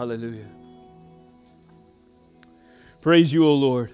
Hallelujah. 0.00 0.48
Praise 3.02 3.34
you, 3.34 3.46
O 3.46 3.52
Lord. 3.52 3.90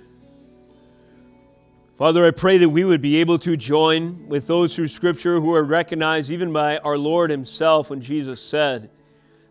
Father, 1.99 2.25
I 2.25 2.31
pray 2.31 2.59
that 2.59 2.69
we 2.69 2.85
would 2.85 3.03
be 3.03 3.17
able 3.17 3.41
to 3.41 3.57
join 3.57 4.29
with 4.29 4.47
those 4.47 4.77
through 4.77 4.87
Scripture 4.87 5.41
who 5.41 5.53
are 5.53 5.65
recognized 5.65 6.31
even 6.31 6.53
by 6.53 6.79
our 6.79 6.97
Lord 6.97 7.31
Himself 7.31 7.91
when 7.91 8.01
Jesus 8.01 8.41
said 8.41 8.89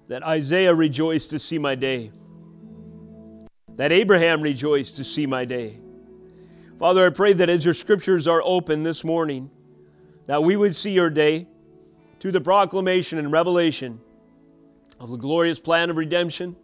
that 0.07 0.23
Isaiah 0.23 0.73
rejoiced 0.73 1.29
to 1.31 1.39
see 1.39 1.57
my 1.57 1.75
day, 1.75 2.13
that 3.73 3.91
Abraham 3.91 4.41
rejoiced 4.41 4.95
to 4.95 5.03
see 5.03 5.25
my 5.25 5.43
day. 5.43 5.75
Father, 6.79 7.05
I 7.05 7.09
pray 7.09 7.33
that 7.33 7.49
as 7.49 7.65
your 7.65 7.73
Scriptures 7.73 8.29
are 8.29 8.41
open 8.45 8.83
this 8.83 9.03
morning, 9.03 9.51
that 10.25 10.41
we 10.41 10.55
would 10.55 10.73
see 10.73 10.91
your 10.91 11.09
day 11.09 11.47
through 12.21 12.31
the 12.31 12.39
proclamation 12.39 13.19
and 13.19 13.29
revelation 13.29 13.99
of 14.99 15.09
the 15.09 15.17
glorious 15.17 15.59
plan 15.59 15.89
of 15.89 15.97
redemption, 15.97 16.55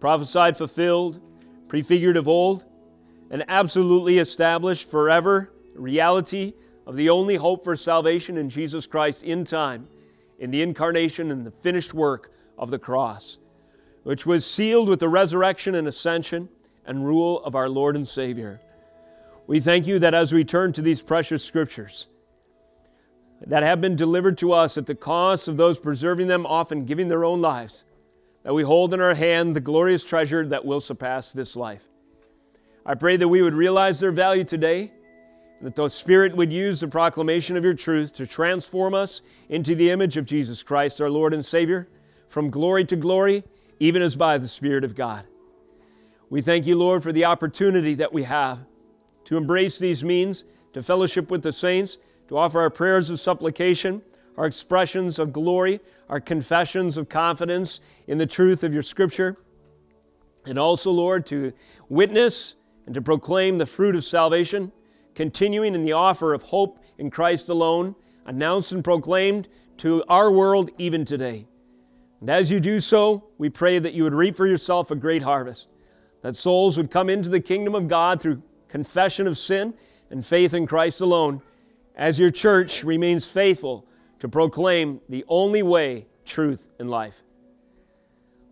prophesied, 0.00 0.56
fulfilled, 0.56 1.20
prefigured 1.68 2.16
of 2.16 2.28
old 2.28 2.64
and 3.30 3.44
absolutely 3.48 4.18
established 4.18 4.90
forever 4.90 5.52
the 5.74 5.80
reality 5.80 6.54
of 6.86 6.96
the 6.96 7.10
only 7.10 7.36
hope 7.36 7.64
for 7.64 7.76
salvation 7.76 8.36
in 8.36 8.48
Jesus 8.48 8.86
Christ 8.86 9.22
in 9.22 9.44
time, 9.44 9.88
in 10.38 10.50
the 10.50 10.62
incarnation 10.62 11.30
and 11.30 11.44
the 11.44 11.50
finished 11.50 11.92
work 11.92 12.32
of 12.56 12.70
the 12.70 12.78
cross, 12.78 13.38
which 14.04 14.24
was 14.24 14.48
sealed 14.48 14.88
with 14.88 15.00
the 15.00 15.08
resurrection 15.08 15.74
and 15.74 15.88
ascension 15.88 16.48
and 16.86 17.04
rule 17.04 17.42
of 17.42 17.54
our 17.54 17.68
Lord 17.68 17.96
and 17.96 18.08
Savior. 18.08 18.60
We 19.46 19.60
thank 19.60 19.86
you 19.86 19.98
that 19.98 20.14
as 20.14 20.32
we 20.32 20.44
turn 20.44 20.72
to 20.74 20.82
these 20.82 21.02
precious 21.02 21.44
scriptures 21.44 22.08
that 23.44 23.62
have 23.62 23.80
been 23.80 23.96
delivered 23.96 24.38
to 24.38 24.52
us 24.52 24.78
at 24.78 24.86
the 24.86 24.94
cost 24.94 25.48
of 25.48 25.56
those 25.56 25.78
preserving 25.78 26.28
them, 26.28 26.46
often 26.46 26.84
giving 26.84 27.08
their 27.08 27.24
own 27.24 27.40
lives, 27.40 27.84
that 28.42 28.54
we 28.54 28.62
hold 28.62 28.94
in 28.94 29.00
our 29.00 29.14
hand 29.14 29.54
the 29.54 29.60
glorious 29.60 30.04
treasure 30.04 30.46
that 30.46 30.64
will 30.64 30.80
surpass 30.80 31.32
this 31.32 31.56
life. 31.56 31.84
I 32.84 32.94
pray 32.94 33.16
that 33.16 33.28
we 33.28 33.42
would 33.42 33.54
realize 33.54 34.00
their 34.00 34.12
value 34.12 34.44
today, 34.44 34.92
and 35.58 35.66
that 35.66 35.74
the 35.74 35.88
Spirit 35.88 36.36
would 36.36 36.52
use 36.52 36.80
the 36.80 36.88
proclamation 36.88 37.56
of 37.56 37.64
your 37.64 37.74
truth 37.74 38.12
to 38.14 38.26
transform 38.26 38.94
us 38.94 39.22
into 39.48 39.74
the 39.74 39.90
image 39.90 40.16
of 40.16 40.26
Jesus 40.26 40.62
Christ, 40.62 41.00
our 41.00 41.10
Lord 41.10 41.34
and 41.34 41.44
Savior, 41.44 41.88
from 42.28 42.50
glory 42.50 42.84
to 42.84 42.96
glory, 42.96 43.44
even 43.80 44.02
as 44.02 44.16
by 44.16 44.38
the 44.38 44.48
Spirit 44.48 44.84
of 44.84 44.94
God. 44.94 45.24
We 46.30 46.40
thank 46.40 46.66
you, 46.66 46.76
Lord, 46.76 47.02
for 47.02 47.12
the 47.12 47.24
opportunity 47.24 47.94
that 47.94 48.12
we 48.12 48.24
have 48.24 48.60
to 49.24 49.36
embrace 49.36 49.78
these 49.78 50.04
means, 50.04 50.44
to 50.72 50.82
fellowship 50.82 51.30
with 51.30 51.42
the 51.42 51.52
saints, 51.52 51.98
to 52.28 52.36
offer 52.36 52.60
our 52.60 52.70
prayers 52.70 53.10
of 53.10 53.20
supplication, 53.20 54.02
our 54.36 54.46
expressions 54.46 55.18
of 55.18 55.32
glory, 55.32 55.80
our 56.08 56.20
confessions 56.20 56.96
of 56.96 57.08
confidence 57.08 57.80
in 58.06 58.18
the 58.18 58.26
truth 58.26 58.62
of 58.62 58.72
your 58.74 58.82
Scripture, 58.82 59.36
and 60.44 60.58
also, 60.58 60.90
Lord, 60.90 61.26
to 61.26 61.52
witness 61.88 62.54
and 62.84 62.94
to 62.94 63.02
proclaim 63.02 63.58
the 63.58 63.66
fruit 63.66 63.96
of 63.96 64.04
salvation, 64.04 64.70
continuing 65.14 65.74
in 65.74 65.82
the 65.82 65.92
offer 65.92 66.32
of 66.32 66.42
hope 66.44 66.78
in 66.98 67.10
Christ 67.10 67.48
alone, 67.48 67.96
announced 68.24 68.72
and 68.72 68.84
proclaimed 68.84 69.48
to 69.78 70.04
our 70.08 70.30
world 70.30 70.70
even 70.78 71.04
today. 71.04 71.46
And 72.20 72.30
as 72.30 72.50
you 72.50 72.60
do 72.60 72.80
so, 72.80 73.24
we 73.38 73.48
pray 73.48 73.78
that 73.78 73.92
you 73.92 74.04
would 74.04 74.14
reap 74.14 74.36
for 74.36 74.46
yourself 74.46 74.90
a 74.90 74.96
great 74.96 75.22
harvest, 75.22 75.68
that 76.22 76.36
souls 76.36 76.76
would 76.76 76.90
come 76.90 77.10
into 77.10 77.28
the 77.28 77.40
kingdom 77.40 77.74
of 77.74 77.88
God 77.88 78.20
through 78.20 78.42
confession 78.68 79.26
of 79.26 79.36
sin 79.36 79.74
and 80.10 80.24
faith 80.24 80.54
in 80.54 80.66
Christ 80.66 81.00
alone, 81.00 81.42
as 81.96 82.18
your 82.18 82.30
church 82.30 82.84
remains 82.84 83.26
faithful 83.26 83.86
to 84.18 84.28
proclaim 84.28 85.00
the 85.08 85.24
only 85.28 85.62
way, 85.62 86.06
truth, 86.24 86.68
and 86.78 86.90
life. 86.90 87.22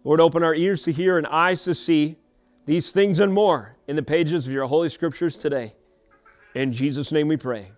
Lord, 0.02 0.20
open 0.20 0.42
our 0.42 0.54
ears 0.54 0.82
to 0.84 0.92
hear 0.92 1.18
and 1.18 1.26
eyes 1.26 1.64
to 1.64 1.74
see 1.74 2.16
these 2.66 2.92
things 2.92 3.20
and 3.20 3.32
more 3.32 3.76
in 3.86 3.96
the 3.96 4.02
pages 4.02 4.46
of 4.46 4.52
your 4.52 4.66
Holy 4.66 4.88
Scriptures 4.88 5.36
today. 5.36 5.74
In 6.54 6.72
Jesus' 6.72 7.12
name 7.12 7.28
we 7.28 7.36
pray. 7.36 7.72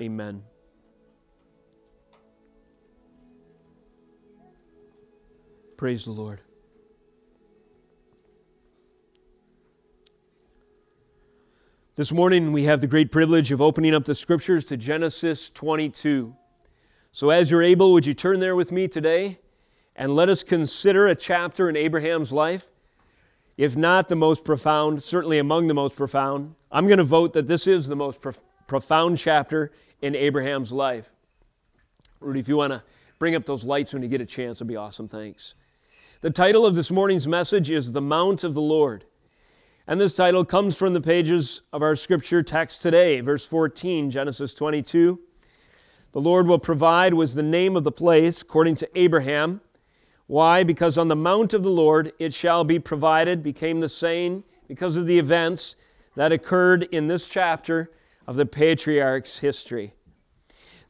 Amen. 0.00 0.42
Praise 5.76 6.04
the 6.04 6.12
Lord. 6.12 6.40
This 11.94 12.10
morning 12.10 12.52
we 12.52 12.64
have 12.64 12.80
the 12.80 12.86
great 12.86 13.12
privilege 13.12 13.52
of 13.52 13.60
opening 13.60 13.94
up 13.94 14.06
the 14.06 14.14
Scriptures 14.14 14.64
to 14.64 14.78
Genesis 14.78 15.50
22. 15.50 16.34
So, 17.10 17.28
as 17.28 17.50
you're 17.50 17.62
able, 17.62 17.92
would 17.92 18.06
you 18.06 18.14
turn 18.14 18.40
there 18.40 18.56
with 18.56 18.72
me 18.72 18.88
today 18.88 19.40
and 19.94 20.16
let 20.16 20.30
us 20.30 20.42
consider 20.42 21.06
a 21.06 21.14
chapter 21.14 21.68
in 21.68 21.76
Abraham's 21.76 22.32
life 22.32 22.70
if 23.58 23.76
not 23.76 24.08
the 24.08 24.16
most 24.16 24.42
profound, 24.42 25.02
certainly 25.02 25.38
among 25.38 25.66
the 25.66 25.74
most 25.74 25.94
profound. 25.94 26.54
I'm 26.70 26.86
going 26.86 26.96
to 26.96 27.04
vote 27.04 27.34
that 27.34 27.46
this 27.46 27.66
is 27.66 27.88
the 27.88 27.94
most 27.94 28.20
profound 28.66 29.18
chapter 29.18 29.70
in 30.00 30.16
Abraham's 30.16 30.72
life. 30.72 31.10
Rudy, 32.20 32.40
if 32.40 32.48
you 32.48 32.56
want 32.56 32.72
to 32.72 32.82
bring 33.18 33.34
up 33.34 33.44
those 33.44 33.64
lights 33.64 33.92
when 33.92 34.02
you 34.02 34.08
get 34.08 34.22
a 34.22 34.26
chance, 34.26 34.56
it'd 34.56 34.66
be 34.66 34.76
awesome. 34.76 35.08
Thanks. 35.08 35.54
The 36.22 36.30
title 36.30 36.64
of 36.64 36.74
this 36.74 36.90
morning's 36.90 37.28
message 37.28 37.70
is 37.70 37.92
The 37.92 38.00
Mount 38.00 38.44
of 38.44 38.54
the 38.54 38.62
Lord. 38.62 39.04
And 39.86 40.00
this 40.00 40.14
title 40.14 40.44
comes 40.44 40.76
from 40.76 40.92
the 40.92 41.00
pages 41.00 41.62
of 41.72 41.82
our 41.82 41.96
scripture 41.96 42.40
text 42.40 42.82
today, 42.82 43.20
verse 43.20 43.44
14, 43.44 44.10
Genesis 44.10 44.54
22. 44.54 45.18
The 46.12 46.20
Lord 46.20 46.46
will 46.46 46.60
provide 46.60 47.14
was 47.14 47.34
the 47.34 47.42
name 47.42 47.76
of 47.76 47.82
the 47.82 47.90
place, 47.90 48.42
according 48.42 48.76
to 48.76 48.88
Abraham. 48.98 49.60
Why? 50.28 50.62
Because 50.62 50.96
on 50.96 51.08
the 51.08 51.16
mount 51.16 51.52
of 51.52 51.64
the 51.64 51.70
Lord 51.70 52.12
it 52.20 52.32
shall 52.32 52.62
be 52.62 52.78
provided, 52.78 53.42
became 53.42 53.80
the 53.80 53.88
saying 53.88 54.44
because 54.68 54.96
of 54.96 55.06
the 55.06 55.18
events 55.18 55.74
that 56.14 56.30
occurred 56.30 56.84
in 56.92 57.08
this 57.08 57.28
chapter 57.28 57.90
of 58.24 58.36
the 58.36 58.46
patriarch's 58.46 59.40
history. 59.40 59.94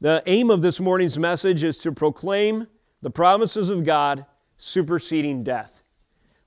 The 0.02 0.22
aim 0.26 0.50
of 0.50 0.60
this 0.60 0.80
morning's 0.80 1.18
message 1.18 1.64
is 1.64 1.78
to 1.78 1.92
proclaim 1.92 2.66
the 3.00 3.10
promises 3.10 3.70
of 3.70 3.84
God 3.84 4.26
superseding 4.58 5.44
death. 5.44 5.82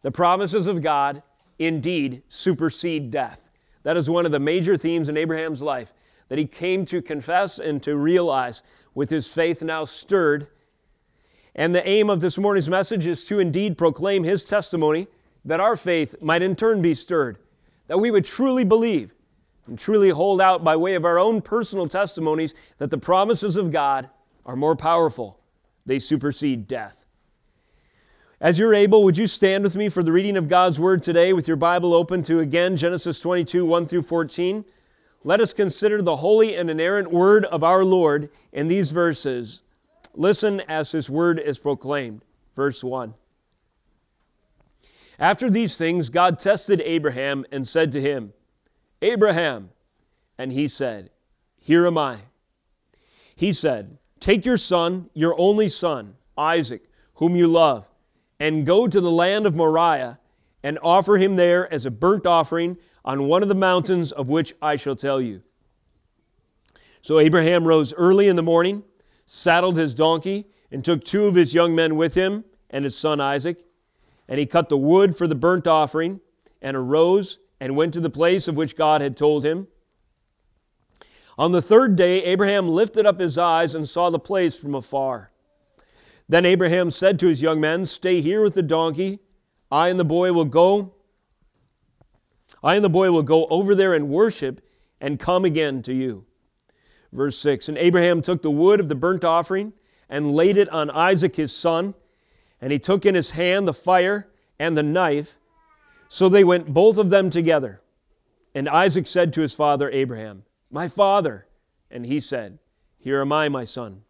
The 0.03 0.11
promises 0.11 0.67
of 0.67 0.83
God 0.83 1.23
indeed 1.57 2.23
supersede 2.27 3.11
death. 3.11 3.49
That 3.83 3.97
is 3.97 4.09
one 4.09 4.25
of 4.25 4.31
the 4.31 4.39
major 4.39 4.77
themes 4.77 5.09
in 5.09 5.17
Abraham's 5.17 5.61
life 5.61 5.93
that 6.27 6.39
he 6.39 6.45
came 6.45 6.85
to 6.87 7.01
confess 7.01 7.59
and 7.59 7.81
to 7.83 7.95
realize 7.95 8.63
with 8.93 9.09
his 9.09 9.27
faith 9.27 9.61
now 9.61 9.85
stirred 9.85 10.47
and 11.55 11.73
the 11.73 11.87
aim 11.87 12.09
of 12.09 12.19
this 12.19 12.37
morning's 12.37 12.69
message 12.69 13.07
is 13.07 13.23
to 13.25 13.39
indeed 13.39 13.77
proclaim 13.77 14.25
his 14.25 14.43
testimony 14.43 15.07
that 15.45 15.61
our 15.61 15.77
faith 15.77 16.15
might 16.21 16.41
in 16.41 16.55
turn 16.55 16.81
be 16.81 16.93
stirred, 16.93 17.37
that 17.87 17.99
we 17.99 18.11
would 18.11 18.25
truly 18.25 18.65
believe 18.65 19.13
and 19.65 19.79
truly 19.79 20.09
hold 20.09 20.41
out 20.41 20.63
by 20.63 20.75
way 20.75 20.95
of 20.95 21.05
our 21.05 21.17
own 21.17 21.41
personal 21.41 21.87
testimonies 21.87 22.53
that 22.77 22.89
the 22.89 22.97
promises 22.97 23.55
of 23.55 23.71
God 23.71 24.09
are 24.45 24.57
more 24.57 24.75
powerful. 24.75 25.39
They 25.85 25.97
supersede 25.97 26.67
death. 26.67 27.04
As 28.41 28.59
you're 28.59 28.73
able, 28.73 29.03
would 29.03 29.17
you 29.17 29.27
stand 29.27 29.63
with 29.63 29.75
me 29.75 29.89
for 29.89 30.03
the 30.03 30.11
reading 30.11 30.37
of 30.37 30.47
God's 30.47 30.79
Word 30.79 31.01
today 31.01 31.33
with 31.33 31.47
your 31.47 31.57
Bible 31.57 31.93
open 31.93 32.21
to 32.23 32.39
again 32.39 32.75
Genesis 32.75 33.19
22, 33.19 33.65
1 33.65 33.87
through 33.87 34.01
14? 34.01 34.65
Let 35.23 35.39
us 35.39 35.53
consider 35.53 36.01
the 36.01 36.17
holy 36.17 36.55
and 36.55 36.69
inerrant 36.69 37.11
Word 37.11 37.45
of 37.45 37.63
our 37.63 37.83
Lord 37.83 38.29
in 38.51 38.67
these 38.67 38.91
verses 38.91 39.61
Listen 40.17 40.61
as 40.61 40.91
his 40.91 41.09
word 41.09 41.39
is 41.39 41.59
proclaimed. 41.59 42.21
Verse 42.55 42.83
1. 42.83 43.13
After 45.19 45.49
these 45.49 45.77
things, 45.77 46.09
God 46.09 46.39
tested 46.39 46.81
Abraham 46.83 47.45
and 47.51 47.67
said 47.67 47.91
to 47.93 48.01
him, 48.01 48.33
Abraham. 49.01 49.71
And 50.37 50.51
he 50.51 50.67
said, 50.67 51.09
Here 51.59 51.85
am 51.85 51.97
I. 51.97 52.19
He 53.35 53.53
said, 53.53 53.97
Take 54.19 54.45
your 54.45 54.57
son, 54.57 55.09
your 55.13 55.37
only 55.39 55.67
son, 55.67 56.15
Isaac, 56.37 56.83
whom 57.15 57.35
you 57.35 57.47
love, 57.47 57.87
and 58.39 58.65
go 58.65 58.87
to 58.87 59.01
the 59.01 59.11
land 59.11 59.45
of 59.45 59.55
Moriah 59.55 60.19
and 60.63 60.79
offer 60.81 61.17
him 61.17 61.35
there 61.35 61.71
as 61.73 61.85
a 61.85 61.91
burnt 61.91 62.25
offering 62.25 62.77
on 63.03 63.27
one 63.27 63.43
of 63.43 63.49
the 63.49 63.55
mountains 63.55 64.11
of 64.11 64.29
which 64.29 64.53
I 64.61 64.75
shall 64.75 64.95
tell 64.95 65.21
you. 65.21 65.43
So 67.01 67.19
Abraham 67.19 67.65
rose 67.65 67.93
early 67.93 68.27
in 68.27 68.35
the 68.35 68.41
morning 68.43 68.83
saddled 69.25 69.77
his 69.77 69.93
donkey, 69.93 70.45
and 70.71 70.83
took 70.83 71.03
two 71.03 71.25
of 71.25 71.35
his 71.35 71.53
young 71.53 71.75
men 71.75 71.95
with 71.95 72.15
him 72.15 72.43
and 72.69 72.83
his 72.83 72.97
son 72.97 73.21
Isaac. 73.21 73.63
And 74.27 74.39
he 74.39 74.45
cut 74.45 74.69
the 74.69 74.77
wood 74.77 75.15
for 75.15 75.27
the 75.27 75.35
burnt 75.35 75.67
offering, 75.67 76.19
and 76.61 76.75
arose 76.75 77.39
and 77.59 77.75
went 77.75 77.93
to 77.93 77.99
the 77.99 78.09
place 78.09 78.47
of 78.47 78.55
which 78.55 78.75
God 78.75 79.01
had 79.01 79.15
told 79.15 79.45
him. 79.45 79.67
On 81.37 81.51
the 81.51 81.61
third 81.61 81.95
day, 81.95 82.23
Abraham 82.23 82.67
lifted 82.67 83.05
up 83.05 83.19
his 83.19 83.37
eyes 83.37 83.75
and 83.75 83.87
saw 83.87 84.09
the 84.09 84.19
place 84.19 84.57
from 84.57 84.73
afar. 84.73 85.31
Then 86.27 86.45
Abraham 86.45 86.89
said 86.89 87.19
to 87.19 87.27
his 87.27 87.41
young 87.41 87.59
men, 87.61 87.85
Stay 87.85 88.21
here 88.21 88.41
with 88.41 88.55
the 88.55 88.63
donkey. 88.63 89.19
I 89.71 89.89
and 89.89 89.99
the 89.99 90.05
boy 90.05 90.33
will 90.33 90.45
go. 90.45 90.93
I 92.63 92.75
and 92.75 92.83
the 92.83 92.89
boy 92.89 93.11
will 93.11 93.23
go 93.23 93.45
over 93.47 93.75
there 93.75 93.93
and 93.93 94.09
worship 94.09 94.61
and 94.99 95.19
come 95.19 95.45
again 95.45 95.81
to 95.83 95.93
you. 95.93 96.25
Verse 97.11 97.37
6 97.37 97.69
And 97.69 97.77
Abraham 97.77 98.21
took 98.21 98.41
the 98.41 98.51
wood 98.51 98.79
of 98.79 98.89
the 98.89 98.95
burnt 98.95 99.23
offering 99.23 99.73
and 100.09 100.35
laid 100.35 100.57
it 100.57 100.69
on 100.69 100.89
Isaac 100.89 101.35
his 101.35 101.55
son. 101.55 101.93
And 102.61 102.71
he 102.71 102.79
took 102.79 103.05
in 103.05 103.15
his 103.15 103.31
hand 103.31 103.67
the 103.67 103.73
fire 103.73 104.29
and 104.57 104.77
the 104.77 104.83
knife. 104.83 105.37
So 106.07 106.29
they 106.29 106.43
went 106.43 106.73
both 106.73 106.97
of 106.97 107.09
them 107.09 107.29
together. 107.29 107.81
And 108.53 108.69
Isaac 108.69 109.05
said 109.05 109.33
to 109.33 109.41
his 109.41 109.53
father 109.53 109.89
Abraham, 109.89 110.43
My 110.71 110.87
father. 110.87 111.47
And 111.91 112.05
he 112.05 112.19
said, 112.19 112.59
Here 112.97 113.21
am 113.21 113.31
I, 113.31 113.49
my 113.49 113.65
son. 113.65 114.01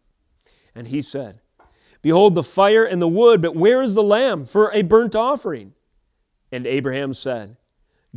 And 0.74 0.88
he 0.88 1.02
said, 1.02 1.40
Behold 2.06 2.36
the 2.36 2.44
fire 2.44 2.84
and 2.84 3.02
the 3.02 3.08
wood, 3.08 3.42
but 3.42 3.56
where 3.56 3.82
is 3.82 3.94
the 3.94 4.00
lamb 4.00 4.44
for 4.44 4.70
a 4.72 4.82
burnt 4.82 5.16
offering? 5.16 5.72
And 6.52 6.64
Abraham 6.64 7.12
said, 7.12 7.56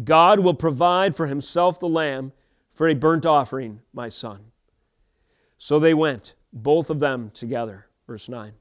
God 0.04 0.42
will 0.42 0.54
provide 0.54 1.16
for 1.16 1.26
himself 1.26 1.80
the 1.80 1.90
lamb 1.90 2.32
for 2.70 2.88
a 2.88 2.94
burnt 2.94 3.26
offering, 3.26 3.82
my 3.92 4.08
son. 4.08 4.52
So 5.58 5.80
they 5.80 5.96
went, 5.96 6.36
both 6.54 6.92
of 6.92 7.00
them 7.00 7.32
together. 7.34 7.88
Verse 8.06 8.30
9. 8.30 8.54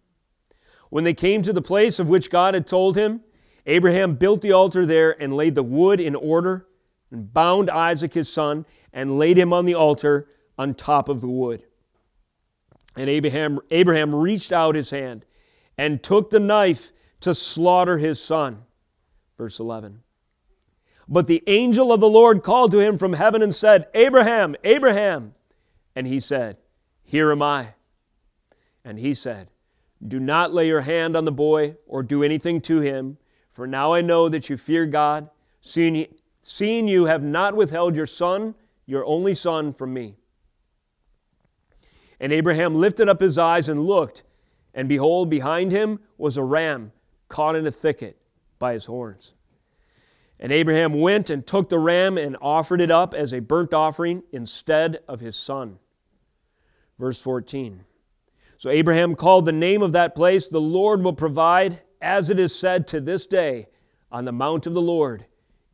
When 0.89 1.05
they 1.05 1.13
came 1.13 1.43
to 1.43 1.53
the 1.53 1.61
place 1.61 1.99
of 1.99 2.09
which 2.09 2.31
God 2.31 2.55
had 2.55 2.67
told 2.67 2.97
him, 2.97 3.21
Abraham 3.67 4.15
built 4.15 4.41
the 4.41 4.53
altar 4.53 4.87
there 4.87 5.15
and 5.23 5.37
laid 5.37 5.55
the 5.55 5.63
wood 5.63 6.01
in 6.01 6.15
order, 6.15 6.67
and 7.11 7.35
bound 7.35 7.69
Isaac 7.69 8.15
his 8.15 8.33
son, 8.33 8.65
and 8.95 9.19
laid 9.19 9.37
him 9.37 9.53
on 9.53 9.67
the 9.67 9.75
altar 9.75 10.27
on 10.57 10.73
top 10.73 11.11
of 11.11 11.21
the 11.21 11.29
wood. 11.29 11.65
And 12.99 13.09
Abraham, 13.09 13.61
Abraham 13.71 14.12
reached 14.12 14.53
out 14.53 14.75
his 14.75 14.91
hand 14.91 15.25
and 15.79 16.03
took 16.03 16.31
the 16.31 16.41
knife 16.41 16.91
to 17.21 17.33
slaughter 17.33 17.99
his 17.99 18.21
son. 18.21 18.65
Verse 19.37 19.61
11. 19.61 20.00
But 21.06 21.29
the 21.29 21.45
angel 21.47 21.93
of 21.93 22.00
the 22.00 22.09
Lord 22.09 22.43
called 22.43 22.73
to 22.73 22.81
him 22.81 22.99
from 22.99 23.12
heaven 23.12 23.41
and 23.41 23.55
said, 23.55 23.87
Abraham, 23.95 24.56
Abraham. 24.65 25.37
And 25.95 26.09
he 26.09 26.19
said, 26.19 26.56
Here 27.05 27.31
am 27.31 27.41
I. 27.41 27.75
And 28.85 28.99
he 28.99 29.15
said, 29.15 29.53
Do 30.05 30.19
not 30.19 30.53
lay 30.53 30.67
your 30.67 30.81
hand 30.81 31.17
on 31.17 31.25
the 31.25 31.31
boy 31.31 31.77
or 31.87 32.03
do 32.03 32.25
anything 32.25 32.61
to 32.62 32.81
him, 32.81 33.19
for 33.49 33.69
now 33.69 33.93
I 33.93 34.01
know 34.01 34.29
that 34.29 34.51
you 34.51 34.56
fear 34.56 34.87
God, 34.87 35.31
seeing, 35.61 36.09
seeing 36.43 36.89
you 36.89 37.05
have 37.05 37.23
not 37.23 37.55
withheld 37.55 37.94
your 37.94 38.06
son, 38.06 38.56
your 38.87 39.05
only 39.05 39.35
son, 39.35 39.73
from 39.73 39.94
me. 39.94 40.17
And 42.20 42.32
Abraham 42.32 42.75
lifted 42.75 43.09
up 43.09 43.20
his 43.20 43.38
eyes 43.38 43.69
and 43.69 43.85
looked, 43.85 44.25
and 44.75 44.88
behold, 44.88 45.31
behind 45.31 45.70
him 45.70 46.00
was 46.17 46.37
a 46.37 46.43
ram 46.43 46.93
caught 47.29 47.56
in 47.56 47.67
a 47.67 47.70
thicket 47.70 48.19
by 48.59 48.73
his 48.73 48.87
horns. 48.87 49.35
And 50.41 50.53
Abraham 50.53 51.00
went 51.00 51.31
and 51.31 51.47
took 51.47 51.69
the 51.69 51.79
ram 51.79 52.17
and 52.17 52.37
offered 52.41 52.81
it 52.81 52.91
up 52.91 53.12
as 53.12 53.32
a 53.32 53.41
burnt 53.41 53.75
offering 53.75 54.23
instead 54.32 54.99
of 55.09 55.20
his 55.20 55.37
son. 55.37 55.79
Verse 56.99 57.20
14. 57.20 57.85
So 58.56 58.70
Abraham 58.70 59.15
called 59.15 59.47
the 59.47 59.53
name 59.53 59.82
of 59.82 59.93
that 59.93 60.15
place, 60.15 60.49
The 60.49 60.61
Lord 60.61 61.03
will 61.03 61.12
provide, 61.12 61.82
as 62.00 62.31
it 62.31 62.38
is 62.38 62.55
said 62.55 62.87
to 62.88 63.00
this 63.00 63.26
day, 63.26 63.69
on 64.11 64.25
the 64.25 64.32
mount 64.32 64.67
of 64.67 64.75
the 64.75 64.81
Lord 64.81 65.26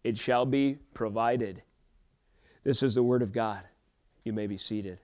it 0.02 0.18
shall 0.18 0.44
be 0.44 0.78
provided. 0.92 1.62
This 2.62 2.82
is 2.82 2.94
the 2.94 3.02
word 3.02 3.22
of 3.22 3.32
God. 3.32 3.62
You 4.22 4.32
may 4.32 4.46
be 4.46 4.58
seated. 4.58 5.00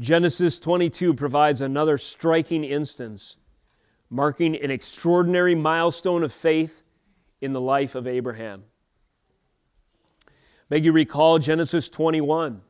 Genesis 0.00 0.58
22 0.58 1.14
provides 1.14 1.60
another 1.60 1.98
striking 1.98 2.64
instance, 2.64 3.36
marking 4.08 4.56
an 4.56 4.70
extraordinary 4.70 5.54
milestone 5.54 6.22
of 6.22 6.32
faith 6.32 6.82
in 7.40 7.52
the 7.52 7.60
life 7.60 7.94
of 7.94 8.06
Abraham. 8.06 8.64
May 10.70 10.78
you 10.78 10.92
recall 10.92 11.38
Genesis 11.38 11.90
21. 11.90 12.62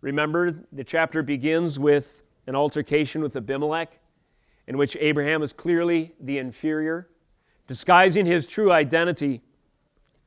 Remember, 0.00 0.64
the 0.70 0.84
chapter 0.84 1.22
begins 1.22 1.78
with 1.78 2.22
an 2.46 2.54
altercation 2.54 3.22
with 3.22 3.34
Abimelech, 3.34 3.98
in 4.66 4.76
which 4.76 4.96
Abraham 5.00 5.42
is 5.42 5.52
clearly 5.52 6.12
the 6.20 6.38
inferior, 6.38 7.08
disguising 7.66 8.26
his 8.26 8.46
true 8.46 8.70
identity 8.70 9.40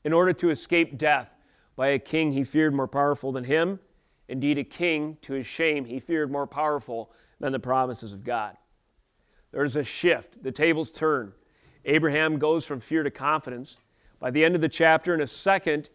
in 0.03 0.13
order 0.13 0.33
to 0.33 0.49
escape 0.49 0.97
death 0.97 1.31
by 1.75 1.89
a 1.89 1.99
king 1.99 2.31
he 2.31 2.43
feared 2.43 2.73
more 2.73 2.87
powerful 2.87 3.31
than 3.31 3.43
him 3.43 3.79
Indeed, 4.31 4.57
a 4.57 4.63
king, 4.63 5.17
to 5.23 5.33
his 5.33 5.45
shame, 5.45 5.83
he 5.83 5.99
feared 5.99 6.31
more 6.31 6.47
powerful 6.47 7.11
than 7.41 7.51
the 7.51 7.59
promises 7.59 8.13
of 8.13 8.23
God. 8.23 8.55
There's 9.51 9.75
a 9.75 9.83
shift. 9.83 10.41
The 10.41 10.53
tables 10.53 10.89
turn. 10.89 11.33
Abraham 11.83 12.39
goes 12.39 12.65
from 12.65 12.79
fear 12.79 13.03
to 13.03 13.11
confidence. 13.11 13.75
By 14.19 14.31
the 14.31 14.45
end 14.45 14.55
of 14.55 14.61
the 14.61 14.69
chapter, 14.69 15.13
in 15.13 15.19
a 15.19 15.27
second 15.27 15.89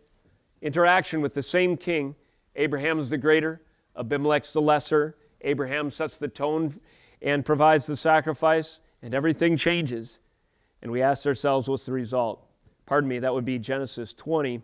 interaction 0.60 1.22
with 1.22 1.32
the 1.32 1.42
same 1.42 1.78
king, 1.78 2.14
Abraham 2.56 2.98
is 2.98 3.08
the 3.08 3.16
greater, 3.16 3.62
Abimelech's 3.96 4.52
the 4.52 4.60
lesser. 4.60 5.16
Abraham 5.40 5.88
sets 5.88 6.18
the 6.18 6.28
tone 6.28 6.78
and 7.22 7.42
provides 7.42 7.86
the 7.86 7.96
sacrifice, 7.96 8.80
and 9.00 9.14
everything 9.14 9.56
changes. 9.56 10.20
And 10.82 10.92
we 10.92 11.00
ask 11.00 11.24
ourselves, 11.24 11.70
what's 11.70 11.86
the 11.86 11.92
result? 11.92 12.46
Pardon 12.84 13.08
me, 13.08 13.18
that 13.18 13.32
would 13.32 13.46
be 13.46 13.58
Genesis 13.58 14.12
20, 14.12 14.60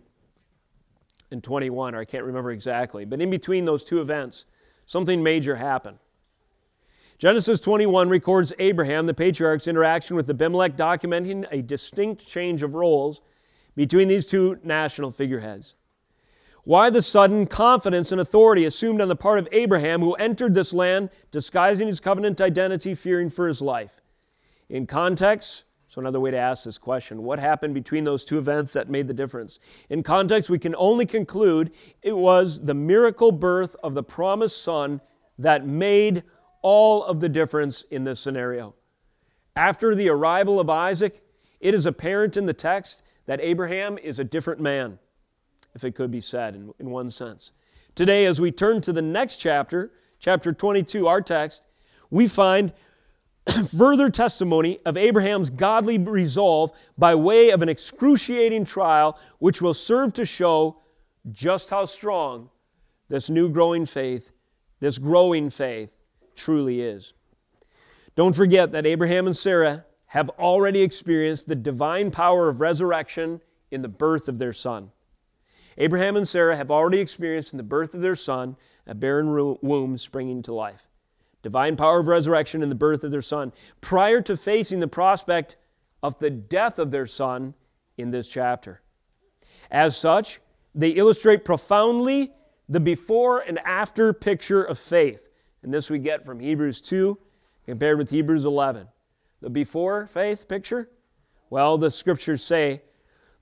and 1.32 1.43
21, 1.43 1.94
or 1.94 2.00
I 2.00 2.05
can't 2.05 2.25
remember 2.25 2.50
exactly. 2.50 3.05
But 3.05 3.20
in 3.20 3.31
between 3.31 3.64
those 3.64 3.84
two 3.84 4.00
events, 4.00 4.44
something 4.87 5.23
major 5.23 5.56
happened. 5.56 5.99
Genesis 7.19 7.61
21 7.61 8.08
records 8.08 8.52
Abraham, 8.58 9.06
the 9.06 9.14
patriarch's 9.14 9.69
interaction 9.69 10.17
with 10.17 10.29
Abimelech, 10.29 10.76
documenting 10.76 11.46
a 11.50 11.62
distinct 11.62 12.26
change 12.26 12.62
of 12.62 12.75
roles 12.75 13.23
between 13.76 14.08
these 14.08 14.26
two 14.26 14.58
national 14.62 15.11
figureheads. 15.11 15.76
Why 16.64 16.90
the 16.90 17.02
sudden 17.02 17.46
confidence 17.46 18.12
and 18.12 18.20
authority 18.20 18.64
assumed 18.64 19.00
on 19.00 19.08
the 19.08 19.17
part 19.17 19.38
of 19.38 19.49
Abraham, 19.50 20.00
who 20.00 20.14
entered 20.14 20.55
this 20.55 20.73
land 20.73 21.11
disguising 21.31 21.88
his 21.88 21.99
covenant 21.99 22.40
identity, 22.40 22.94
fearing 22.94 23.31
for 23.31 23.49
his 23.49 23.61
life? 23.61 24.00
In 24.69 24.87
context, 24.87 25.64
so, 25.93 26.00
another 26.00 26.21
way 26.21 26.31
to 26.31 26.39
ask 26.39 26.65
this 26.65 26.79
question 26.79 27.23
what 27.23 27.39
happened 27.39 27.75
between 27.75 28.05
those 28.05 28.25
two 28.25 28.39
events 28.39 28.73
that 28.73 28.89
made 28.89 29.09
the 29.09 29.12
difference? 29.12 29.59
In 29.91 30.03
context, 30.03 30.49
we 30.49 30.59
can 30.59 30.75
only 30.77 31.05
conclude 31.05 31.71
it 32.00 32.17
was 32.17 32.65
the 32.65 32.73
miracle 32.73 33.31
birth 33.31 33.77
of 33.83 33.93
the 33.93 34.03
promised 34.03 34.62
son 34.62 35.03
that 35.37 35.67
made 35.67 36.23
all 36.62 37.05
of 37.05 37.21
the 37.21 37.29
difference 37.29 37.83
in 37.91 38.05
this 38.05 38.21
scenario. 38.21 38.75
After 39.55 39.94
the 39.94 40.09
arrival 40.09 40.59
of 40.59 40.71
Isaac, 40.71 41.23
it 41.61 41.75
is 41.75 41.85
apparent 41.85 42.39
in 42.39 42.47
the 42.47 42.55
text 42.55 43.03
that 43.27 43.39
Abraham 43.43 43.99
is 43.99 44.19
a 44.19 44.25
different 44.25 44.62
man, 44.62 44.99
if 45.75 45.85
it 45.85 45.94
could 45.94 46.11
be 46.11 46.23
said 46.23 46.55
in, 46.55 46.73
in 46.79 46.89
one 46.89 47.11
sense. 47.11 47.53
Today, 47.94 48.25
as 48.25 48.41
we 48.41 48.50
turn 48.50 48.81
to 48.81 48.94
the 48.94 49.03
next 49.03 49.37
chapter, 49.37 49.93
chapter 50.19 50.53
22, 50.55 51.06
our 51.06 51.21
text, 51.21 51.67
we 52.09 52.27
find 52.29 52.73
further 53.77 54.08
testimony 54.08 54.79
of 54.84 54.96
Abraham's 54.96 55.51
godly 55.51 55.99
resolve 55.99 56.70
by 56.96 57.15
way 57.15 57.51
of 57.51 57.63
an 57.63 57.69
excruciating 57.69 58.65
trial, 58.65 59.19
which 59.39 59.61
will 59.61 59.75
serve 59.75 60.13
to 60.15 60.25
show 60.25 60.79
just 61.31 61.70
how 61.70 61.84
strong 61.84 62.51
this 63.08 63.29
new 63.29 63.49
growing 63.49 63.87
faith, 63.87 64.32
this 64.81 64.99
growing 64.99 65.51
faith, 65.51 65.93
truly 66.34 66.81
is. 66.81 67.13
Don't 68.15 68.37
forget 68.37 68.72
that 68.72 68.87
Abraham 68.87 69.27
and 69.27 69.37
Sarah 69.37 69.87
have 70.06 70.29
already 70.31 70.82
experienced 70.82 71.49
the 71.49 71.55
divine 71.55 72.11
power 72.11 72.49
of 72.49 72.61
resurrection 72.61 73.41
in 73.70 73.82
the 73.82 73.89
birth 73.89 74.29
of 74.29 74.39
their 74.39 74.53
son. 74.53 74.91
Abraham 75.79 76.17
and 76.17 76.29
Sarah 76.29 76.56
have 76.56 76.70
already 76.70 77.01
experienced 77.01 77.53
in 77.53 77.56
the 77.56 77.63
birth 77.63 77.94
of 77.94 78.03
their 78.03 78.15
son 78.15 78.56
a 78.87 78.94
barren 78.94 79.56
womb 79.63 79.96
springing 79.96 80.43
to 80.43 80.53
life 80.53 80.92
divine 81.43 81.77
power 81.77 82.01
of 82.01 82.06
resurrection 82.06 82.63
and 82.63 82.70
the 82.70 82.77
birth 82.77 83.05
of 83.05 83.11
their 83.11 83.22
son, 83.22 83.53
prior 83.81 84.20
to 84.22 84.37
facing 84.37 84.81
the 84.81 84.89
prospect 84.89 85.56
of 86.03 86.19
the 86.19 86.31
death 86.31 86.79
of 86.79 86.91
their 86.91 87.06
son 87.06 87.55
in 87.96 88.11
this 88.11 88.29
chapter. 88.29 88.81
As 89.70 89.96
such, 89.96 90.41
they 90.75 90.91
illustrate 90.91 91.44
profoundly 91.44 92.32
the 92.69 92.81
before 92.81 93.41
and 93.41 93.58
after 93.61 94.13
picture 94.13 94.63
of 94.63 94.79
faith. 94.79 95.29
And 95.63 95.72
this 95.72 95.91
we 95.91 95.99
get 95.99 96.25
from 96.25 96.41
Hebrews 96.41 96.81
2 96.81 97.19
compared 97.67 97.99
with 97.99 98.11
Hebrews 98.11 98.44
11. 98.44 98.89
The 99.41 99.51
before 99.51 100.06
faith 100.06 100.49
picture? 100.49 100.89
Well, 101.51 101.77
the 101.79 101.91
scriptures 101.91 102.43
say, 102.43 102.82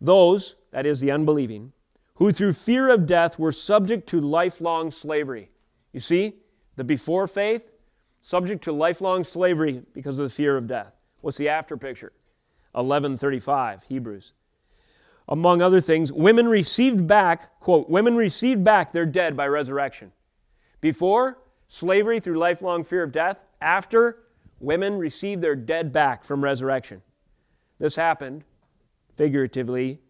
those, 0.00 0.56
that 0.72 0.86
is 0.86 1.00
the 1.00 1.10
unbelieving, 1.10 1.72
who 2.14 2.32
through 2.32 2.54
fear 2.54 2.88
of 2.88 3.06
death 3.06 3.38
were 3.38 3.52
subject 3.52 4.08
to 4.08 4.20
lifelong 4.20 4.90
slavery. 4.90 5.50
You 5.92 6.00
see, 6.00 6.34
the 6.76 6.84
before 6.84 7.26
faith 7.26 7.70
subject 8.20 8.62
to 8.64 8.72
lifelong 8.72 9.24
slavery 9.24 9.82
because 9.94 10.18
of 10.18 10.24
the 10.24 10.34
fear 10.34 10.56
of 10.56 10.66
death. 10.66 10.94
What's 11.20 11.36
the 11.36 11.48
after 11.48 11.76
picture? 11.76 12.12
1135, 12.72 13.84
Hebrews. 13.84 14.32
Among 15.28 15.62
other 15.62 15.80
things, 15.80 16.12
women 16.12 16.48
received 16.48 17.06
back, 17.06 17.60
quote, 17.60 17.88
women 17.88 18.16
received 18.16 18.64
back 18.64 18.92
their 18.92 19.06
dead 19.06 19.36
by 19.36 19.46
resurrection. 19.46 20.12
Before, 20.80 21.38
slavery 21.68 22.20
through 22.20 22.38
lifelong 22.38 22.84
fear 22.84 23.02
of 23.02 23.12
death. 23.12 23.38
After, 23.60 24.18
women 24.58 24.98
received 24.98 25.42
their 25.42 25.54
dead 25.54 25.92
back 25.92 26.24
from 26.24 26.42
resurrection. 26.42 27.02
This 27.78 27.96
happened, 27.96 28.44
figuratively, 29.16 30.00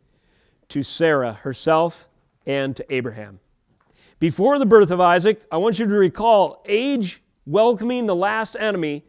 to 0.68 0.82
Sarah 0.82 1.34
herself 1.34 2.08
and 2.46 2.74
to 2.76 2.94
Abraham. 2.94 3.40
Before 4.18 4.58
the 4.58 4.66
birth 4.66 4.90
of 4.90 5.00
Isaac, 5.00 5.42
I 5.50 5.56
want 5.58 5.78
you 5.78 5.86
to 5.86 5.94
recall 5.94 6.62
age 6.66 7.22
welcoming 7.47 8.06
the 8.06 8.14
last 8.14 8.56
enemy, 8.59 9.04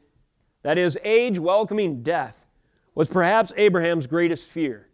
that 0.63 0.77
is, 0.77 0.97
age 1.03 1.39
welcoming 1.39 2.03
death, 2.03 2.47
was 2.93 3.07
perhaps 3.07 3.53
Abraham's 3.57 4.07
greatest 4.07 4.47
fear. 4.47 4.87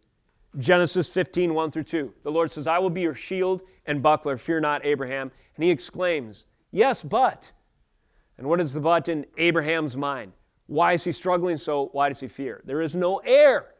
Genesis 0.57 1.09
15, 1.09 1.53
1 1.53 1.71
through 1.71 1.83
2. 1.83 2.13
The 2.23 2.31
Lord 2.31 2.51
says, 2.51 2.67
I 2.67 2.79
will 2.79 2.89
be 2.89 3.01
your 3.01 3.15
shield 3.15 3.61
and 3.85 4.01
buckler. 4.01 4.37
Fear 4.37 4.61
not, 4.61 4.85
Abraham. 4.85 5.31
And 5.55 5.63
he 5.63 5.71
exclaims, 5.71 6.45
Yes, 6.71 7.03
but. 7.03 7.51
And 8.37 8.47
what 8.47 8.61
is 8.61 8.73
the 8.73 8.81
but 8.81 9.07
in 9.09 9.25
Abraham's 9.37 9.97
mind? 9.97 10.33
Why 10.67 10.93
is 10.93 11.05
he 11.05 11.11
struggling 11.11 11.57
so? 11.57 11.89
Why 11.91 12.09
does 12.09 12.19
he 12.19 12.27
fear? 12.27 12.61
There 12.65 12.81
is 12.81 12.95
no 12.95 13.17
heir 13.17 13.73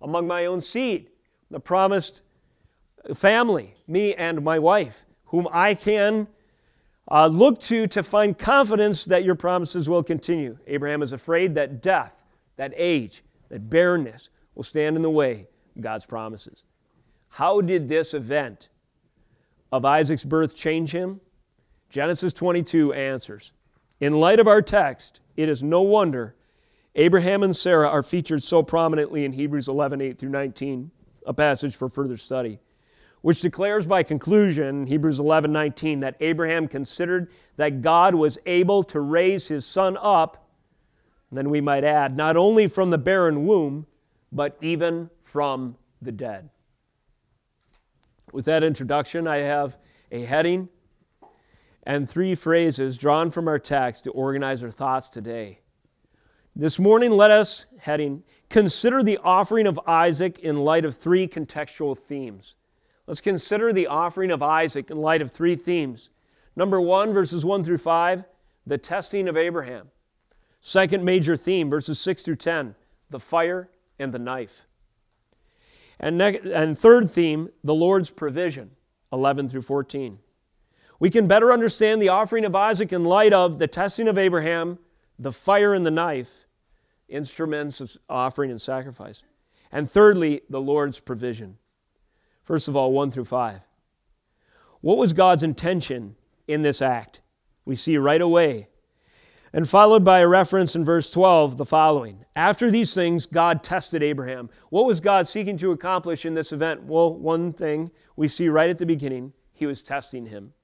among 0.00 0.26
my 0.26 0.44
own 0.44 0.60
seed, 0.60 1.10
the 1.50 1.60
promised 1.60 2.20
family, 3.14 3.74
me 3.86 4.14
and 4.14 4.42
my 4.42 4.58
wife, 4.58 5.04
whom 5.26 5.48
I 5.52 5.74
can 5.74 6.28
uh, 7.10 7.26
look 7.26 7.60
to 7.60 7.86
to 7.88 8.02
find 8.02 8.38
confidence 8.38 9.04
that 9.04 9.24
your 9.24 9.34
promises 9.34 9.88
will 9.88 10.02
continue. 10.02 10.58
Abraham 10.66 11.02
is 11.02 11.12
afraid 11.12 11.54
that 11.54 11.82
death, 11.82 12.22
that 12.56 12.72
age, 12.76 13.22
that 13.48 13.68
barrenness 13.68 14.30
will 14.54 14.64
stand 14.64 14.96
in 14.96 15.02
the 15.02 15.10
way 15.10 15.46
of 15.76 15.82
God's 15.82 16.06
promises. 16.06 16.64
How 17.30 17.60
did 17.60 17.88
this 17.88 18.14
event 18.14 18.68
of 19.70 19.84
Isaac's 19.84 20.24
birth 20.24 20.54
change 20.54 20.92
him? 20.92 21.20
Genesis 21.88 22.32
22 22.32 22.92
answers. 22.92 23.52
In 24.00 24.20
light 24.20 24.40
of 24.40 24.48
our 24.48 24.62
text, 24.62 25.20
it 25.36 25.48
is 25.48 25.62
no 25.62 25.82
wonder 25.82 26.34
Abraham 26.94 27.42
and 27.42 27.56
Sarah 27.56 27.88
are 27.88 28.02
featured 28.02 28.42
so 28.42 28.62
prominently 28.62 29.24
in 29.24 29.32
Hebrews 29.32 29.68
11 29.68 30.00
8 30.00 30.18
through 30.18 30.28
19, 30.28 30.90
a 31.26 31.32
passage 31.32 31.74
for 31.74 31.88
further 31.88 32.16
study, 32.16 32.58
which 33.22 33.40
declares 33.40 33.86
by 33.86 34.02
conclusion, 34.02 34.86
Hebrews 34.86 35.18
11 35.18 35.52
19, 35.52 36.00
that 36.00 36.16
Abraham 36.20 36.68
considered 36.68 37.30
that 37.56 37.80
God 37.80 38.14
was 38.14 38.38
able 38.44 38.82
to 38.84 39.00
raise 39.00 39.48
his 39.48 39.64
son 39.64 39.96
up, 40.00 40.48
and 41.30 41.38
then 41.38 41.48
we 41.48 41.60
might 41.60 41.84
add, 41.84 42.16
not 42.16 42.36
only 42.36 42.66
from 42.66 42.90
the 42.90 42.98
barren 42.98 43.46
womb, 43.46 43.86
but 44.30 44.58
even 44.60 45.08
from 45.22 45.76
the 46.00 46.12
dead. 46.12 46.50
With 48.32 48.44
that 48.46 48.64
introduction, 48.64 49.26
I 49.26 49.38
have 49.38 49.78
a 50.10 50.24
heading 50.24 50.68
and 51.84 52.08
three 52.08 52.34
phrases 52.34 52.96
drawn 52.96 53.30
from 53.30 53.48
our 53.48 53.58
text 53.58 54.04
to 54.04 54.10
organize 54.10 54.62
our 54.62 54.70
thoughts 54.70 55.08
today. 55.08 55.60
This 56.54 56.78
morning, 56.78 57.12
let 57.12 57.30
us, 57.30 57.66
heading, 57.78 58.24
consider 58.50 59.02
the 59.02 59.18
offering 59.18 59.66
of 59.66 59.80
Isaac 59.86 60.38
in 60.38 60.58
light 60.58 60.84
of 60.84 60.96
three 60.96 61.26
contextual 61.26 61.98
themes. 61.98 62.54
Let's 63.12 63.20
consider 63.20 63.74
the 63.74 63.88
offering 63.88 64.30
of 64.30 64.42
Isaac 64.42 64.90
in 64.90 64.96
light 64.96 65.20
of 65.20 65.30
three 65.30 65.54
themes. 65.54 66.08
Number 66.56 66.80
one, 66.80 67.12
verses 67.12 67.44
1 67.44 67.62
through 67.62 67.76
5, 67.76 68.24
the 68.66 68.78
testing 68.78 69.28
of 69.28 69.36
Abraham. 69.36 69.90
Second 70.62 71.04
major 71.04 71.36
theme, 71.36 71.68
verses 71.68 71.98
6 71.98 72.22
through 72.22 72.36
10, 72.36 72.74
the 73.10 73.20
fire 73.20 73.68
and 73.98 74.14
the 74.14 74.18
knife. 74.18 74.64
And, 76.00 76.16
ne- 76.16 76.38
and 76.54 76.78
third 76.78 77.10
theme, 77.10 77.50
the 77.62 77.74
Lord's 77.74 78.08
provision, 78.08 78.70
11 79.12 79.50
through 79.50 79.60
14. 79.60 80.18
We 80.98 81.10
can 81.10 81.26
better 81.26 81.52
understand 81.52 82.00
the 82.00 82.08
offering 82.08 82.46
of 82.46 82.56
Isaac 82.56 82.94
in 82.94 83.04
light 83.04 83.34
of 83.34 83.58
the 83.58 83.68
testing 83.68 84.08
of 84.08 84.16
Abraham, 84.16 84.78
the 85.18 85.32
fire 85.32 85.74
and 85.74 85.84
the 85.84 85.90
knife, 85.90 86.46
instruments 87.10 87.78
of 87.82 87.94
offering 88.08 88.50
and 88.50 88.58
sacrifice. 88.58 89.22
And 89.70 89.90
thirdly, 89.90 90.40
the 90.48 90.62
Lord's 90.62 90.98
provision. 90.98 91.58
First 92.42 92.68
of 92.68 92.76
all, 92.76 92.92
1 92.92 93.10
through 93.10 93.24
5. 93.24 93.60
What 94.80 94.98
was 94.98 95.12
God's 95.12 95.42
intention 95.42 96.16
in 96.48 96.62
this 96.62 96.82
act? 96.82 97.20
We 97.64 97.76
see 97.76 97.96
right 97.96 98.20
away. 98.20 98.68
And 99.52 99.68
followed 99.68 100.02
by 100.02 100.20
a 100.20 100.28
reference 100.28 100.74
in 100.74 100.84
verse 100.84 101.10
12, 101.10 101.58
the 101.58 101.66
following 101.66 102.24
After 102.34 102.70
these 102.70 102.94
things, 102.94 103.26
God 103.26 103.62
tested 103.62 104.02
Abraham. 104.02 104.48
What 104.70 104.86
was 104.86 105.00
God 105.00 105.28
seeking 105.28 105.58
to 105.58 105.72
accomplish 105.72 106.24
in 106.24 106.34
this 106.34 106.52
event? 106.52 106.84
Well, 106.84 107.14
one 107.14 107.52
thing 107.52 107.90
we 108.16 108.28
see 108.28 108.48
right 108.48 108.70
at 108.70 108.78
the 108.78 108.86
beginning 108.86 109.34
He 109.52 109.66
was 109.66 109.82
testing 109.82 110.26
him. 110.26 110.54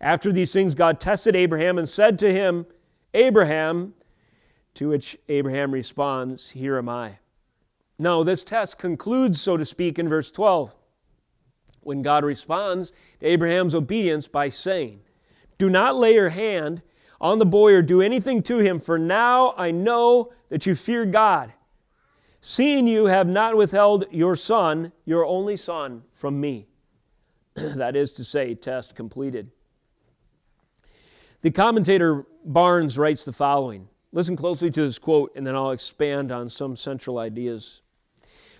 After 0.00 0.30
these 0.30 0.52
things, 0.52 0.74
God 0.74 1.00
tested 1.00 1.34
Abraham 1.34 1.78
and 1.78 1.88
said 1.88 2.18
to 2.20 2.32
him, 2.32 2.66
Abraham, 3.14 3.94
to 4.74 4.90
which 4.90 5.16
Abraham 5.28 5.72
responds, 5.72 6.50
Here 6.50 6.78
am 6.78 6.88
I. 6.88 7.18
Now, 7.98 8.22
this 8.22 8.44
test 8.44 8.78
concludes, 8.78 9.40
so 9.40 9.56
to 9.56 9.64
speak, 9.64 9.98
in 9.98 10.08
verse 10.08 10.30
12, 10.30 10.72
when 11.88 12.02
God 12.02 12.22
responds 12.22 12.92
to 13.18 13.26
Abraham's 13.26 13.74
obedience 13.74 14.28
by 14.28 14.50
saying, 14.50 15.00
Do 15.56 15.70
not 15.70 15.96
lay 15.96 16.12
your 16.12 16.28
hand 16.28 16.82
on 17.18 17.38
the 17.38 17.46
boy 17.46 17.72
or 17.72 17.80
do 17.80 18.02
anything 18.02 18.42
to 18.42 18.58
him, 18.58 18.78
for 18.78 18.98
now 18.98 19.54
I 19.56 19.70
know 19.70 20.30
that 20.50 20.66
you 20.66 20.74
fear 20.74 21.06
God, 21.06 21.54
seeing 22.42 22.86
you 22.86 23.06
have 23.06 23.26
not 23.26 23.56
withheld 23.56 24.04
your 24.10 24.36
son, 24.36 24.92
your 25.06 25.24
only 25.24 25.56
son, 25.56 26.02
from 26.12 26.38
me. 26.40 26.68
that 27.54 27.96
is 27.96 28.12
to 28.12 28.24
say, 28.24 28.54
test 28.54 28.94
completed. 28.94 29.50
The 31.40 31.50
commentator 31.50 32.26
Barnes 32.44 32.98
writes 32.98 33.24
the 33.24 33.32
following 33.32 33.88
Listen 34.12 34.36
closely 34.36 34.70
to 34.70 34.82
this 34.82 34.98
quote, 34.98 35.32
and 35.34 35.46
then 35.46 35.56
I'll 35.56 35.70
expand 35.70 36.30
on 36.30 36.50
some 36.50 36.76
central 36.76 37.18
ideas. 37.18 37.80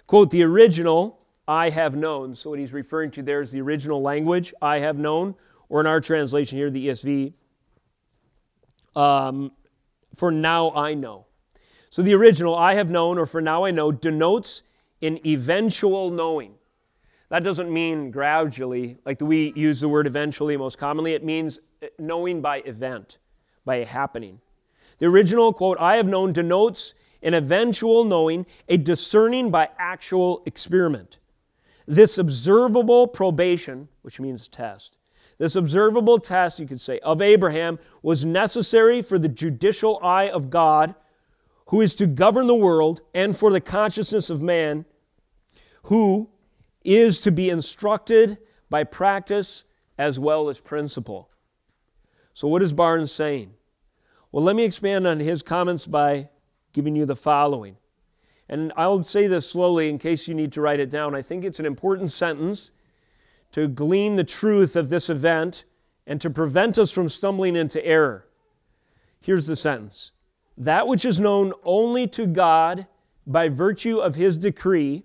Quote, 0.06 0.30
the 0.30 0.42
original, 0.42 1.17
I 1.48 1.70
have 1.70 1.96
known. 1.96 2.34
So, 2.34 2.50
what 2.50 2.58
he's 2.58 2.74
referring 2.74 3.10
to 3.12 3.22
there 3.22 3.40
is 3.40 3.50
the 3.52 3.62
original 3.62 4.02
language, 4.02 4.52
I 4.60 4.80
have 4.80 4.98
known, 4.98 5.34
or 5.70 5.80
in 5.80 5.86
our 5.86 5.98
translation 5.98 6.58
here, 6.58 6.68
the 6.68 6.88
ESV, 6.88 7.32
um, 8.94 9.52
for 10.14 10.30
now 10.30 10.70
I 10.72 10.92
know. 10.92 11.24
So, 11.88 12.02
the 12.02 12.14
original, 12.14 12.54
I 12.54 12.74
have 12.74 12.90
known, 12.90 13.18
or 13.18 13.24
for 13.24 13.40
now 13.40 13.64
I 13.64 13.70
know, 13.70 13.90
denotes 13.90 14.62
an 15.00 15.18
eventual 15.26 16.10
knowing. 16.10 16.56
That 17.30 17.44
doesn't 17.44 17.72
mean 17.72 18.10
gradually, 18.10 18.98
like 19.06 19.22
we 19.22 19.52
use 19.56 19.80
the 19.80 19.88
word 19.88 20.06
eventually 20.06 20.56
most 20.58 20.76
commonly. 20.76 21.14
It 21.14 21.24
means 21.24 21.60
knowing 21.98 22.42
by 22.42 22.58
event, 22.60 23.18
by 23.64 23.76
a 23.76 23.86
happening. 23.86 24.40
The 24.98 25.06
original 25.06 25.54
quote, 25.54 25.78
I 25.80 25.96
have 25.96 26.06
known, 26.06 26.32
denotes 26.32 26.92
an 27.22 27.32
eventual 27.32 28.04
knowing, 28.04 28.44
a 28.68 28.76
discerning 28.76 29.50
by 29.50 29.70
actual 29.78 30.42
experiment. 30.44 31.18
This 31.90 32.18
observable 32.18 33.07
probation, 33.07 33.88
which 34.02 34.21
means 34.21 34.47
test, 34.47 34.99
this 35.38 35.57
observable 35.57 36.18
test, 36.18 36.59
you 36.59 36.66
could 36.66 36.83
say, 36.83 36.99
of 36.99 37.23
Abraham 37.23 37.78
was 38.02 38.26
necessary 38.26 39.00
for 39.00 39.18
the 39.18 39.28
judicial 39.28 39.99
eye 40.02 40.28
of 40.28 40.50
God, 40.50 40.95
who 41.68 41.80
is 41.80 41.95
to 41.95 42.07
govern 42.07 42.47
the 42.47 42.54
world, 42.54 43.00
and 43.14 43.35
for 43.35 43.50
the 43.50 43.61
consciousness 43.61 44.28
of 44.28 44.42
man, 44.42 44.85
who 45.85 46.28
is 46.85 47.21
to 47.21 47.33
be 47.33 47.49
instructed 47.49 48.37
by 48.68 48.85
practice 48.85 49.64
as 49.97 50.18
well 50.18 50.50
as 50.50 50.59
principle. 50.61 51.30
So, 52.35 52.49
what 52.49 52.62
is 52.62 52.75
Barnes 52.75 53.11
saying? 53.11 53.54
Well, 54.30 54.45
let 54.45 54.57
me 54.57 54.64
expand 54.64 55.07
on 55.07 55.21
his 55.21 55.42
comments 55.42 55.87
by 55.87 56.28
giving 56.75 56.95
you 56.97 57.07
the 57.07 57.16
following. 57.16 57.78
And 58.48 58.72
I'll 58.76 59.02
say 59.02 59.26
this 59.26 59.48
slowly 59.48 59.88
in 59.90 59.98
case 59.98 60.26
you 60.26 60.34
need 60.34 60.52
to 60.52 60.60
write 60.60 60.80
it 60.80 60.90
down. 60.90 61.14
I 61.14 61.22
think 61.22 61.44
it's 61.44 61.60
an 61.60 61.66
important 61.66 62.10
sentence 62.10 62.70
to 63.52 63.68
glean 63.68 64.16
the 64.16 64.24
truth 64.24 64.76
of 64.76 64.88
this 64.88 65.10
event 65.10 65.64
and 66.06 66.20
to 66.20 66.30
prevent 66.30 66.78
us 66.78 66.90
from 66.90 67.08
stumbling 67.08 67.56
into 67.56 67.84
error. 67.84 68.26
Here's 69.20 69.46
the 69.46 69.56
sentence 69.56 70.12
That 70.56 70.86
which 70.86 71.04
is 71.04 71.20
known 71.20 71.52
only 71.64 72.06
to 72.08 72.26
God 72.26 72.86
by 73.26 73.48
virtue 73.48 73.98
of 73.98 74.14
his 74.14 74.38
decree 74.38 75.04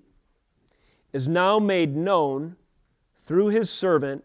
is 1.12 1.28
now 1.28 1.60
made 1.60 1.96
known 1.96 2.56
through 3.20 3.48
his 3.48 3.70
servant 3.70 4.24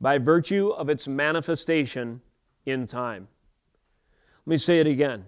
by 0.00 0.18
virtue 0.18 0.68
of 0.68 0.88
its 0.88 1.06
manifestation 1.06 2.22
in 2.64 2.86
time. 2.86 3.28
Let 4.46 4.50
me 4.52 4.58
say 4.58 4.80
it 4.80 4.86
again. 4.86 5.26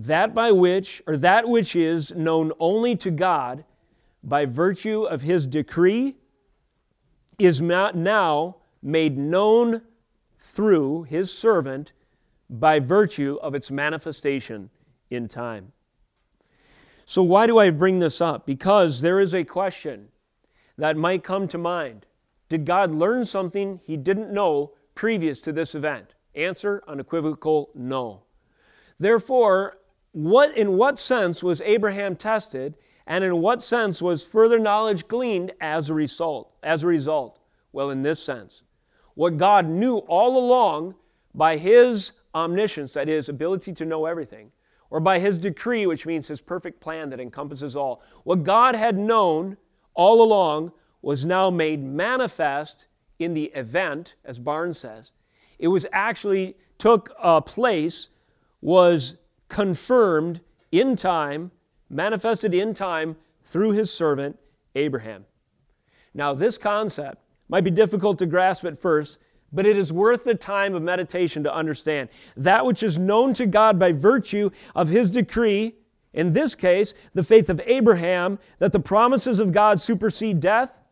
That 0.00 0.32
by 0.32 0.52
which, 0.52 1.02
or 1.08 1.16
that 1.16 1.48
which 1.48 1.74
is 1.74 2.14
known 2.14 2.52
only 2.60 2.94
to 2.96 3.10
God 3.10 3.64
by 4.22 4.46
virtue 4.46 5.02
of 5.02 5.22
his 5.22 5.44
decree, 5.44 6.16
is 7.36 7.60
now 7.60 8.56
made 8.80 9.18
known 9.18 9.82
through 10.38 11.02
his 11.02 11.36
servant 11.36 11.92
by 12.48 12.78
virtue 12.78 13.38
of 13.42 13.56
its 13.56 13.72
manifestation 13.72 14.70
in 15.10 15.26
time. 15.26 15.72
So, 17.04 17.22
why 17.22 17.48
do 17.48 17.58
I 17.58 17.70
bring 17.70 17.98
this 17.98 18.20
up? 18.20 18.46
Because 18.46 19.00
there 19.00 19.18
is 19.18 19.34
a 19.34 19.42
question 19.42 20.08
that 20.76 20.96
might 20.96 21.24
come 21.24 21.48
to 21.48 21.58
mind. 21.58 22.06
Did 22.48 22.64
God 22.64 22.92
learn 22.92 23.24
something 23.24 23.80
he 23.82 23.96
didn't 23.96 24.32
know 24.32 24.74
previous 24.94 25.40
to 25.40 25.52
this 25.52 25.74
event? 25.74 26.14
Answer 26.34 26.82
unequivocal 26.86 27.70
no. 27.74 28.22
Therefore, 28.98 29.77
what, 30.12 30.56
in 30.56 30.76
what 30.76 30.98
sense 30.98 31.42
was 31.42 31.60
Abraham 31.62 32.16
tested, 32.16 32.74
and 33.06 33.24
in 33.24 33.40
what 33.40 33.62
sense 33.62 34.02
was 34.02 34.26
further 34.26 34.58
knowledge 34.58 35.08
gleaned 35.08 35.52
as 35.60 35.88
a 35.88 35.94
result? 35.94 36.52
As 36.62 36.82
a 36.82 36.86
result, 36.86 37.38
well, 37.72 37.90
in 37.90 38.02
this 38.02 38.22
sense, 38.22 38.62
what 39.14 39.36
God 39.36 39.66
knew 39.66 39.98
all 39.98 40.36
along 40.36 40.94
by 41.34 41.56
His 41.56 42.12
omniscience, 42.34 42.92
that 42.94 43.08
is, 43.08 43.28
ability 43.28 43.72
to 43.74 43.84
know 43.84 44.06
everything, 44.06 44.52
or 44.90 45.00
by 45.00 45.18
his 45.18 45.38
decree, 45.38 45.86
which 45.86 46.06
means 46.06 46.28
his 46.28 46.40
perfect 46.40 46.80
plan 46.80 47.10
that 47.10 47.20
encompasses 47.20 47.76
all. 47.76 48.02
What 48.24 48.42
God 48.42 48.74
had 48.74 48.96
known 48.96 49.56
all 49.94 50.22
along 50.22 50.72
was 51.02 51.24
now 51.24 51.50
made 51.50 51.82
manifest 51.82 52.86
in 53.18 53.34
the 53.34 53.46
event, 53.54 54.14
as 54.24 54.38
Barnes 54.38 54.78
says. 54.78 55.12
It 55.58 55.68
was 55.68 55.86
actually 55.92 56.56
took 56.78 57.12
a 57.22 57.42
place, 57.42 58.08
was 58.60 59.16
confirmed 59.48 60.40
in 60.70 60.96
time, 60.96 61.50
manifested 61.90 62.54
in 62.54 62.74
time 62.74 63.16
through 63.44 63.72
his 63.72 63.92
servant 63.92 64.38
Abraham. 64.74 65.24
Now, 66.14 66.34
this 66.34 66.58
concept 66.58 67.22
might 67.48 67.64
be 67.64 67.70
difficult 67.70 68.18
to 68.18 68.26
grasp 68.26 68.64
at 68.64 68.78
first, 68.78 69.18
but 69.52 69.66
it 69.66 69.76
is 69.76 69.92
worth 69.92 70.24
the 70.24 70.34
time 70.34 70.74
of 70.74 70.82
meditation 70.82 71.42
to 71.44 71.54
understand. 71.54 72.10
That 72.36 72.66
which 72.66 72.82
is 72.82 72.98
known 72.98 73.32
to 73.34 73.46
God 73.46 73.78
by 73.78 73.92
virtue 73.92 74.50
of 74.74 74.88
his 74.88 75.10
decree, 75.10 75.76
in 76.12 76.32
this 76.32 76.54
case, 76.54 76.92
the 77.14 77.24
faith 77.24 77.48
of 77.48 77.60
Abraham, 77.64 78.38
that 78.58 78.72
the 78.72 78.80
promises 78.80 79.38
of 79.38 79.52
God 79.52 79.80
supersede 79.80 80.40
death, 80.40 80.82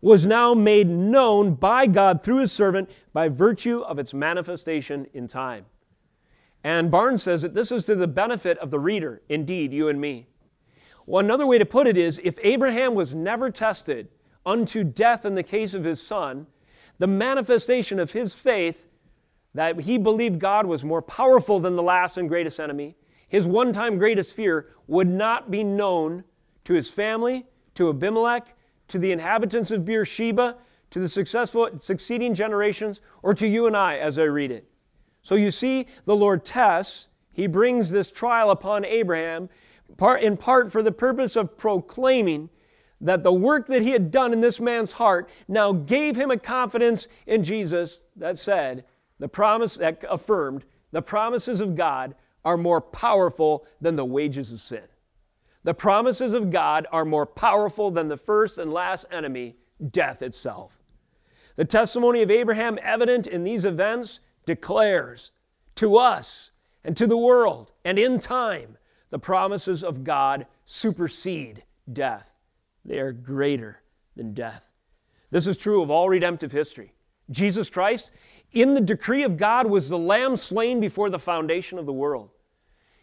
was 0.00 0.26
now 0.26 0.52
made 0.52 0.88
known 0.88 1.54
by 1.54 1.86
God 1.86 2.22
through 2.22 2.40
his 2.40 2.52
servant 2.52 2.90
by 3.12 3.28
virtue 3.28 3.80
of 3.80 3.98
its 3.98 4.12
manifestation 4.12 5.06
in 5.14 5.28
time. 5.28 5.66
And 6.64 6.90
Barnes 6.90 7.22
says 7.22 7.42
that 7.42 7.52
this 7.52 7.70
is 7.70 7.84
to 7.84 7.94
the 7.94 8.08
benefit 8.08 8.56
of 8.58 8.70
the 8.70 8.80
reader, 8.80 9.20
indeed, 9.28 9.74
you 9.74 9.86
and 9.86 10.00
me. 10.00 10.26
Well, 11.04 11.22
another 11.22 11.46
way 11.46 11.58
to 11.58 11.66
put 11.66 11.86
it 11.86 11.98
is 11.98 12.18
if 12.24 12.38
Abraham 12.42 12.94
was 12.94 13.14
never 13.14 13.50
tested 13.50 14.08
unto 14.46 14.82
death 14.82 15.26
in 15.26 15.34
the 15.34 15.42
case 15.42 15.74
of 15.74 15.84
his 15.84 16.04
son, 16.04 16.46
the 16.98 17.06
manifestation 17.06 18.00
of 18.00 18.12
his 18.12 18.34
faith 18.34 18.88
that 19.52 19.80
he 19.80 19.98
believed 19.98 20.38
God 20.38 20.64
was 20.64 20.82
more 20.82 21.02
powerful 21.02 21.60
than 21.60 21.76
the 21.76 21.82
last 21.82 22.16
and 22.16 22.30
greatest 22.30 22.58
enemy, 22.58 22.96
his 23.28 23.46
one 23.46 23.72
time 23.72 23.98
greatest 23.98 24.34
fear, 24.34 24.68
would 24.86 25.08
not 25.08 25.50
be 25.50 25.62
known 25.62 26.24
to 26.64 26.72
his 26.72 26.90
family, 26.90 27.44
to 27.74 27.90
Abimelech, 27.90 28.56
to 28.88 28.98
the 28.98 29.12
inhabitants 29.12 29.70
of 29.70 29.84
Beersheba, 29.84 30.56
to 30.90 30.98
the 30.98 31.08
successful 31.08 31.68
succeeding 31.78 32.34
generations, 32.34 33.02
or 33.22 33.34
to 33.34 33.46
you 33.46 33.66
and 33.66 33.76
I 33.76 33.96
as 33.96 34.18
I 34.18 34.24
read 34.24 34.50
it. 34.50 34.66
So 35.24 35.34
you 35.34 35.50
see, 35.50 35.86
the 36.04 36.14
Lord 36.14 36.44
tests, 36.44 37.08
he 37.32 37.48
brings 37.48 37.90
this 37.90 38.12
trial 38.12 38.50
upon 38.50 38.84
Abraham, 38.84 39.48
in 40.20 40.36
part 40.36 40.70
for 40.70 40.82
the 40.82 40.92
purpose 40.92 41.34
of 41.34 41.56
proclaiming 41.56 42.50
that 43.00 43.22
the 43.22 43.32
work 43.32 43.66
that 43.66 43.82
he 43.82 43.90
had 43.90 44.10
done 44.10 44.32
in 44.32 44.40
this 44.40 44.60
man's 44.60 44.92
heart 44.92 45.28
now 45.48 45.72
gave 45.72 46.14
him 46.14 46.30
a 46.30 46.38
confidence 46.38 47.08
in 47.26 47.42
Jesus 47.42 48.02
that 48.14 48.38
said, 48.38 48.84
the 49.18 49.28
promise 49.28 49.76
that 49.76 50.04
affirmed, 50.08 50.64
the 50.92 51.02
promises 51.02 51.60
of 51.60 51.74
God 51.74 52.14
are 52.44 52.56
more 52.56 52.80
powerful 52.80 53.66
than 53.80 53.96
the 53.96 54.04
wages 54.04 54.52
of 54.52 54.60
sin. 54.60 54.84
The 55.64 55.74
promises 55.74 56.34
of 56.34 56.50
God 56.50 56.86
are 56.92 57.06
more 57.06 57.26
powerful 57.26 57.90
than 57.90 58.08
the 58.08 58.18
first 58.18 58.58
and 58.58 58.72
last 58.72 59.06
enemy, 59.10 59.56
death 59.90 60.20
itself. 60.20 60.78
The 61.56 61.64
testimony 61.64 62.20
of 62.20 62.30
Abraham, 62.30 62.78
evident 62.82 63.26
in 63.26 63.44
these 63.44 63.64
events, 63.64 64.20
declares 64.46 65.30
to 65.76 65.96
us 65.96 66.50
and 66.84 66.96
to 66.96 67.06
the 67.06 67.16
world 67.16 67.72
and 67.84 67.98
in 67.98 68.18
time 68.18 68.76
the 69.10 69.18
promises 69.18 69.82
of 69.82 70.04
God 70.04 70.46
supersede 70.64 71.64
death. 71.90 72.34
They 72.84 72.98
are 72.98 73.12
greater 73.12 73.82
than 74.16 74.34
death. 74.34 74.70
This 75.30 75.46
is 75.46 75.56
true 75.56 75.82
of 75.82 75.90
all 75.90 76.08
redemptive 76.08 76.52
history. 76.52 76.92
Jesus 77.30 77.70
Christ, 77.70 78.12
in 78.52 78.74
the 78.74 78.80
decree 78.80 79.22
of 79.22 79.36
God, 79.36 79.66
was 79.66 79.88
the 79.88 79.98
lamb 79.98 80.36
slain 80.36 80.80
before 80.80 81.08
the 81.08 81.18
foundation 81.18 81.78
of 81.78 81.86
the 81.86 81.92
world. 81.92 82.30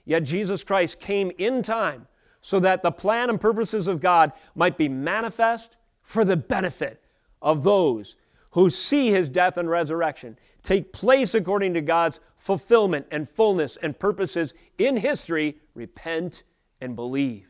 Yet 0.06 0.24
Jesus 0.24 0.64
Christ 0.64 1.00
came 1.00 1.32
in 1.38 1.64
time 1.64 2.08
so 2.42 2.60
that 2.60 2.84
the 2.84 2.92
plan 2.92 3.30
and 3.30 3.40
purposes 3.40 3.88
of 3.88 4.00
God 4.00 4.32
might 4.56 4.78
be 4.78 4.90
manifest 4.90 5.78
for 6.02 6.26
the 6.26 6.38
benefit 6.38 7.04
of 7.42 7.64
those 7.64 8.16
who 8.52 8.70
see 8.70 9.12
his 9.12 9.30
death 9.30 9.58
and 9.58 9.70
resurrection 9.70 10.38
take 10.62 10.94
place 10.94 11.34
according 11.34 11.74
to 11.74 11.82
God's 11.82 12.20
fulfillment 12.38 13.08
and 13.12 13.30
fullness 13.30 13.78
and 13.78 13.98
purposes 13.98 14.54
in 14.78 14.98
history, 14.98 15.58
repent 15.74 16.44
and 16.80 16.96
believe. 16.96 17.48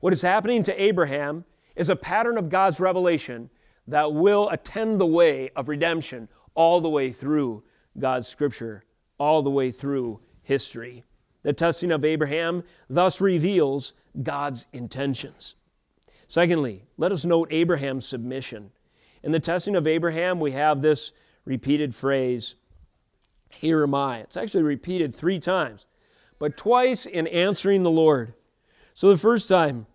What 0.00 0.12
is 0.12 0.22
happening 0.22 0.62
to 0.64 0.82
Abraham 0.82 1.44
is 1.74 1.88
a 1.88 1.96
pattern 1.96 2.38
of 2.38 2.48
God's 2.48 2.80
revelation 2.80 3.50
that 3.86 4.12
will 4.12 4.48
attend 4.50 5.00
the 5.00 5.06
way 5.06 5.50
of 5.56 5.68
redemption 5.68 6.28
all 6.54 6.80
the 6.80 6.88
way 6.88 7.12
through 7.12 7.62
God's 7.98 8.26
scripture, 8.26 8.84
all 9.18 9.42
the 9.42 9.50
way 9.50 9.70
through 9.70 10.20
history. 10.42 11.04
The 11.42 11.52
testing 11.52 11.92
of 11.92 12.04
Abraham 12.04 12.64
thus 12.90 13.20
reveals 13.20 13.94
God's 14.22 14.66
intentions. 14.72 15.54
Secondly, 16.28 16.84
let 16.96 17.12
us 17.12 17.24
note 17.24 17.48
Abraham's 17.52 18.06
submission. 18.06 18.72
In 19.22 19.32
the 19.32 19.40
testing 19.40 19.76
of 19.76 19.86
Abraham, 19.86 20.40
we 20.40 20.52
have 20.52 20.82
this 20.82 21.12
repeated 21.44 21.94
phrase, 21.94 22.56
Here 23.50 23.82
am 23.82 23.94
I. 23.94 24.18
It's 24.18 24.36
actually 24.36 24.62
repeated 24.62 25.14
three 25.14 25.38
times, 25.38 25.86
but 26.38 26.56
twice 26.56 27.06
in 27.06 27.26
answering 27.26 27.82
the 27.82 27.90
Lord. 27.90 28.34
So 28.94 29.08
the 29.08 29.18
first 29.18 29.48
time, 29.48 29.86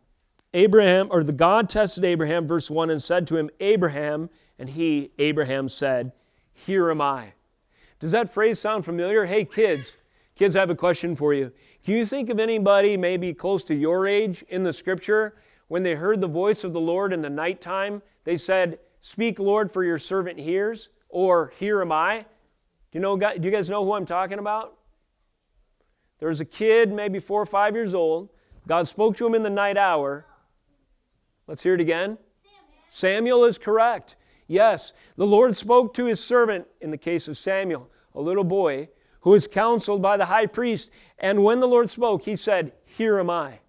Abraham, 0.54 1.08
or 1.12 1.24
the 1.24 1.32
God 1.32 1.70
tested 1.70 2.04
Abraham, 2.04 2.48
verse 2.48 2.70
1, 2.70 2.90
and 2.90 3.02
said 3.02 3.26
to 3.28 3.38
him, 3.38 3.50
Abraham, 3.60 4.30
and 4.60 4.70
he, 4.70 5.12
Abraham, 5.18 5.70
said, 5.70 6.12
Here 6.54 6.92
am 6.92 7.02
I. 7.02 7.34
Does 8.00 8.12
that 8.12 8.34
phrase 8.34 8.60
sound 8.60 8.84
familiar? 8.84 9.26
Hey, 9.26 9.46
kids, 9.46 9.96
Kids, 10.36 10.56
I 10.56 10.62
have 10.62 10.70
a 10.70 10.76
question 10.76 11.16
for 11.16 11.34
you. 11.34 11.52
Can 11.84 11.94
you 11.96 12.06
think 12.06 12.30
of 12.30 12.40
anybody 12.40 12.98
maybe 12.98 13.34
close 13.34 13.64
to 13.66 13.76
your 13.76 14.08
age 14.08 14.44
in 14.50 14.64
the 14.64 14.74
scripture 14.74 15.36
when 15.68 15.84
they 15.84 15.96
heard 15.96 16.22
the 16.22 16.28
voice 16.28 16.64
of 16.64 16.74
the 16.74 16.80
Lord 16.80 17.14
in 17.14 17.22
the 17.22 17.30
nighttime? 17.30 18.02
They 18.24 18.38
said, 18.38 18.80
Speak, 19.02 19.40
Lord, 19.40 19.72
for 19.72 19.84
your 19.84 20.00
servant 20.00 20.40
hears, 20.40 20.90
or 21.10 21.52
Here 21.58 21.82
am 21.82 21.92
I. 21.92 22.26
Do 22.92 22.98
you, 22.98 23.02
know, 23.02 23.18
do 23.18 23.42
you 23.42 23.52
guys 23.52 23.70
know 23.70 23.84
who 23.84 23.94
I'm 23.94 24.06
talking 24.06 24.40
about? 24.40 24.78
There 26.20 26.30
was 26.30 26.40
a 26.40 26.46
kid, 26.46 26.92
maybe 26.92 27.20
four 27.20 27.42
or 27.42 27.46
five 27.46 27.76
years 27.76 27.94
old. 27.94 28.30
God 28.68 28.88
spoke 28.88 29.18
to 29.18 29.26
him 29.26 29.34
in 29.34 29.44
the 29.44 29.50
night 29.50 29.76
hour. 29.76 30.26
Let's 31.48 31.64
hear 31.64 31.74
it 31.74 31.82
again. 31.82 32.20
Samuel, 32.90 33.44
is 33.46 33.58
correct. 33.58 34.16
Yes, 34.48 34.94
the 35.16 35.26
Lord 35.26 35.56
spoke 35.56 35.94
to 35.96 36.06
his 36.06 36.20
servant 36.20 36.68
in 36.80 36.92
the 36.92 36.98
case 36.98 37.28
of 37.28 37.38
Samuel, 37.38 37.90
a 38.14 38.22
little 38.22 38.44
boy 38.44 38.90
who 39.22 39.32
was 39.32 39.48
counseled 39.48 40.02
by 40.02 40.18
the 40.18 40.26
high 40.26 40.46
priest. 40.46 40.92
And 41.18 41.44
when 41.44 41.60
the 41.60 41.68
Lord 41.68 41.90
spoke, 41.90 42.24
he 42.24 42.36
said, 42.36 42.74
Here 42.84 43.18
am 43.18 43.30
I. 43.30 43.60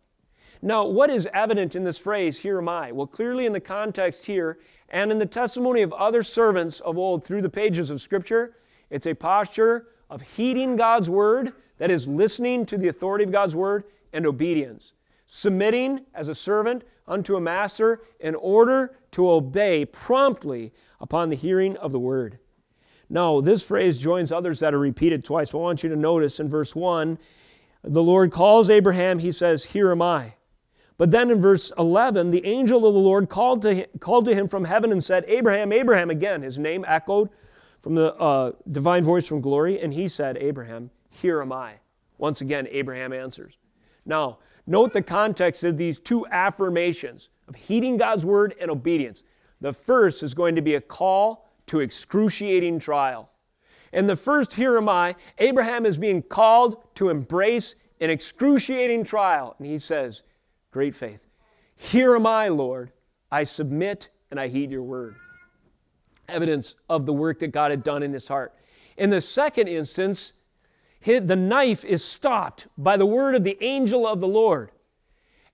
Now, 0.61 0.85
what 0.85 1.11
is 1.11 1.29
evident 1.33 1.75
in 1.75 1.85
this 1.85 1.99
phrase, 1.99 2.40
Here 2.40 2.59
am 2.59 2.68
I? 2.68 2.92
Well, 2.92 3.07
clearly 3.07 3.47
in 3.47 3.53
the 3.53 3.61
context 3.61 4.27
here 4.27 4.59
and 4.92 5.11
in 5.11 5.18
the 5.18 5.26
testimony 5.26 5.81
of 5.81 5.92
other 5.94 6.22
servants 6.22 6.78
of 6.81 6.98
old 6.98 7.24
through 7.24 7.40
the 7.40 7.48
pages 7.48 7.88
of 7.88 8.02
Scripture, 8.02 8.55
it's 8.90 9.07
a 9.07 9.14
posture 9.14 9.88
of 10.11 10.20
heeding 10.20 10.76
God's 10.76 11.09
word, 11.09 11.55
that 11.78 11.90
is, 11.90 12.07
listening 12.07 12.66
to 12.66 12.76
the 12.76 12.88
authority 12.88 13.24
of 13.24 13.33
God's 13.33 13.57
word, 13.57 13.85
and 14.12 14.26
obedience. 14.26 14.92
Submitting 15.26 16.05
as 16.14 16.28
a 16.28 16.35
servant 16.35 16.85
unto 17.09 17.37
a 17.37 17.40
master 17.40 18.02
in 18.20 18.35
order 18.35 18.94
to 19.12 19.31
obey 19.31 19.87
promptly 19.87 20.72
upon 21.00 21.31
the 21.31 21.37
hearing 21.37 21.76
of 21.78 21.90
the 21.90 21.98
word. 21.98 22.38
Now, 23.09 23.40
this 23.40 23.62
phrase 23.62 23.98
joins 23.98 24.31
others 24.31 24.61
that 24.61 24.74
are 24.74 24.78
repeated 24.78 25.24
twice. 25.24 25.52
but 25.52 25.59
I 25.59 25.62
want 25.62 25.83
you 25.83 25.88
to 25.88 25.96
notice 25.96 26.38
in 26.38 26.50
verse 26.50 26.76
1, 26.76 27.18
the 27.83 28.02
Lord 28.02 28.31
calls 28.31 28.68
Abraham, 28.68 29.18
he 29.18 29.33
says, 29.33 29.64
Here 29.64 29.90
am 29.90 30.02
I. 30.02 30.35
But 31.02 31.10
then 31.10 31.32
in 31.32 31.40
verse 31.40 31.72
11, 31.76 32.30
the 32.30 32.46
angel 32.46 32.86
of 32.86 32.94
the 32.94 33.00
Lord 33.00 33.28
called 33.28 33.60
to 33.62 33.74
him, 33.74 33.86
called 33.98 34.24
to 34.26 34.36
him 34.36 34.46
from 34.46 34.66
heaven 34.66 34.92
and 34.92 35.02
said, 35.02 35.24
Abraham, 35.26 35.72
Abraham, 35.72 36.10
again, 36.10 36.42
his 36.42 36.58
name 36.58 36.84
echoed 36.86 37.28
from 37.80 37.96
the 37.96 38.14
uh, 38.14 38.52
divine 38.70 39.02
voice 39.02 39.26
from 39.26 39.40
glory, 39.40 39.80
and 39.80 39.94
he 39.94 40.06
said, 40.06 40.38
Abraham, 40.38 40.92
here 41.10 41.42
am 41.42 41.50
I. 41.52 41.80
Once 42.18 42.40
again, 42.40 42.68
Abraham 42.70 43.12
answers. 43.12 43.58
Now, 44.06 44.38
note 44.64 44.92
the 44.92 45.02
context 45.02 45.64
of 45.64 45.76
these 45.76 45.98
two 45.98 46.24
affirmations 46.28 47.30
of 47.48 47.56
heeding 47.56 47.96
God's 47.96 48.24
word 48.24 48.54
and 48.60 48.70
obedience. 48.70 49.24
The 49.60 49.72
first 49.72 50.22
is 50.22 50.34
going 50.34 50.54
to 50.54 50.62
be 50.62 50.76
a 50.76 50.80
call 50.80 51.50
to 51.66 51.80
excruciating 51.80 52.78
trial. 52.78 53.28
In 53.92 54.06
the 54.06 54.14
first, 54.14 54.52
here 54.52 54.76
am 54.76 54.88
I, 54.88 55.16
Abraham 55.38 55.84
is 55.84 55.98
being 55.98 56.22
called 56.22 56.76
to 56.94 57.08
embrace 57.08 57.74
an 58.00 58.08
excruciating 58.08 59.02
trial. 59.02 59.56
And 59.58 59.66
he 59.66 59.80
says, 59.80 60.22
Great 60.72 60.96
faith. 60.96 61.28
Here 61.76 62.16
am 62.16 62.26
I, 62.26 62.48
Lord. 62.48 62.90
I 63.30 63.44
submit 63.44 64.08
and 64.30 64.40
I 64.40 64.48
heed 64.48 64.72
your 64.72 64.82
word. 64.82 65.14
Evidence 66.28 66.74
of 66.88 67.06
the 67.06 67.12
work 67.12 67.38
that 67.38 67.52
God 67.52 67.70
had 67.70 67.85
done 67.85 68.02
in 68.02 68.12
his 68.12 68.26
heart. 68.26 68.52
In 68.96 69.11
the 69.11 69.20
second 69.20 69.68
instance, 69.68 70.32
the 71.04 71.37
knife 71.37 71.85
is 71.85 72.04
stopped 72.04 72.66
by 72.76 72.96
the 72.96 73.06
word 73.06 73.37
of 73.37 73.44
the 73.44 73.62
angel 73.62 74.06
of 74.06 74.20
the 74.20 74.28
Lord 74.28 74.72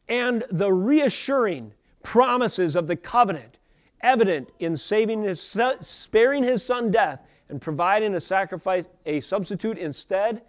and 0.09 0.45
the 0.51 0.73
reassuring 0.73 1.75
promises 2.03 2.75
of 2.75 2.87
the 2.87 2.97
covenant 2.97 3.59
evident 4.01 4.51
in 4.59 4.77
saving 4.77 5.23
his 5.23 5.41
son, 5.41 5.83
sparing 5.83 6.43
his 6.43 6.63
son 6.63 6.91
death 6.91 7.21
and 7.49 7.61
providing 7.61 8.15
a 8.15 8.21
sacrifice, 8.21 8.87
a 9.07 9.21
substitute 9.21 9.79
instead? 9.79 10.43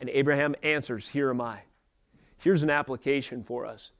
And 0.00 0.10
Abraham 0.10 0.54
answers, 0.62 1.10
Here 1.10 1.30
am 1.30 1.40
I. 1.40 1.60
Here's 2.38 2.62
an 2.62 2.70
application 2.70 3.42
for 3.42 3.64
us. 3.66 3.92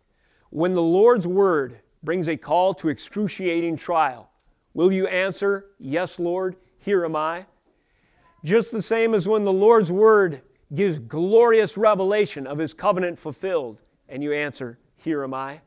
When 0.54 0.74
the 0.74 0.82
Lord's 0.82 1.26
word 1.26 1.80
brings 2.04 2.28
a 2.28 2.36
call 2.36 2.74
to 2.74 2.88
excruciating 2.88 3.76
trial, 3.76 4.30
will 4.72 4.92
you 4.92 5.08
answer, 5.08 5.66
Yes, 5.80 6.20
Lord, 6.20 6.54
here 6.78 7.04
am 7.04 7.16
I? 7.16 7.46
Just 8.44 8.70
the 8.70 8.80
same 8.80 9.14
as 9.14 9.26
when 9.26 9.42
the 9.42 9.52
Lord's 9.52 9.90
word 9.90 10.42
gives 10.72 11.00
glorious 11.00 11.76
revelation 11.76 12.46
of 12.46 12.58
his 12.58 12.72
covenant 12.72 13.18
fulfilled, 13.18 13.80
and 14.08 14.22
you 14.22 14.32
answer, 14.32 14.78
Here 14.94 15.24
am 15.24 15.34
I. 15.34 15.62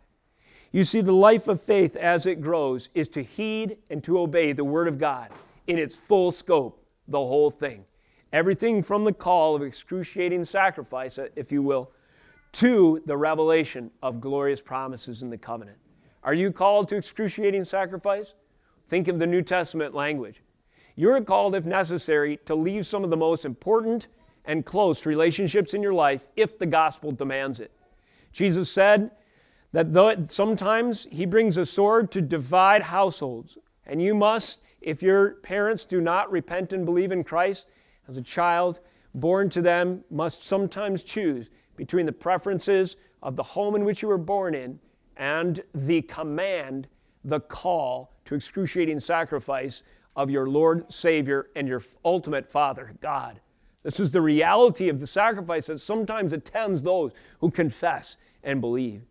You 0.71 0.85
see, 0.85 1.01
the 1.01 1.11
life 1.11 1.49
of 1.49 1.61
faith 1.61 1.97
as 1.97 2.25
it 2.25 2.39
grows 2.39 2.87
is 2.93 3.09
to 3.09 3.23
heed 3.23 3.79
and 3.89 4.01
to 4.05 4.17
obey 4.17 4.53
the 4.53 4.63
Word 4.63 4.87
of 4.87 4.97
God 4.97 5.31
in 5.67 5.77
its 5.77 5.97
full 5.97 6.31
scope, 6.31 6.81
the 7.09 7.19
whole 7.19 7.51
thing. 7.51 7.83
Everything 8.31 8.81
from 8.81 9.03
the 9.03 9.11
call 9.11 9.53
of 9.53 9.61
excruciating 9.61 10.45
sacrifice, 10.45 11.19
if 11.35 11.51
you 11.51 11.61
will, 11.61 11.91
to 12.53 13.01
the 13.05 13.17
revelation 13.17 13.91
of 14.01 14.21
glorious 14.21 14.61
promises 14.61 15.21
in 15.21 15.29
the 15.29 15.37
covenant. 15.37 15.77
Are 16.23 16.33
you 16.33 16.51
called 16.51 16.89
to 16.89 16.95
excruciating 16.95 17.65
sacrifice? 17.65 18.33
Think 18.89 19.07
of 19.07 19.19
the 19.19 19.27
New 19.27 19.41
Testament 19.41 19.93
language. 19.93 20.41
You're 20.95 21.21
called, 21.21 21.53
if 21.55 21.65
necessary, 21.65 22.39
to 22.45 22.55
leave 22.55 22.85
some 22.85 23.03
of 23.03 23.09
the 23.09 23.17
most 23.17 23.45
important 23.45 24.07
and 24.45 24.65
close 24.65 25.05
relationships 25.05 25.73
in 25.73 25.83
your 25.83 25.93
life 25.93 26.27
if 26.35 26.57
the 26.57 26.65
gospel 26.65 27.11
demands 27.11 27.59
it. 27.59 27.71
Jesus 28.31 28.71
said 28.71 29.11
that 29.73 29.93
though 29.93 30.25
sometimes 30.25 31.07
he 31.11 31.25
brings 31.25 31.57
a 31.57 31.65
sword 31.65 32.11
to 32.11 32.21
divide 32.21 32.83
households, 32.83 33.57
and 33.85 34.01
you 34.01 34.15
must, 34.15 34.61
if 34.81 35.03
your 35.03 35.35
parents 35.35 35.85
do 35.85 36.01
not 36.01 36.31
repent 36.31 36.73
and 36.73 36.85
believe 36.85 37.11
in 37.11 37.23
Christ, 37.23 37.67
as 38.07 38.17
a 38.17 38.21
child 38.21 38.79
born 39.13 39.49
to 39.49 39.61
them 39.61 40.03
must 40.09 40.43
sometimes 40.43 41.03
choose 41.03 41.49
between 41.77 42.05
the 42.05 42.11
preferences 42.11 42.97
of 43.23 43.37
the 43.37 43.43
home 43.43 43.75
in 43.75 43.85
which 43.85 44.01
you 44.01 44.09
were 44.09 44.17
born 44.17 44.53
in 44.53 44.79
and 45.15 45.61
the 45.73 46.01
command, 46.01 46.87
the 47.23 47.39
call 47.39 48.13
to 48.25 48.35
excruciating 48.35 48.99
sacrifice 48.99 49.83
of 50.15 50.29
your 50.29 50.47
Lord, 50.47 50.91
Savior, 50.91 51.47
and 51.55 51.67
your 51.67 51.81
ultimate 52.03 52.51
Father, 52.51 52.93
God. 52.99 53.39
This 53.83 53.99
is 53.99 54.11
the 54.11 54.21
reality 54.21 54.89
of 54.89 54.99
the 54.99 55.07
sacrifice 55.07 55.67
that 55.67 55.79
sometimes 55.79 56.33
attends 56.33 56.83
those 56.83 57.11
who 57.39 57.49
confess 57.49 58.17
and 58.43 58.59
believe. 58.59 59.03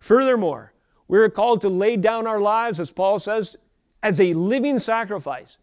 Furthermore, 0.00 0.72
we 1.08 1.18
are 1.18 1.28
called 1.28 1.60
to 1.60 1.68
lay 1.68 1.96
down 1.96 2.26
our 2.26 2.40
lives, 2.40 2.80
as 2.80 2.90
Paul 2.90 3.18
says, 3.18 3.56
as 4.02 4.20
a 4.20 4.32
living 4.32 4.78
sacrifice. 4.78 5.58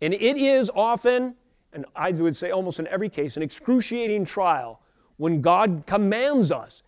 And 0.00 0.14
it 0.14 0.36
is 0.36 0.70
often, 0.74 1.34
and 1.72 1.84
I 1.94 2.10
would 2.12 2.36
say 2.36 2.50
almost 2.50 2.78
in 2.78 2.86
every 2.88 3.08
case, 3.08 3.36
an 3.36 3.42
excruciating 3.42 4.24
trial 4.24 4.80
when 5.18 5.42
God 5.42 5.84
commands 5.86 6.50
us 6.50 6.82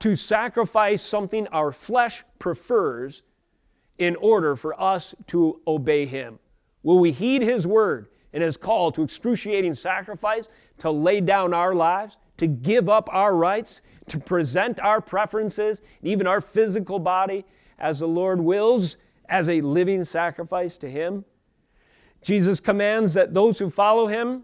to 0.00 0.16
sacrifice 0.16 1.00
something 1.00 1.46
our 1.48 1.70
flesh 1.70 2.24
prefers 2.38 3.22
in 3.96 4.16
order 4.16 4.56
for 4.56 4.78
us 4.80 5.14
to 5.28 5.60
obey 5.66 6.04
Him. 6.04 6.40
Will 6.82 6.98
we 6.98 7.12
heed 7.12 7.42
His 7.42 7.66
word 7.66 8.08
and 8.32 8.42
His 8.42 8.56
call 8.56 8.90
to 8.92 9.02
excruciating 9.02 9.74
sacrifice, 9.74 10.48
to 10.78 10.90
lay 10.90 11.20
down 11.20 11.54
our 11.54 11.74
lives, 11.74 12.16
to 12.38 12.46
give 12.48 12.88
up 12.88 13.08
our 13.12 13.36
rights, 13.36 13.80
to 14.08 14.18
present 14.18 14.80
our 14.80 15.00
preferences, 15.00 15.80
even 16.02 16.26
our 16.26 16.40
physical 16.40 16.98
body, 16.98 17.44
as 17.78 18.00
the 18.00 18.08
Lord 18.08 18.40
wills, 18.40 18.96
as 19.28 19.48
a 19.48 19.60
living 19.60 20.04
sacrifice 20.04 20.76
to 20.78 20.90
Him? 20.90 21.24
Jesus 22.20 22.58
commands 22.58 23.14
that 23.14 23.34
those 23.34 23.58
who 23.58 23.70
follow 23.70 24.08
Him, 24.08 24.42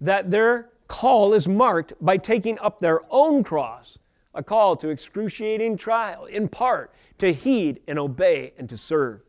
that 0.00 0.30
their 0.30 0.70
call 0.90 1.32
is 1.32 1.46
marked 1.46 1.94
by 2.00 2.16
taking 2.16 2.58
up 2.58 2.80
their 2.80 3.00
own 3.10 3.44
cross, 3.44 3.98
a 4.34 4.42
call 4.42 4.74
to 4.76 4.88
excruciating 4.88 5.76
trial, 5.76 6.24
in 6.24 6.48
part 6.48 6.92
to 7.18 7.32
heed 7.32 7.80
and 7.86 7.96
obey 7.96 8.52
and 8.58 8.68
to 8.68 8.76
serve. 8.76 9.20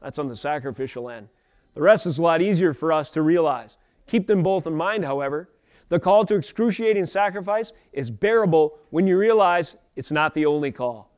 That's 0.00 0.18
on 0.18 0.28
the 0.28 0.34
sacrificial 0.34 1.10
end. 1.10 1.28
The 1.74 1.82
rest 1.82 2.06
is 2.06 2.18
a 2.18 2.22
lot 2.22 2.40
easier 2.40 2.72
for 2.72 2.90
us 2.90 3.10
to 3.10 3.20
realize. 3.20 3.76
Keep 4.06 4.28
them 4.28 4.42
both 4.42 4.66
in 4.66 4.74
mind, 4.74 5.04
however. 5.04 5.50
The 5.90 6.00
call 6.00 6.24
to 6.24 6.36
excruciating 6.36 7.04
sacrifice 7.04 7.74
is 7.92 8.10
bearable 8.10 8.78
when 8.88 9.06
you 9.06 9.18
realize 9.18 9.76
it's 9.96 10.10
not 10.10 10.32
the 10.32 10.46
only 10.46 10.72
call. 10.72 11.10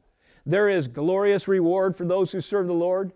There 0.45 0.69
is 0.69 0.89
glorious 0.89 1.47
reward 1.47 1.95
for 1.97 2.05
those 2.05 2.33
who 2.33 2.41
serve 2.41 2.67
the 2.67 2.73
Lord, 2.73 3.13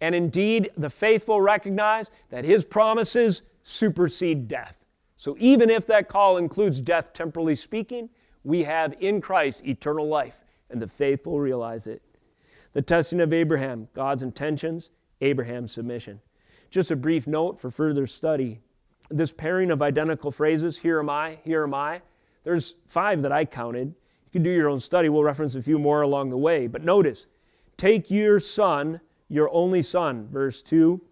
and 0.00 0.14
indeed 0.14 0.70
the 0.74 0.88
faithful 0.88 1.42
recognize 1.42 2.10
that 2.30 2.46
His 2.46 2.64
promises 2.64 3.42
supersede 3.62 4.48
death. 4.48 4.79
So 5.20 5.36
even 5.38 5.68
if 5.68 5.84
that 5.84 6.08
call 6.08 6.38
includes 6.38 6.80
death, 6.80 7.12
temporally 7.12 7.54
speaking, 7.54 8.08
we 8.42 8.62
have 8.62 8.94
in 9.00 9.20
Christ 9.20 9.60
eternal 9.66 10.08
life, 10.08 10.38
and 10.70 10.80
the 10.80 10.88
faithful 10.88 11.38
realize 11.38 11.86
it. 11.86 12.00
The 12.72 12.80
testing 12.80 13.20
of 13.20 13.30
Abraham, 13.30 13.88
God's 13.92 14.22
intentions, 14.22 14.88
Abraham's 15.20 15.72
submission. 15.72 16.22
Just 16.70 16.90
a 16.90 16.96
brief 16.96 17.26
note 17.26 17.60
for 17.60 17.70
further 17.70 18.06
study. 18.06 18.60
This 19.10 19.30
pairing 19.30 19.70
of 19.70 19.82
identical 19.82 20.30
phrases, 20.30 20.78
here 20.78 20.98
am 20.98 21.10
I, 21.10 21.40
here 21.44 21.64
am 21.64 21.74
I, 21.74 22.00
there's 22.44 22.76
five 22.86 23.20
that 23.20 23.30
I 23.30 23.44
counted. 23.44 23.88
You 23.88 24.32
can 24.32 24.42
do 24.42 24.50
your 24.50 24.70
own 24.70 24.80
study. 24.80 25.10
We'll 25.10 25.22
reference 25.22 25.54
a 25.54 25.60
few 25.60 25.78
more 25.78 26.00
along 26.00 26.30
the 26.30 26.38
way. 26.38 26.66
But 26.66 26.82
notice, 26.82 27.26
take 27.76 28.10
your 28.10 28.40
son, 28.40 29.02
your 29.28 29.52
only 29.52 29.82
son, 29.82 30.28
verse 30.32 30.62
2. 30.62 31.02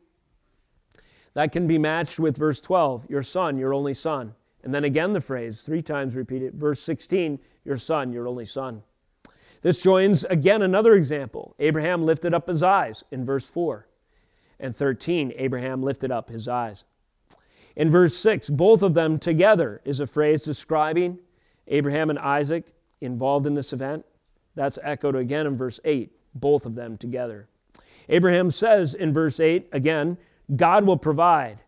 That 1.38 1.52
can 1.52 1.68
be 1.68 1.78
matched 1.78 2.18
with 2.18 2.36
verse 2.36 2.60
12, 2.60 3.06
your 3.08 3.22
son, 3.22 3.58
your 3.58 3.72
only 3.72 3.94
son. 3.94 4.34
And 4.64 4.74
then 4.74 4.82
again 4.82 5.12
the 5.12 5.20
phrase, 5.20 5.62
three 5.62 5.82
times 5.82 6.16
repeated. 6.16 6.54
Verse 6.56 6.80
16, 6.80 7.38
your 7.64 7.78
son, 7.78 8.12
your 8.12 8.26
only 8.26 8.44
son. 8.44 8.82
This 9.62 9.80
joins 9.80 10.24
again 10.24 10.62
another 10.62 10.94
example. 10.94 11.54
Abraham 11.60 12.04
lifted 12.04 12.34
up 12.34 12.48
his 12.48 12.60
eyes 12.60 13.04
in 13.12 13.24
verse 13.24 13.48
4 13.48 13.86
and 14.58 14.74
13, 14.74 15.32
Abraham 15.36 15.80
lifted 15.80 16.10
up 16.10 16.28
his 16.28 16.48
eyes. 16.48 16.82
In 17.76 17.88
verse 17.88 18.16
6, 18.16 18.48
both 18.50 18.82
of 18.82 18.94
them 18.94 19.16
together 19.20 19.80
is 19.84 20.00
a 20.00 20.08
phrase 20.08 20.42
describing 20.42 21.18
Abraham 21.68 22.10
and 22.10 22.18
Isaac 22.18 22.72
involved 23.00 23.46
in 23.46 23.54
this 23.54 23.72
event. 23.72 24.04
That's 24.56 24.80
echoed 24.82 25.14
again 25.14 25.46
in 25.46 25.56
verse 25.56 25.78
8, 25.84 26.10
both 26.34 26.66
of 26.66 26.74
them 26.74 26.96
together. 26.96 27.46
Abraham 28.08 28.50
says 28.50 28.92
in 28.92 29.12
verse 29.12 29.38
8 29.38 29.68
again, 29.70 30.18
God 30.54 30.84
will 30.84 30.96
provide. 30.96 31.60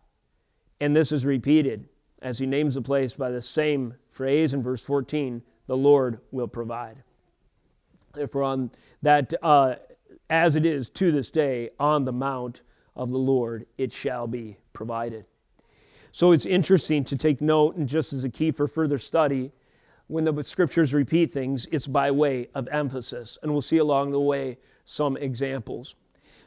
And 0.79 0.95
this 0.95 1.11
is 1.11 1.25
repeated 1.25 1.87
as 2.21 2.39
he 2.39 2.45
names 2.45 2.75
the 2.75 2.81
place 2.81 3.13
by 3.13 3.29
the 3.31 3.41
same 3.41 3.95
phrase 4.09 4.53
in 4.53 4.61
verse 4.61 4.83
14 4.83 5.43
the 5.67 5.77
Lord 5.77 6.19
will 6.31 6.47
provide. 6.47 7.03
Therefore, 8.13 8.43
on 8.43 8.71
that, 9.01 9.33
uh, 9.41 9.75
as 10.29 10.55
it 10.55 10.65
is 10.65 10.89
to 10.89 11.11
this 11.11 11.29
day 11.29 11.69
on 11.79 12.05
the 12.05 12.11
mount 12.11 12.61
of 12.95 13.09
the 13.09 13.17
Lord, 13.17 13.65
it 13.77 13.93
shall 13.93 14.27
be 14.27 14.57
provided. 14.73 15.25
So 16.11 16.33
it's 16.33 16.45
interesting 16.45 17.05
to 17.05 17.15
take 17.15 17.39
note, 17.39 17.77
and 17.77 17.87
just 17.87 18.11
as 18.11 18.23
a 18.23 18.29
key 18.29 18.51
for 18.51 18.67
further 18.67 18.97
study, 18.97 19.53
when 20.07 20.25
the 20.25 20.43
scriptures 20.43 20.93
repeat 20.93 21.31
things, 21.31 21.67
it's 21.71 21.87
by 21.87 22.11
way 22.11 22.49
of 22.53 22.67
emphasis. 22.67 23.37
And 23.41 23.53
we'll 23.53 23.61
see 23.61 23.77
along 23.77 24.11
the 24.11 24.19
way 24.19 24.57
some 24.83 25.15
examples. 25.15 25.95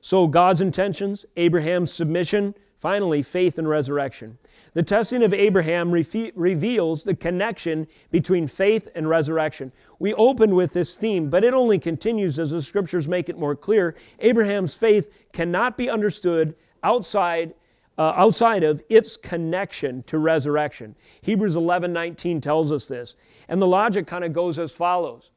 So, 0.04 0.26
God's 0.26 0.60
intentions, 0.60 1.24
Abraham's 1.34 1.90
submission, 1.90 2.54
finally, 2.78 3.22
faith 3.22 3.58
and 3.58 3.66
resurrection. 3.66 4.36
The 4.74 4.82
testing 4.82 5.22
of 5.22 5.32
Abraham 5.32 5.92
re- 5.92 6.32
reveals 6.34 7.04
the 7.04 7.14
connection 7.14 7.86
between 8.10 8.46
faith 8.46 8.86
and 8.94 9.08
resurrection. 9.08 9.72
We 9.98 10.12
opened 10.12 10.56
with 10.56 10.74
this 10.74 10.98
theme, 10.98 11.30
but 11.30 11.42
it 11.42 11.54
only 11.54 11.78
continues 11.78 12.38
as 12.38 12.50
the 12.50 12.60
scriptures 12.60 13.08
make 13.08 13.30
it 13.30 13.38
more 13.38 13.56
clear. 13.56 13.96
Abraham's 14.18 14.76
faith 14.76 15.10
cannot 15.32 15.78
be 15.78 15.88
understood 15.88 16.54
outside 16.82 17.54
uh, 17.96 18.12
outside 18.14 18.62
of 18.62 18.82
its 18.90 19.16
connection 19.16 20.02
to 20.02 20.18
resurrection. 20.18 20.96
Hebrews 21.22 21.56
11 21.56 21.94
19 21.94 22.42
tells 22.42 22.70
us 22.70 22.88
this. 22.88 23.16
And 23.48 23.62
the 23.62 23.66
logic 23.66 24.06
kind 24.06 24.22
of 24.22 24.34
goes 24.34 24.58
as 24.58 24.70
follows 24.70 25.30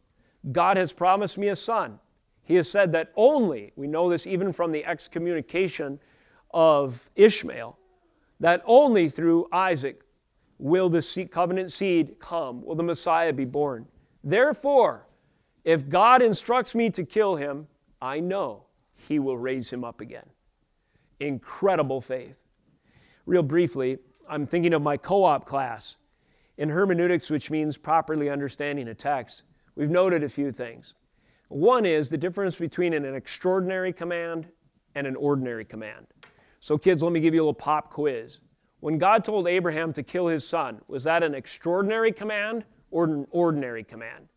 God 0.51 0.75
has 0.75 0.91
promised 0.91 1.38
me 1.38 1.47
a 1.47 1.56
son. 1.56 1.99
He 2.48 2.56
has 2.56 2.70
said 2.72 2.94
that 2.94 3.12
only, 3.18 3.74
we 3.76 3.88
know 3.88 4.10
this 4.10 4.26
even 4.26 4.54
from 4.54 4.72
the 4.72 4.86
excommunication 4.86 6.00
of 6.52 7.12
Ishmael, 7.14 7.78
that 8.40 8.64
only 8.66 9.10
through 9.10 9.50
Isaac 9.52 10.02
will 10.58 10.88
the 10.88 11.28
covenant 11.30 11.74
seed 11.74 12.20
come, 12.20 12.64
will 12.64 12.76
the 12.76 12.84
Messiah 12.84 13.34
be 13.34 13.44
born. 13.44 13.88
Therefore, 14.24 15.08
if 15.66 15.90
God 15.90 16.22
instructs 16.22 16.74
me 16.74 16.90
to 16.92 17.04
kill 17.04 17.36
him, 17.36 17.68
I 18.02 18.22
know 18.22 18.68
he 18.94 19.20
will 19.20 19.38
raise 19.38 19.70
him 19.74 19.84
up 19.84 20.00
again. 20.00 20.30
Incredible 21.20 22.00
faith. 22.00 22.38
Real 23.26 23.44
briefly, 23.44 23.98
I'm 24.30 24.48
thinking 24.48 24.74
of 24.74 24.82
my 24.82 24.96
co 24.96 25.26
op 25.26 25.46
class. 25.46 25.98
In 26.58 26.70
hermeneutics, 26.70 27.30
which 27.30 27.52
means 27.52 27.76
properly 27.76 28.30
understanding 28.30 28.88
a 28.88 28.96
text, 28.96 29.44
we've 29.76 29.90
noted 29.90 30.24
a 30.24 30.30
few 30.30 30.54
things. 30.54 30.94
One 31.50 31.86
is 31.86 32.10
the 32.10 32.18
difference 32.18 32.58
between 32.58 32.94
an 32.94 33.06
extraordinary 33.16 33.94
command 33.94 34.48
and 34.96 35.08
an 35.08 35.16
ordinary 35.16 35.64
command. 35.64 36.08
So, 36.60 36.78
kids, 36.78 37.02
let 37.04 37.12
me 37.12 37.20
give 37.20 37.34
you 37.34 37.42
a 37.42 37.44
little 37.44 37.54
pop 37.54 37.92
quiz. 37.92 38.40
When 38.80 38.98
God 38.98 39.24
told 39.24 39.48
Abraham 39.48 39.94
to 39.94 40.04
kill 40.04 40.28
his 40.28 40.48
son, 40.48 40.82
was 40.88 41.04
that 41.06 41.24
an 41.24 41.34
extraordinary 41.34 42.12
command 42.12 42.66
or 42.92 43.06
an 43.06 43.28
ordinary 43.32 43.84
command? 43.84 44.28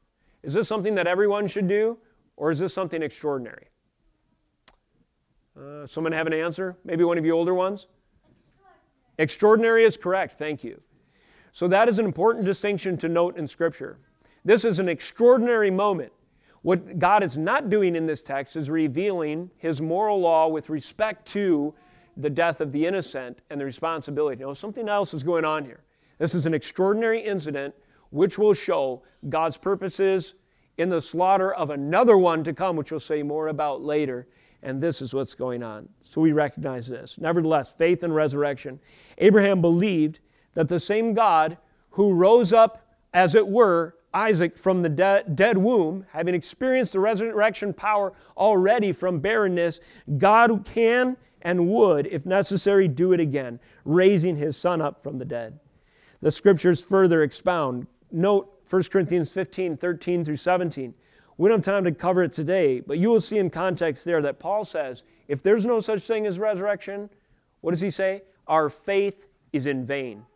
Is 0.43 0.55
this 0.55 0.69
something 0.69 0.95
that 0.95 1.07
everyone 1.07 1.47
should 1.47 1.67
do, 1.67 1.99
or 2.37 2.51
is 2.51 2.59
this 2.59 2.73
something 2.73 3.03
extraordinary? 3.03 3.69
Uh, 5.59 5.87
someone 5.87 6.13
have 6.13 6.27
an 6.27 6.33
answer? 6.33 6.77
Maybe 6.85 7.05
one 7.05 7.19
of 7.19 7.25
you 7.25 7.33
older 7.33 7.55
ones? 7.55 7.87
Extraordinary 9.19 9.85
is 9.85 9.97
correct, 9.97 10.39
thank 10.39 10.63
you. 10.63 10.81
So, 11.53 11.67
that 11.69 11.89
is 11.89 11.99
an 11.99 12.05
important 12.05 12.45
distinction 12.45 12.97
to 12.99 13.09
note 13.09 13.37
in 13.37 13.49
Scripture. 13.49 13.99
This 14.45 14.65
is 14.65 14.79
an 14.79 14.89
extraordinary 14.89 15.71
moment. 15.71 16.13
What 16.63 16.99
God 16.99 17.23
is 17.23 17.37
not 17.37 17.71
doing 17.71 17.97
in 17.97 18.07
this 18.07 18.23
text 18.23 18.55
is 18.57 18.69
revealing 18.69 19.51
His 19.57 19.81
moral 19.81 20.21
law 20.21 20.49
with 20.49 20.69
respect 20.69 21.27
to 21.29 21.75
the 22.17 22.31
death 22.31 22.61
of 22.61 22.73
the 22.73 22.87
innocent 22.87 23.41
and 23.49 23.61
the 23.61 23.65
responsibility. 23.65 24.43
No, 24.43 24.53
something 24.53 24.89
else 24.89 25.15
is 25.15 25.23
going 25.23 25.45
on 25.45 25.65
here. 25.65 25.81
This 26.19 26.35
is 26.35 26.45
an 26.45 26.53
extraordinary 26.53 27.21
incident 27.21 27.75
which 28.11 28.39
will 28.39 28.53
show 28.53 29.03
God's 29.29 29.57
purposes 29.57 30.35
in 30.77 30.91
the 30.91 31.01
slaughter 31.01 31.53
of 31.53 31.71
another 31.71 32.19
one 32.19 32.45
to 32.45 32.53
come, 32.53 32.77
which 32.77 32.91
we'll 32.91 33.01
say 33.01 33.23
more 33.23 33.49
about 33.49 33.83
later. 33.83 34.27
And 34.63 34.83
this 34.83 35.01
is 35.01 35.15
what's 35.15 35.35
going 35.35 35.63
on. 35.63 35.89
So 36.03 36.21
we 36.21 36.33
recognize 36.33 36.89
this. 36.89 37.17
Nevertheless, 37.19 37.73
faith 37.73 38.03
and 38.03 38.15
resurrection. 38.15 38.81
Abraham 39.17 39.63
believed 39.63 40.21
that 40.55 40.69
the 40.69 40.81
same 40.81 41.15
God 41.15 41.57
who 41.91 42.13
rose 42.13 42.53
up, 42.53 42.87
as 43.15 43.35
it 43.35 43.49
were, 43.49 43.97
Isaac 44.13 44.59
from 44.59 44.83
the 44.83 44.89
de- 44.89 45.25
dead 45.35 45.59
womb, 45.59 46.07
having 46.13 46.35
experienced 46.35 46.93
the 46.93 47.01
resurrection 47.01 47.73
power 47.73 48.13
already 48.37 48.93
from 48.93 49.21
barrenness, 49.21 49.81
God 50.19 50.65
can 50.65 51.17
and 51.43 51.69
would, 51.69 52.07
if 52.07 52.27
necessary, 52.27 52.89
do 52.89 53.13
it 53.13 53.21
again, 53.21 53.61
raising 53.85 54.37
his 54.37 54.57
son 54.57 54.81
up 54.81 55.03
from 55.03 55.19
the 55.19 55.25
dead. 55.25 55.59
The 56.21 56.31
scriptures 56.31 56.83
further 56.83 57.23
expound. 57.23 57.87
Note 58.11 58.53
1 58.69 58.83
Corinthians 58.85 59.31
15, 59.31 59.77
13 59.77 60.25
through 60.25 60.37
17. 60.37 60.95
We 61.39 61.49
don't 61.49 61.65
have 61.65 61.75
time 61.75 61.85
to 61.85 61.93
cover 61.93 62.23
it 62.23 62.33
today, 62.33 62.81
but 62.81 62.99
you 62.99 63.09
will 63.09 63.21
see 63.21 63.39
in 63.39 63.49
context 63.49 64.05
there 64.05 64.21
that 64.21 64.39
Paul 64.39 64.65
says, 64.65 65.03
if 65.27 65.43
there's 65.43 65.65
no 65.65 65.81
such 65.81 66.03
thing 66.03 66.27
as 66.27 66.39
resurrection, 66.39 67.09
what 67.63 67.71
does 67.71 67.81
he 67.81 67.91
say? 67.91 68.23
Our 68.47 68.69
faith 68.69 69.27
is 69.53 69.65
in 69.65 69.87
vain. 69.87 70.27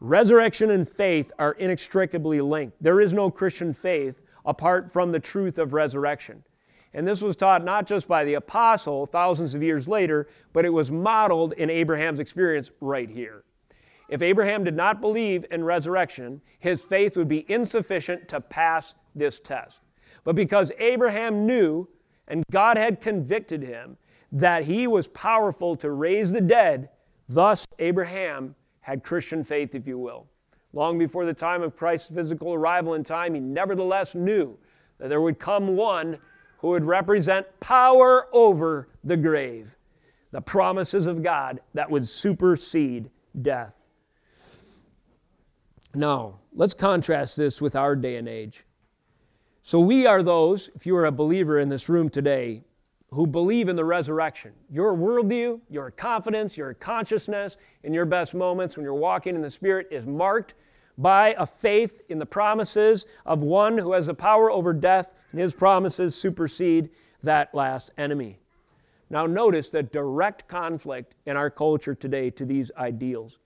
Resurrection 0.00 0.70
and 0.70 0.88
faith 0.88 1.32
are 1.38 1.52
inextricably 1.52 2.40
linked. 2.40 2.76
There 2.82 3.00
is 3.00 3.12
no 3.12 3.30
Christian 3.30 3.72
faith 3.72 4.20
apart 4.44 4.92
from 4.92 5.12
the 5.12 5.20
truth 5.20 5.58
of 5.58 5.72
resurrection. 5.72 6.44
And 6.92 7.06
this 7.06 7.22
was 7.22 7.36
taught 7.36 7.64
not 7.64 7.86
just 7.86 8.06
by 8.08 8.24
the 8.24 8.34
apostle 8.34 9.06
thousands 9.06 9.54
of 9.54 9.62
years 9.62 9.88
later, 9.88 10.28
but 10.52 10.64
it 10.64 10.72
was 10.72 10.90
modeled 10.90 11.52
in 11.54 11.70
Abraham's 11.70 12.20
experience 12.20 12.70
right 12.80 13.10
here. 13.10 13.44
If 14.08 14.22
Abraham 14.22 14.64
did 14.64 14.76
not 14.76 15.00
believe 15.00 15.44
in 15.50 15.64
resurrection, 15.64 16.40
his 16.58 16.80
faith 16.80 17.16
would 17.16 17.28
be 17.28 17.50
insufficient 17.50 18.28
to 18.28 18.40
pass 18.40 18.94
this 19.14 19.40
test. 19.40 19.80
But 20.24 20.36
because 20.36 20.72
Abraham 20.78 21.46
knew 21.46 21.88
and 22.28 22.44
God 22.50 22.76
had 22.76 23.00
convicted 23.00 23.62
him 23.62 23.96
that 24.30 24.64
he 24.64 24.86
was 24.86 25.06
powerful 25.06 25.76
to 25.76 25.90
raise 25.90 26.32
the 26.32 26.40
dead, 26.40 26.90
thus 27.28 27.64
Abraham 27.78 28.54
had 28.86 29.02
Christian 29.02 29.42
faith, 29.42 29.74
if 29.74 29.84
you 29.84 29.98
will. 29.98 30.28
Long 30.72 30.96
before 30.96 31.26
the 31.26 31.34
time 31.34 31.60
of 31.60 31.76
Christ's 31.76 32.14
physical 32.14 32.54
arrival 32.54 32.94
in 32.94 33.02
time, 33.02 33.34
he 33.34 33.40
nevertheless 33.40 34.14
knew 34.14 34.56
that 34.98 35.08
there 35.08 35.20
would 35.20 35.40
come 35.40 35.74
one 35.74 36.18
who 36.58 36.68
would 36.68 36.84
represent 36.84 37.48
power 37.58 38.28
over 38.32 38.88
the 39.02 39.16
grave, 39.16 39.76
the 40.30 40.40
promises 40.40 41.04
of 41.04 41.24
God 41.24 41.58
that 41.74 41.90
would 41.90 42.06
supersede 42.06 43.10
death. 43.42 43.74
Now, 45.92 46.38
let's 46.54 46.72
contrast 46.72 47.36
this 47.36 47.60
with 47.60 47.74
our 47.74 47.96
day 47.96 48.14
and 48.14 48.28
age. 48.28 48.66
So, 49.62 49.80
we 49.80 50.06
are 50.06 50.22
those, 50.22 50.70
if 50.76 50.86
you 50.86 50.96
are 50.96 51.06
a 51.06 51.10
believer 51.10 51.58
in 51.58 51.70
this 51.70 51.88
room 51.88 52.08
today, 52.08 52.62
who 53.16 53.26
believe 53.26 53.68
in 53.70 53.76
the 53.76 53.84
resurrection. 53.84 54.52
Your 54.70 54.94
worldview, 54.94 55.60
your 55.70 55.90
confidence, 55.90 56.58
your 56.58 56.74
consciousness 56.74 57.56
in 57.82 57.94
your 57.94 58.04
best 58.04 58.34
moments 58.34 58.76
when 58.76 58.84
you're 58.84 58.92
walking 58.92 59.34
in 59.34 59.40
the 59.40 59.50
Spirit 59.50 59.88
is 59.90 60.06
marked 60.06 60.52
by 60.98 61.34
a 61.38 61.46
faith 61.46 62.02
in 62.10 62.18
the 62.18 62.26
promises 62.26 63.06
of 63.24 63.40
one 63.40 63.78
who 63.78 63.92
has 63.92 64.06
the 64.06 64.14
power 64.14 64.50
over 64.50 64.74
death, 64.74 65.12
and 65.32 65.40
his 65.40 65.54
promises 65.54 66.14
supersede 66.14 66.90
that 67.22 67.54
last 67.54 67.90
enemy. 67.96 68.38
Now, 69.08 69.24
notice 69.24 69.70
the 69.70 69.82
direct 69.82 70.46
conflict 70.46 71.14
in 71.24 71.38
our 71.38 71.48
culture 71.48 71.94
today 71.94 72.28
to 72.30 72.44
these 72.44 72.70
ideals. 72.76 73.38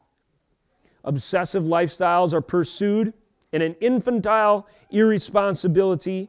Obsessive 1.05 1.63
lifestyles 1.63 2.33
are 2.33 2.41
pursued 2.41 3.15
in 3.53 3.63
an 3.63 3.75
infantile 3.81 4.67
irresponsibility, 4.91 6.29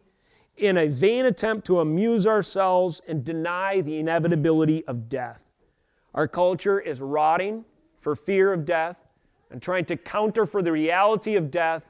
in 0.61 0.77
a 0.77 0.87
vain 0.87 1.25
attempt 1.25 1.65
to 1.67 1.79
amuse 1.79 2.27
ourselves 2.27 3.01
and 3.07 3.25
deny 3.25 3.81
the 3.81 3.97
inevitability 3.97 4.85
of 4.85 5.09
death. 5.09 5.43
Our 6.13 6.27
culture 6.27 6.79
is 6.79 7.01
rotting 7.01 7.65
for 7.99 8.15
fear 8.15 8.53
of 8.53 8.65
death 8.65 8.97
and 9.49 9.61
trying 9.61 9.85
to 9.85 9.97
counter 9.97 10.45
for 10.45 10.61
the 10.61 10.71
reality 10.71 11.35
of 11.35 11.49
death 11.49 11.83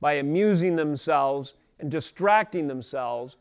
by 0.00 0.14
amusing 0.14 0.76
themselves 0.76 1.54
and 1.80 1.90
distracting 1.90 2.68
themselves 2.68 3.36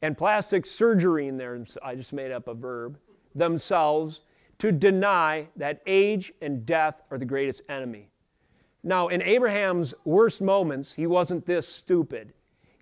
and 0.00 0.18
plastic 0.18 0.66
surgery 0.66 1.28
in 1.28 1.36
there, 1.36 1.64
I 1.82 1.94
just 1.94 2.12
made 2.12 2.32
up 2.32 2.48
a 2.48 2.54
verb, 2.54 2.98
themselves 3.34 4.22
to 4.58 4.72
deny 4.72 5.48
that 5.56 5.80
age 5.86 6.32
and 6.40 6.66
death 6.66 7.02
are 7.10 7.18
the 7.18 7.24
greatest 7.24 7.62
enemy. 7.68 8.08
Now, 8.82 9.08
in 9.08 9.22
Abraham's 9.22 9.94
worst 10.04 10.42
moments, 10.42 10.94
he 10.94 11.06
wasn't 11.06 11.46
this 11.46 11.68
stupid. 11.68 12.32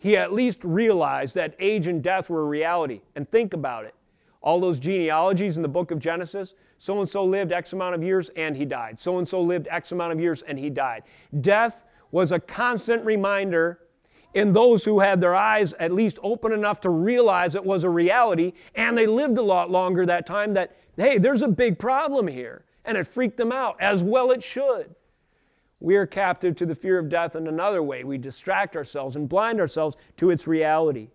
He 0.00 0.16
at 0.16 0.32
least 0.32 0.64
realized 0.64 1.34
that 1.34 1.54
age 1.60 1.86
and 1.86 2.02
death 2.02 2.30
were 2.30 2.40
a 2.40 2.46
reality. 2.46 3.02
And 3.14 3.30
think 3.30 3.52
about 3.52 3.84
it. 3.84 3.94
All 4.42 4.58
those 4.58 4.78
genealogies 4.78 5.58
in 5.58 5.62
the 5.62 5.68
book 5.68 5.90
of 5.90 5.98
Genesis 5.98 6.54
so 6.78 6.98
and 6.98 7.08
so 7.08 7.22
lived 7.22 7.52
X 7.52 7.74
amount 7.74 7.94
of 7.94 8.02
years 8.02 8.30
and 8.30 8.56
he 8.56 8.64
died. 8.64 8.98
So 8.98 9.18
and 9.18 9.28
so 9.28 9.42
lived 9.42 9.68
X 9.70 9.92
amount 9.92 10.14
of 10.14 10.20
years 10.20 10.40
and 10.40 10.58
he 10.58 10.70
died. 10.70 11.02
Death 11.38 11.84
was 12.10 12.32
a 12.32 12.40
constant 12.40 13.04
reminder 13.04 13.80
in 14.32 14.52
those 14.52 14.86
who 14.86 15.00
had 15.00 15.20
their 15.20 15.34
eyes 15.34 15.74
at 15.74 15.92
least 15.92 16.18
open 16.22 16.52
enough 16.52 16.80
to 16.80 16.88
realize 16.88 17.54
it 17.54 17.64
was 17.64 17.84
a 17.84 17.90
reality 17.90 18.54
and 18.74 18.96
they 18.96 19.06
lived 19.06 19.36
a 19.36 19.42
lot 19.42 19.70
longer 19.70 20.06
that 20.06 20.24
time 20.24 20.54
that, 20.54 20.74
hey, 20.96 21.18
there's 21.18 21.42
a 21.42 21.48
big 21.48 21.78
problem 21.78 22.26
here. 22.26 22.64
And 22.86 22.96
it 22.96 23.06
freaked 23.06 23.36
them 23.36 23.52
out, 23.52 23.76
as 23.78 24.02
well 24.02 24.30
it 24.30 24.42
should 24.42 24.94
we 25.80 25.96
are 25.96 26.06
captive 26.06 26.54
to 26.56 26.66
the 26.66 26.74
fear 26.74 26.98
of 26.98 27.08
death 27.08 27.34
in 27.34 27.46
another 27.46 27.82
way. 27.82 28.04
We 28.04 28.18
distract 28.18 28.76
ourselves 28.76 29.16
and 29.16 29.28
blind 29.28 29.60
ourselves 29.60 29.96
to 30.18 30.30
its 30.30 30.46
reality. 30.46 31.08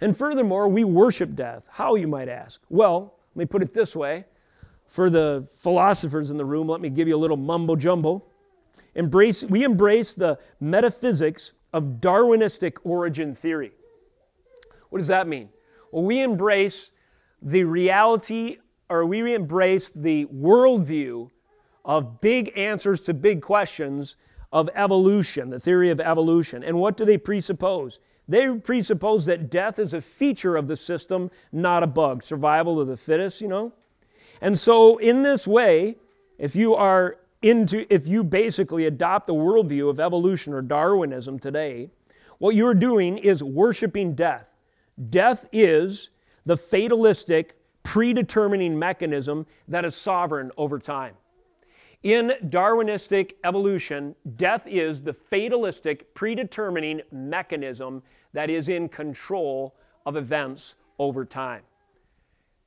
And 0.00 0.16
furthermore, 0.16 0.66
we 0.66 0.82
worship 0.82 1.34
death. 1.34 1.68
How, 1.72 1.94
you 1.94 2.08
might 2.08 2.28
ask? 2.28 2.60
Well, 2.68 3.14
let 3.34 3.36
me 3.36 3.44
put 3.44 3.62
it 3.62 3.74
this 3.74 3.94
way. 3.94 4.24
For 4.88 5.08
the 5.08 5.46
philosophers 5.58 6.30
in 6.30 6.38
the 6.38 6.44
room, 6.44 6.68
let 6.68 6.80
me 6.80 6.90
give 6.90 7.06
you 7.06 7.16
a 7.16 7.18
little 7.18 7.36
mumbo 7.36 7.76
jumbo. 7.76 8.24
Embrace, 8.94 9.44
we 9.44 9.64
embrace 9.64 10.14
the 10.14 10.38
metaphysics 10.58 11.52
of 11.72 12.00
Darwinistic 12.00 12.78
origin 12.84 13.34
theory. 13.34 13.72
What 14.90 14.98
does 14.98 15.08
that 15.08 15.26
mean? 15.26 15.50
Well, 15.90 16.02
we 16.02 16.20
embrace 16.20 16.92
the 17.40 17.64
reality, 17.64 18.58
or 18.88 19.06
we 19.06 19.34
embrace 19.34 19.90
the 19.90 20.26
worldview 20.26 21.30
of 21.84 22.20
big 22.20 22.52
answers 22.56 23.00
to 23.02 23.14
big 23.14 23.42
questions 23.42 24.16
of 24.52 24.68
evolution, 24.74 25.50
the 25.50 25.58
theory 25.58 25.90
of 25.90 26.00
evolution. 26.00 26.62
And 26.62 26.78
what 26.78 26.96
do 26.96 27.04
they 27.04 27.18
presuppose? 27.18 27.98
They 28.28 28.48
presuppose 28.58 29.26
that 29.26 29.50
death 29.50 29.78
is 29.78 29.92
a 29.92 30.00
feature 30.00 30.56
of 30.56 30.66
the 30.68 30.76
system, 30.76 31.30
not 31.50 31.82
a 31.82 31.86
bug. 31.86 32.22
Survival 32.22 32.80
of 32.80 32.86
the 32.86 32.96
fittest, 32.96 33.40
you 33.40 33.48
know? 33.48 33.72
And 34.40 34.58
so, 34.58 34.98
in 34.98 35.22
this 35.22 35.46
way, 35.46 35.96
if 36.38 36.54
you 36.54 36.74
are 36.74 37.18
into, 37.40 37.92
if 37.92 38.06
you 38.06 38.22
basically 38.22 38.86
adopt 38.86 39.26
the 39.26 39.34
worldview 39.34 39.88
of 39.88 39.98
evolution 39.98 40.52
or 40.52 40.62
Darwinism 40.62 41.38
today, 41.38 41.90
what 42.38 42.54
you're 42.54 42.74
doing 42.74 43.18
is 43.18 43.42
worshiping 43.42 44.14
death. 44.14 44.52
Death 45.10 45.46
is 45.52 46.10
the 46.44 46.56
fatalistic, 46.56 47.56
predetermining 47.82 48.78
mechanism 48.78 49.46
that 49.68 49.84
is 49.84 49.94
sovereign 49.94 50.50
over 50.56 50.78
time. 50.78 51.14
In 52.02 52.32
Darwinistic 52.44 53.34
evolution, 53.44 54.16
death 54.34 54.66
is 54.66 55.02
the 55.02 55.12
fatalistic, 55.12 56.14
predetermining 56.14 57.02
mechanism 57.12 58.02
that 58.32 58.50
is 58.50 58.68
in 58.68 58.88
control 58.88 59.76
of 60.04 60.16
events 60.16 60.74
over 60.98 61.24
time. 61.24 61.62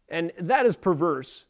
And 0.07 0.31
that 0.39 0.65
is 0.65 0.77
perverse. 0.77 1.45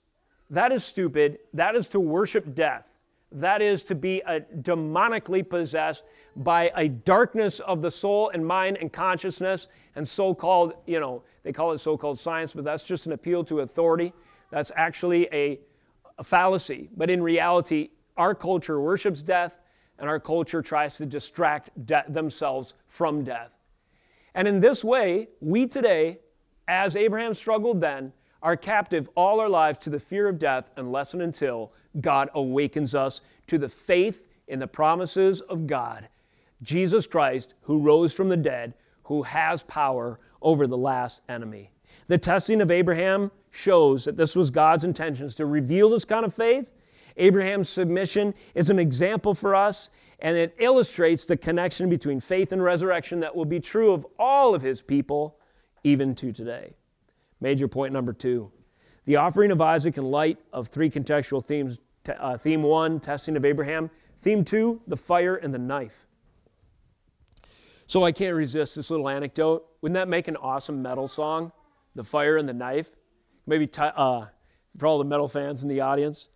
That 0.50 0.72
is 0.72 0.84
stupid. 0.84 1.40
That 1.54 1.76
is 1.76 1.88
to 1.90 2.00
worship 2.00 2.56
death. 2.56 2.90
That 3.32 3.62
is 3.62 3.84
to 3.86 3.96
be 3.96 4.22
a 4.26 4.42
demonically 4.42 5.48
possessed 5.48 6.06
by 6.36 6.72
a 6.76 6.88
darkness 6.88 7.60
of 7.60 7.82
the 7.82 7.92
soul 7.92 8.30
and 8.30 8.46
mind 8.46 8.78
and 8.78 8.92
consciousness 8.92 9.68
and 9.96 10.08
so 10.08 10.34
called, 10.34 10.74
you 10.86 11.00
know, 11.00 11.24
they 11.44 11.52
call 11.52 11.72
it 11.72 11.80
so 11.80 11.98
called 11.98 12.18
science, 12.18 12.54
but 12.54 12.64
that's 12.64 12.84
just 12.84 13.06
an 13.06 13.12
appeal 13.12 13.44
to 13.44 13.60
authority. 13.60 14.14
That's 14.52 14.72
actually 14.76 15.28
a 15.34 15.60
a 16.18 16.24
fallacy, 16.24 16.90
but 16.96 17.10
in 17.10 17.22
reality, 17.22 17.90
Our 18.18 18.34
culture 18.34 18.80
worships 18.80 19.24
death, 19.24 19.60
and 20.00 20.10
our 20.10 20.20
culture 20.20 20.62
tries 20.62 20.98
to 20.98 21.06
distract 21.06 21.70
de- 21.86 22.06
themselves 22.08 22.74
from 22.88 23.24
death. 23.24 23.52
And 24.34 24.48
in 24.48 24.60
this 24.60 24.84
way, 24.84 25.30
we 25.40 25.68
today, 25.68 26.20
as 26.68 26.96
Abraham 26.96 27.34
struggled 27.34 27.82
then, 27.82 28.14
are 28.42 28.56
captive 28.56 29.10
all 29.16 29.40
our 29.40 29.50
lives 29.50 29.80
to 29.80 29.90
the 29.90 30.00
fear 30.00 30.28
of 30.28 30.38
death 30.38 30.70
unless 30.78 31.14
and 31.14 31.22
until 31.22 31.72
God 32.00 32.30
awakens 32.34 32.94
us 32.94 33.22
to 33.48 33.58
the 33.58 33.70
faith 33.70 34.28
in 34.48 34.60
the 34.60 34.68
promises 34.68 35.42
of 35.42 35.68
God, 35.68 36.10
Jesus 36.62 37.08
Christ, 37.08 37.54
who 37.64 37.80
rose 37.80 38.14
from 38.14 38.30
the 38.30 38.38
dead, 38.38 38.76
who 39.04 39.24
has 39.24 39.64
power 39.64 40.20
over 40.42 40.68
the 40.68 40.78
last 40.78 41.22
enemy. 41.28 41.72
The 42.08 42.18
testing 42.18 42.62
of 42.62 42.70
Abraham 42.70 43.32
shows 43.56 44.06
that 44.06 44.18
this 44.18 44.36
was 44.36 44.52
God's 44.52 44.84
intentions 44.84 45.36
to 45.36 45.46
reveal 45.46 45.90
this 45.90 46.06
kind 46.06 46.26
of 46.26 46.34
faith. 46.34 46.74
Abraham's 47.18 47.70
submission 47.70 48.34
is 48.54 48.70
an 48.70 48.78
example 48.78 49.34
for 49.34 49.56
us, 49.56 49.90
and 50.20 50.38
it 50.38 50.54
illustrates 50.60 51.26
the 51.26 51.38
connection 51.38 51.90
between 51.90 52.20
faith 52.20 52.52
and 52.52 52.62
resurrection 52.62 53.22
that 53.22 53.36
will 53.36 53.46
be 53.46 53.60
true 53.60 53.94
of 53.94 54.06
all 54.20 54.54
of 54.54 54.62
his 54.62 54.82
people, 54.82 55.40
even 55.84 56.14
to 56.16 56.32
today. 56.32 56.76
Major 57.40 57.68
point 57.68 57.94
number 57.94 58.14
two 58.14 58.52
the 59.06 59.18
offering 59.18 59.52
of 59.52 59.62
Isaac 59.62 59.98
in 59.98 60.04
light 60.04 60.40
of 60.52 60.68
three 60.68 60.90
contextual 60.90 61.44
themes. 61.44 61.80
Uh, 62.08 62.38
theme 62.38 62.64
one, 62.64 63.00
testing 63.00 63.38
of 63.38 63.46
Abraham. 63.46 63.90
Theme 64.22 64.44
two, 64.44 64.82
the 64.88 64.98
fire 64.98 65.36
and 65.36 65.54
the 65.54 65.60
knife. 65.60 66.08
So 67.88 68.04
I 68.04 68.12
can't 68.12 68.36
resist 68.36 68.76
this 68.76 68.90
little 68.90 69.08
anecdote. 69.08 69.66
Wouldn't 69.82 69.94
that 69.94 70.08
make 70.08 70.28
an 70.28 70.36
awesome 70.38 70.82
metal 70.82 71.08
song? 71.08 71.52
The 71.94 72.04
fire 72.04 72.36
and 72.36 72.50
the 72.50 72.54
knife. 72.54 72.96
Maybe 73.46 73.68
t- 73.68 73.82
uh, 73.82 74.26
for 74.78 74.88
all 74.88 74.98
the 74.98 75.06
metal 75.06 75.28
fans 75.28 75.64
in 75.64 75.70
the 75.70 75.82
audience. 75.82 76.30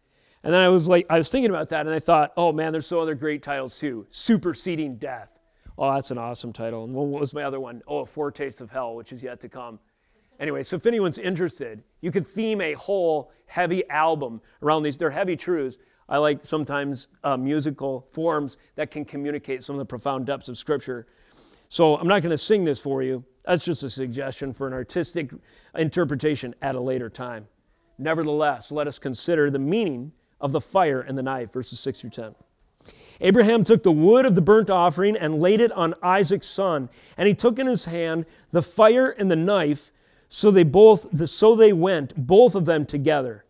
And 0.44 0.54
then 0.54 0.62
I 0.62 0.70
was 0.70 0.88
like, 0.88 1.06
I 1.10 1.18
was 1.18 1.30
thinking 1.30 1.50
about 1.50 1.70
that, 1.70 1.86
and 1.86 1.94
I 1.94 2.00
thought, 2.00 2.32
oh 2.38 2.52
man, 2.52 2.72
there's 2.72 2.88
so 2.88 3.00
other 3.00 3.16
great 3.16 3.44
titles 3.44 3.78
too. 3.78 4.06
Superseding 4.10 4.98
Death. 4.98 5.38
Oh, 5.78 5.94
that's 5.94 6.12
an 6.12 6.18
awesome 6.18 6.54
title. 6.54 6.84
And 6.84 6.94
what 6.94 7.08
was 7.08 7.34
my 7.34 7.44
other 7.44 7.60
one? 7.60 7.82
Oh, 7.88 8.00
A 8.00 8.06
Foretaste 8.06 8.62
of 8.62 8.70
Hell, 8.70 8.96
which 8.96 9.12
is 9.12 9.24
yet 9.24 9.40
to 9.42 9.50
come. 9.50 9.80
Anyway, 10.40 10.64
so 10.64 10.78
if 10.78 10.86
anyone's 10.86 11.18
interested, 11.18 11.84
you 12.00 12.12
could 12.12 12.26
theme 12.26 12.62
a 12.62 12.74
whole 12.74 13.32
heavy 13.46 13.88
album 13.90 14.42
around 14.62 14.84
these. 14.84 14.96
They're 14.96 15.10
heavy 15.10 15.36
truths. 15.36 15.78
I 16.08 16.18
like 16.18 16.46
sometimes 16.46 17.08
uh, 17.24 17.38
musical 17.38 18.08
forms 18.12 18.58
that 18.76 18.92
can 18.92 19.06
communicate 19.06 19.64
some 19.64 19.76
of 19.76 19.80
the 19.80 19.86
profound 19.86 20.26
depths 20.26 20.48
of 20.48 20.58
Scripture. 20.58 21.08
So 21.70 21.96
I'm 21.98 22.08
not 22.08 22.22
going 22.22 22.32
to 22.32 22.38
sing 22.38 22.66
this 22.66 22.80
for 22.80 23.04
you. 23.04 23.24
That's 23.46 23.64
just 23.64 23.84
a 23.84 23.90
suggestion 23.90 24.54
for 24.54 24.68
an 24.68 24.74
artistic 24.74 25.32
interpretation 25.76 26.56
at 26.62 26.76
a 26.76 26.80
later 26.80 27.10
time. 27.10 27.48
Nevertheless, 27.98 28.72
let 28.72 28.88
us 28.88 29.00
consider 29.00 29.50
the 29.50 29.60
meaning 29.60 30.12
of 30.42 30.52
the 30.52 30.62
fire 30.62 31.00
and 31.00 31.18
the 31.18 31.24
knife, 31.24 31.54
verses 31.54 31.80
6 31.80 32.02
through 32.02 32.10
10. 32.12 32.36
Abraham 33.22 33.64
took 33.64 33.84
the 33.84 33.92
wood 33.92 34.26
of 34.26 34.36
the 34.36 34.42
burnt 34.42 34.70
offering 34.70 35.16
and 35.16 35.40
laid 35.40 35.60
it 35.60 35.72
on 35.74 35.94
Isaac's 36.02 36.48
son, 36.48 36.90
and 37.18 37.28
he 37.28 37.34
took 37.34 37.60
in 37.60 37.68
his 37.68 37.86
hand 37.86 38.26
the 38.52 38.62
fire 38.62 39.10
and 39.10 39.30
the 39.30 39.36
knife 39.36 39.92
so 40.30 40.52
they 40.52 40.64
both 40.64 41.28
so 41.30 41.56
they 41.56 41.74
went, 41.74 42.16
both 42.16 42.56
of 42.56 42.66
them 42.66 42.86
together. 42.86 43.46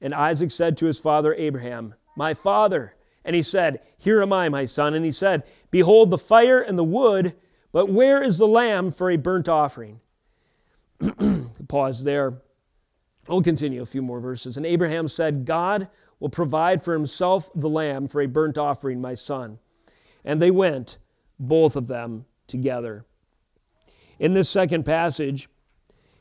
And 0.00 0.12
Isaac 0.12 0.50
said 0.50 0.76
to 0.78 0.86
his 0.86 0.98
father 0.98 1.34
Abraham, 1.34 1.94
My 2.16 2.34
father. 2.34 2.94
And 3.24 3.34
he 3.34 3.42
said, 3.42 3.80
Here 3.96 4.20
am 4.20 4.32
I, 4.32 4.48
my 4.48 4.66
son. 4.66 4.92
And 4.92 5.04
he 5.04 5.12
said, 5.12 5.44
Behold 5.70 6.10
the 6.10 6.18
fire 6.18 6.60
and 6.60 6.76
the 6.76 6.84
wood, 6.84 7.34
but 7.76 7.90
where 7.90 8.22
is 8.22 8.38
the 8.38 8.46
lamb 8.46 8.90
for 8.90 9.10
a 9.10 9.18
burnt 9.18 9.50
offering? 9.50 10.00
Pause 11.68 12.04
there. 12.04 12.40
We'll 13.28 13.42
continue 13.42 13.82
a 13.82 13.84
few 13.84 14.00
more 14.00 14.18
verses. 14.18 14.56
And 14.56 14.64
Abraham 14.64 15.08
said, 15.08 15.44
God 15.44 15.88
will 16.18 16.30
provide 16.30 16.82
for 16.82 16.94
himself 16.94 17.50
the 17.54 17.68
lamb 17.68 18.08
for 18.08 18.22
a 18.22 18.28
burnt 18.28 18.56
offering, 18.56 19.02
my 19.02 19.14
son. 19.14 19.58
And 20.24 20.40
they 20.40 20.50
went, 20.50 20.96
both 21.38 21.76
of 21.76 21.86
them, 21.86 22.24
together. 22.46 23.04
In 24.18 24.32
this 24.32 24.48
second 24.48 24.84
passage, 24.84 25.50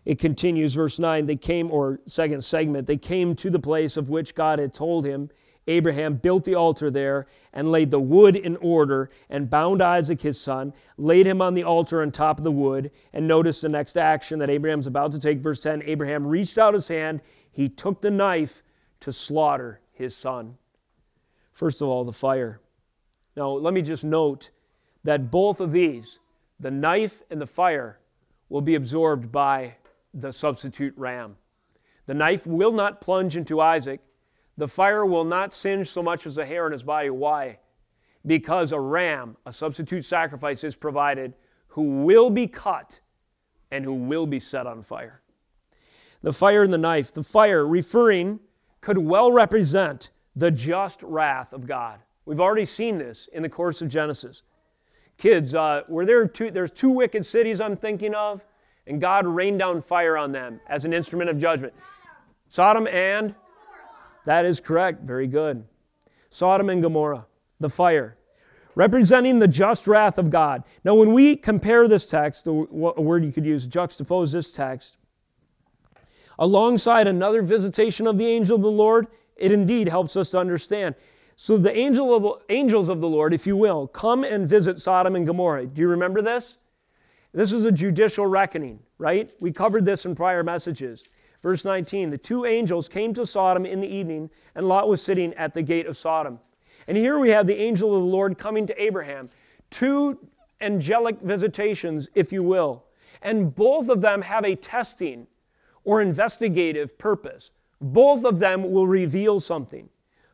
it 0.03 0.19
continues, 0.19 0.73
verse 0.73 0.99
9, 0.99 1.25
they 1.25 1.37
came, 1.37 1.71
or 1.71 2.01
second 2.05 2.43
segment, 2.43 2.85
they 2.85 2.97
came 2.97 3.33
to 3.35 3.49
the 3.49 3.59
place 3.59 3.95
of 3.95 4.09
which 4.09 4.35
God 4.35 4.59
had 4.59 4.73
told 4.73 5.05
him. 5.05 5.29
Abraham 5.67 6.15
built 6.15 6.43
the 6.43 6.55
altar 6.55 6.91
there 6.91 7.25
and 7.51 7.71
laid 7.71 7.89
the 7.89 7.99
wood 7.99 8.35
in 8.35 8.55
order 8.57 9.09
and 9.29 9.49
bound 9.49 9.81
Isaac 9.81 10.21
his 10.21 10.39
son, 10.39 10.73
laid 10.97 11.25
him 11.25 11.41
on 11.41 11.53
the 11.55 11.63
altar 11.63 12.01
on 12.01 12.11
top 12.11 12.37
of 12.37 12.43
the 12.43 12.51
wood. 12.51 12.91
And 13.11 13.27
notice 13.27 13.61
the 13.61 13.69
next 13.69 13.97
action 13.97 14.39
that 14.39 14.49
Abraham's 14.49 14.87
about 14.87 15.11
to 15.13 15.19
take. 15.19 15.39
Verse 15.39 15.61
10 15.61 15.83
Abraham 15.83 16.27
reached 16.27 16.57
out 16.57 16.73
his 16.73 16.87
hand, 16.87 17.21
he 17.51 17.67
took 17.69 18.01
the 18.01 18.11
knife 18.11 18.61
to 18.99 19.11
slaughter 19.11 19.81
his 19.91 20.15
son. 20.15 20.57
First 21.51 21.81
of 21.81 21.87
all, 21.87 22.03
the 22.03 22.13
fire. 22.13 22.59
Now, 23.35 23.49
let 23.49 23.73
me 23.73 23.81
just 23.81 24.03
note 24.03 24.51
that 25.03 25.31
both 25.31 25.59
of 25.59 25.71
these, 25.71 26.19
the 26.59 26.71
knife 26.71 27.21
and 27.29 27.41
the 27.41 27.47
fire, 27.47 27.99
will 28.49 28.61
be 28.61 28.75
absorbed 28.75 29.31
by 29.31 29.75
the 30.13 30.31
substitute 30.31 30.93
ram. 30.97 31.37
The 32.05 32.13
knife 32.13 32.45
will 32.45 32.71
not 32.71 33.01
plunge 33.01 33.35
into 33.35 33.59
Isaac. 33.59 34.01
The 34.57 34.67
fire 34.67 35.05
will 35.05 35.25
not 35.25 35.53
singe 35.53 35.89
so 35.89 36.01
much 36.01 36.25
as 36.25 36.37
a 36.37 36.45
hair 36.45 36.65
on 36.65 36.71
his 36.71 36.83
body. 36.83 37.09
Why? 37.09 37.59
Because 38.25 38.71
a 38.71 38.79
ram, 38.79 39.37
a 39.45 39.51
substitute 39.51 40.05
sacrifice, 40.05 40.63
is 40.63 40.75
provided 40.75 41.33
who 41.69 42.03
will 42.03 42.29
be 42.29 42.47
cut 42.47 43.01
and 43.69 43.83
who 43.83 43.93
will 43.93 44.25
be 44.25 44.39
set 44.39 44.65
on 44.65 44.81
fire. 44.81 45.21
The 46.21 46.33
fire 46.33 46.63
and 46.63 46.73
the 46.73 46.77
knife. 46.77 47.13
The 47.13 47.23
fire, 47.23 47.67
referring, 47.67 48.39
could 48.81 48.97
well 48.97 49.31
represent 49.31 50.11
the 50.35 50.51
just 50.51 51.03
wrath 51.03 51.53
of 51.53 51.67
God. 51.67 51.99
We've 52.25 52.39
already 52.39 52.65
seen 52.65 52.97
this 52.97 53.27
in 53.31 53.43
the 53.43 53.49
course 53.49 53.81
of 53.81 53.89
Genesis. 53.89 54.43
Kids, 55.17 55.53
uh, 55.53 55.83
were 55.87 56.05
there 56.05 56.27
two, 56.27 56.49
there's 56.49 56.71
two 56.71 56.89
wicked 56.89 57.25
cities 57.25 57.61
I'm 57.61 57.75
thinking 57.75 58.15
of 58.15 58.45
and 58.87 59.01
God 59.01 59.25
rained 59.25 59.59
down 59.59 59.81
fire 59.81 60.17
on 60.17 60.31
them 60.31 60.59
as 60.67 60.85
an 60.85 60.93
instrument 60.93 61.29
of 61.29 61.39
judgment. 61.39 61.73
Sodom 62.47 62.87
and? 62.87 63.35
That 64.25 64.45
is 64.45 64.59
correct. 64.59 65.03
Very 65.03 65.27
good. 65.27 65.65
Sodom 66.29 66.69
and 66.69 66.81
Gomorrah, 66.81 67.25
the 67.59 67.69
fire, 67.69 68.17
representing 68.75 69.39
the 69.39 69.47
just 69.47 69.87
wrath 69.87 70.17
of 70.17 70.29
God. 70.29 70.63
Now, 70.83 70.95
when 70.95 71.13
we 71.13 71.35
compare 71.37 71.87
this 71.87 72.05
text, 72.05 72.45
a 72.45 72.51
word 72.51 73.23
you 73.23 73.31
could 73.31 73.45
use, 73.45 73.67
juxtapose 73.67 74.33
this 74.33 74.51
text, 74.51 74.97
alongside 76.37 77.07
another 77.07 77.41
visitation 77.41 78.05
of 78.05 78.17
the 78.17 78.27
angel 78.27 78.57
of 78.57 78.61
the 78.61 78.69
Lord, 78.69 79.07
it 79.37 79.51
indeed 79.51 79.87
helps 79.87 80.17
us 80.17 80.31
to 80.31 80.39
understand. 80.39 80.95
So, 81.37 81.57
the 81.57 81.75
angel 81.75 82.13
of, 82.13 82.41
angels 82.49 82.89
of 82.89 83.01
the 83.01 83.09
Lord, 83.09 83.33
if 83.33 83.47
you 83.47 83.55
will, 83.55 83.87
come 83.87 84.23
and 84.23 84.47
visit 84.47 84.81
Sodom 84.81 85.15
and 85.15 85.25
Gomorrah. 85.25 85.67
Do 85.67 85.81
you 85.81 85.87
remember 85.87 86.21
this? 86.21 86.55
This 87.33 87.51
is 87.51 87.65
a 87.65 87.71
judicial 87.71 88.25
reckoning, 88.25 88.79
right? 88.97 89.31
We 89.41 89.51
covered 89.51 89.83
this 89.83 90.05
in 90.05 90.15
prior 90.15 90.43
messages. 90.43 91.03
Verse 91.45 91.63
19 91.63 92.09
The 92.09 92.17
two 92.17 92.43
angels 92.43 92.89
came 92.89 93.13
to 93.13 93.23
Sodom 93.23 93.67
in 93.67 93.79
the 93.79 93.87
evening, 93.87 94.31
and 94.55 94.67
Lot 94.67 94.89
was 94.89 94.99
sitting 94.99 95.31
at 95.35 95.53
the 95.53 95.61
gate 95.61 95.85
of 95.85 95.95
Sodom. 95.95 96.39
And 96.87 96.97
here 96.97 97.19
we 97.19 97.29
have 97.29 97.45
the 97.45 97.61
angel 97.61 97.95
of 97.95 98.01
the 98.01 98.07
Lord 98.07 98.39
coming 98.39 98.65
to 98.65 98.81
Abraham. 98.81 99.29
Two 99.69 100.27
angelic 100.59 101.21
visitations, 101.21 102.09
if 102.15 102.33
you 102.33 102.41
will. 102.41 102.85
And 103.21 103.53
both 103.53 103.89
of 103.89 104.01
them 104.01 104.23
have 104.23 104.43
a 104.43 104.55
testing 104.55 105.27
or 105.83 106.01
investigative 106.01 106.97
purpose. 106.97 107.51
Both 107.79 108.25
of 108.25 108.39
them 108.39 108.71
will 108.71 108.87
reveal 108.87 109.39
something. 109.39 109.89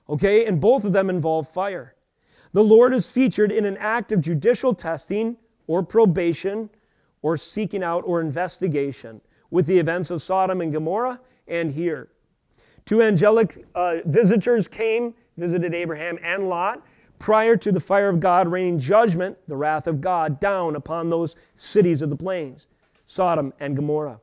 Okay? 0.08 0.46
And 0.46 0.62
both 0.62 0.86
of 0.86 0.94
them 0.94 1.10
involve 1.10 1.50
fire. 1.50 1.94
The 2.54 2.64
Lord 2.64 2.94
is 2.94 3.10
featured 3.10 3.52
in 3.52 3.66
an 3.66 3.76
act 3.76 4.14
of 4.14 4.22
judicial 4.22 4.74
testing 4.74 5.36
or 5.68 5.84
probation 5.84 6.70
or 7.22 7.36
seeking 7.36 7.84
out 7.84 8.06
or 8.06 8.22
investigation 8.22 9.20
with 9.52 9.68
the 9.68 9.78
events 9.78 10.10
of 10.10 10.24
Sodom 10.24 10.62
and 10.62 10.74
Gomorrah 10.74 11.20
and 11.48 11.74
here. 11.74 12.08
Two 12.86 13.02
angelic 13.02 13.64
uh, 13.76 13.98
visitors 14.06 14.68
came, 14.68 15.14
visited 15.38 15.76
Abraham 15.76 16.18
and 16.24 16.50
Lot 16.50 16.82
prior 17.20 17.56
to 17.56 17.72
the 17.72 17.80
fire 17.80 18.10
of 18.10 18.20
God 18.20 18.48
raining 18.48 18.80
judgment, 18.80 19.38
the 19.48 19.56
wrath 19.56 19.86
of 19.86 20.02
God, 20.02 20.40
down 20.40 20.76
upon 20.76 21.12
those 21.12 21.36
cities 21.56 22.02
of 22.02 22.10
the 22.10 22.16
plains, 22.16 22.66
Sodom 23.06 23.54
and 23.60 23.76
Gomorrah. 23.76 24.20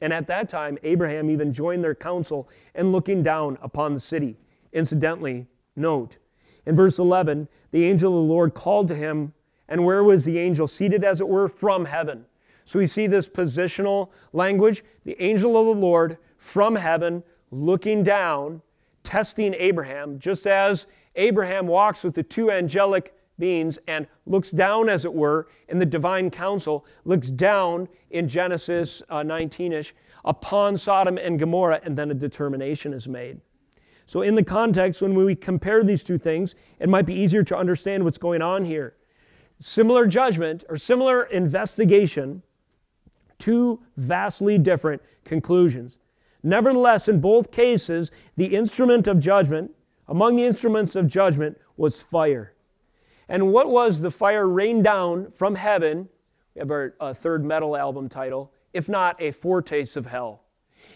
And 0.00 0.12
at 0.12 0.26
that 0.26 0.48
time, 0.48 0.78
Abraham 0.82 1.30
even 1.30 1.52
joined 1.52 1.84
their 1.84 1.94
council 1.94 2.48
and 2.74 2.90
looking 2.90 3.22
down 3.22 3.56
upon 3.62 3.94
the 3.94 4.00
city. 4.00 4.36
Incidentally, 4.72 5.46
note, 5.76 6.18
in 6.66 6.74
verse 6.74 6.98
11, 6.98 7.48
the 7.70 7.84
angel 7.84 8.18
of 8.18 8.26
the 8.26 8.32
Lord 8.32 8.54
called 8.54 8.88
to 8.88 8.94
him, 8.96 9.32
and 9.68 9.84
where 9.84 10.02
was 10.02 10.24
the 10.24 10.38
angel? 10.38 10.66
Seated, 10.66 11.04
as 11.04 11.20
it 11.20 11.28
were, 11.28 11.48
from 11.48 11.84
heaven. 11.84 12.24
So 12.70 12.78
we 12.78 12.86
see 12.86 13.08
this 13.08 13.28
positional 13.28 14.10
language 14.32 14.84
the 15.02 15.20
angel 15.20 15.58
of 15.58 15.66
the 15.66 15.82
Lord 15.82 16.18
from 16.36 16.76
heaven 16.76 17.24
looking 17.50 18.04
down, 18.04 18.62
testing 19.02 19.54
Abraham, 19.54 20.20
just 20.20 20.46
as 20.46 20.86
Abraham 21.16 21.66
walks 21.66 22.04
with 22.04 22.14
the 22.14 22.22
two 22.22 22.48
angelic 22.48 23.12
beings 23.40 23.80
and 23.88 24.06
looks 24.24 24.52
down, 24.52 24.88
as 24.88 25.04
it 25.04 25.12
were, 25.12 25.48
in 25.68 25.80
the 25.80 25.84
divine 25.84 26.30
council, 26.30 26.86
looks 27.04 27.28
down 27.28 27.88
in 28.08 28.28
Genesis 28.28 29.02
19 29.10 29.72
uh, 29.72 29.76
ish 29.78 29.92
upon 30.24 30.76
Sodom 30.76 31.18
and 31.18 31.40
Gomorrah, 31.40 31.80
and 31.82 31.98
then 31.98 32.08
a 32.12 32.14
determination 32.14 32.92
is 32.92 33.08
made. 33.08 33.40
So, 34.06 34.22
in 34.22 34.36
the 34.36 34.44
context, 34.44 35.02
when 35.02 35.16
we 35.16 35.34
compare 35.34 35.82
these 35.82 36.04
two 36.04 36.18
things, 36.18 36.54
it 36.78 36.88
might 36.88 37.04
be 37.04 37.14
easier 37.14 37.42
to 37.42 37.56
understand 37.56 38.04
what's 38.04 38.16
going 38.16 38.42
on 38.42 38.64
here. 38.64 38.94
Similar 39.58 40.06
judgment 40.06 40.62
or 40.68 40.76
similar 40.76 41.24
investigation, 41.24 42.44
two 43.40 43.80
vastly 43.96 44.58
different 44.58 45.02
conclusions. 45.24 45.98
Nevertheless, 46.42 47.08
in 47.08 47.20
both 47.20 47.50
cases, 47.50 48.10
the 48.36 48.54
instrument 48.54 49.06
of 49.06 49.18
judgment, 49.18 49.72
among 50.08 50.36
the 50.36 50.44
instruments 50.44 50.94
of 50.94 51.06
judgment, 51.06 51.58
was 51.76 52.00
fire. 52.00 52.54
And 53.28 53.52
what 53.52 53.68
was 53.68 54.00
the 54.00 54.10
fire 54.10 54.46
rained 54.46 54.84
down 54.84 55.30
from 55.32 55.54
heaven? 55.54 56.08
We 56.54 56.60
have 56.60 56.70
our 56.70 56.94
uh, 57.00 57.14
third 57.14 57.44
metal 57.44 57.76
album 57.76 58.08
title, 58.08 58.52
if 58.72 58.88
not 58.88 59.20
a 59.20 59.30
foretaste 59.30 59.96
of 59.96 60.06
hell. 60.06 60.42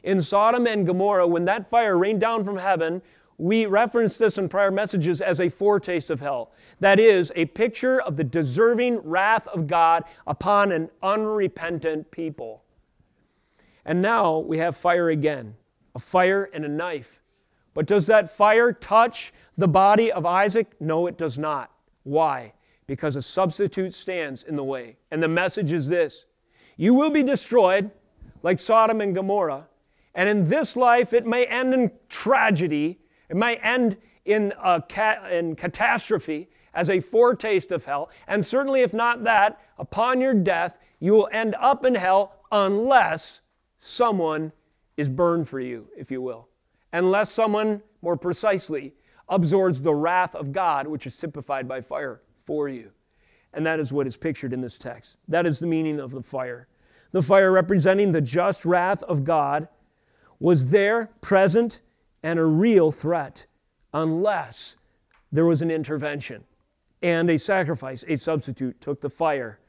In 0.02 0.20
Sodom 0.20 0.66
and 0.66 0.86
Gomorrah, 0.86 1.26
when 1.26 1.44
that 1.44 1.68
fire 1.68 1.96
rained 1.96 2.20
down 2.20 2.44
from 2.44 2.56
heaven, 2.56 3.02
we 3.36 3.66
referenced 3.66 4.18
this 4.18 4.38
in 4.38 4.48
prior 4.48 4.70
messages 4.70 5.20
as 5.20 5.40
a 5.40 5.48
foretaste 5.48 6.10
of 6.10 6.20
hell. 6.20 6.52
That 6.80 7.00
is, 7.00 7.32
a 7.34 7.46
picture 7.46 8.00
of 8.00 8.16
the 8.16 8.24
deserving 8.24 8.98
wrath 8.98 9.48
of 9.48 9.66
God 9.66 10.04
upon 10.26 10.70
an 10.70 10.90
unrepentant 11.02 12.10
people. 12.10 12.62
And 13.84 14.00
now 14.00 14.38
we 14.38 14.58
have 14.58 14.76
fire 14.76 15.08
again 15.08 15.56
a 15.96 15.98
fire 16.00 16.50
and 16.52 16.64
a 16.64 16.68
knife. 16.68 17.22
But 17.72 17.86
does 17.86 18.06
that 18.06 18.34
fire 18.34 18.72
touch 18.72 19.32
the 19.56 19.68
body 19.68 20.10
of 20.10 20.26
Isaac? 20.26 20.72
No, 20.80 21.06
it 21.06 21.16
does 21.16 21.38
not. 21.38 21.70
Why? 22.02 22.54
Because 22.86 23.16
a 23.16 23.22
substitute 23.22 23.94
stands 23.94 24.42
in 24.42 24.56
the 24.56 24.64
way. 24.64 24.96
And 25.10 25.22
the 25.22 25.28
message 25.28 25.72
is 25.72 25.88
this 25.88 26.24
You 26.76 26.94
will 26.94 27.10
be 27.10 27.22
destroyed 27.22 27.90
like 28.42 28.58
Sodom 28.58 29.00
and 29.00 29.14
Gomorrah. 29.14 29.68
And 30.14 30.28
in 30.28 30.48
this 30.48 30.76
life, 30.76 31.12
it 31.12 31.26
may 31.26 31.44
end 31.46 31.74
in 31.74 31.90
tragedy, 32.08 33.00
it 33.28 33.36
may 33.36 33.56
end 33.56 33.96
in, 34.24 34.52
a 34.62 34.82
ca- 34.82 35.28
in 35.30 35.56
catastrophe 35.56 36.48
as 36.72 36.90
a 36.90 37.00
foretaste 37.00 37.72
of 37.72 37.84
hell. 37.84 38.10
And 38.26 38.44
certainly, 38.44 38.80
if 38.80 38.92
not 38.92 39.24
that, 39.24 39.60
upon 39.78 40.20
your 40.20 40.34
death, 40.34 40.78
you 40.98 41.12
will 41.12 41.28
end 41.32 41.54
up 41.60 41.84
in 41.84 41.94
hell 41.94 42.34
unless 42.50 43.40
someone 43.78 44.52
is 44.96 45.08
burned 45.08 45.48
for 45.48 45.60
you, 45.60 45.88
if 45.96 46.10
you 46.10 46.22
will. 46.22 46.48
Unless 46.92 47.32
someone, 47.32 47.82
more 48.02 48.16
precisely, 48.16 48.94
absorbs 49.28 49.82
the 49.82 49.94
wrath 49.94 50.34
of 50.34 50.52
God, 50.52 50.86
which 50.86 51.06
is 51.06 51.16
typified 51.16 51.66
by 51.66 51.80
fire, 51.80 52.20
for 52.44 52.68
you. 52.68 52.90
And 53.52 53.64
that 53.66 53.80
is 53.80 53.92
what 53.92 54.06
is 54.06 54.16
pictured 54.16 54.52
in 54.52 54.60
this 54.60 54.78
text. 54.78 55.18
That 55.28 55.46
is 55.46 55.58
the 55.58 55.66
meaning 55.66 56.00
of 56.00 56.10
the 56.10 56.22
fire. 56.22 56.68
The 57.12 57.22
fire 57.22 57.52
representing 57.52 58.12
the 58.12 58.20
just 58.20 58.64
wrath 58.64 59.02
of 59.04 59.24
God 59.24 59.68
was 60.40 60.70
there, 60.70 61.10
present, 61.20 61.80
and 62.24 62.38
a 62.38 62.44
real 62.44 62.90
threat, 62.90 63.44
unless 63.92 64.76
there 65.30 65.44
was 65.44 65.60
an 65.60 65.70
intervention 65.70 66.42
and 67.02 67.28
a 67.28 67.38
sacrifice, 67.38 68.02
a 68.08 68.16
substitute, 68.16 68.80
took 68.80 69.02
the 69.02 69.10
fire 69.10 69.60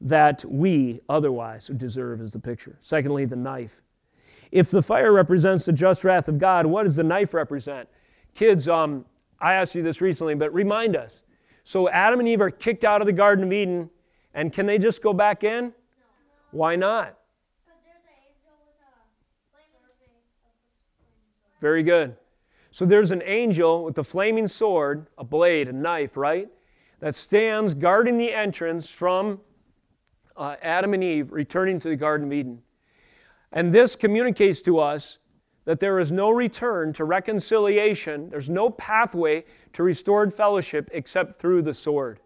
that 0.00 0.44
we 0.44 1.00
otherwise 1.08 1.66
deserve 1.76 2.20
as 2.20 2.32
the 2.32 2.38
picture. 2.38 2.78
Secondly, 2.80 3.24
the 3.24 3.34
knife. 3.34 3.82
If 4.52 4.70
the 4.70 4.80
fire 4.80 5.12
represents 5.12 5.64
the 5.64 5.72
just 5.72 6.04
wrath 6.04 6.28
of 6.28 6.38
God, 6.38 6.66
what 6.66 6.84
does 6.84 6.94
the 6.94 7.02
knife 7.02 7.34
represent? 7.34 7.88
Kids, 8.32 8.68
um, 8.68 9.04
I 9.40 9.54
asked 9.54 9.74
you 9.74 9.82
this 9.82 10.00
recently, 10.00 10.36
but 10.36 10.54
remind 10.54 10.96
us. 10.96 11.24
So 11.64 11.88
Adam 11.88 12.20
and 12.20 12.28
Eve 12.28 12.40
are 12.40 12.50
kicked 12.50 12.84
out 12.84 13.02
of 13.02 13.06
the 13.06 13.12
Garden 13.12 13.44
of 13.44 13.52
Eden, 13.52 13.90
and 14.32 14.52
can 14.52 14.66
they 14.66 14.78
just 14.78 15.02
go 15.02 15.12
back 15.12 15.42
in? 15.42 15.72
Why 16.52 16.76
not? 16.76 17.17
Very 21.60 21.82
good. 21.82 22.16
So 22.70 22.84
there's 22.84 23.10
an 23.10 23.22
angel 23.24 23.84
with 23.84 23.98
a 23.98 24.04
flaming 24.04 24.46
sword, 24.46 25.06
a 25.16 25.24
blade, 25.24 25.68
a 25.68 25.72
knife, 25.72 26.16
right? 26.16 26.48
That 27.00 27.14
stands 27.14 27.74
guarding 27.74 28.18
the 28.18 28.32
entrance 28.32 28.90
from 28.90 29.40
uh, 30.36 30.56
Adam 30.62 30.94
and 30.94 31.02
Eve 31.02 31.32
returning 31.32 31.80
to 31.80 31.88
the 31.88 31.96
Garden 31.96 32.28
of 32.28 32.32
Eden. 32.32 32.62
And 33.50 33.72
this 33.72 33.96
communicates 33.96 34.60
to 34.62 34.78
us 34.78 35.18
that 35.64 35.80
there 35.80 35.98
is 35.98 36.12
no 36.12 36.30
return 36.30 36.92
to 36.94 37.04
reconciliation, 37.04 38.30
there's 38.30 38.48
no 38.48 38.70
pathway 38.70 39.44
to 39.72 39.82
restored 39.82 40.32
fellowship 40.32 40.88
except 40.92 41.38
through 41.38 41.62
the 41.62 41.74
sword. 41.74 42.20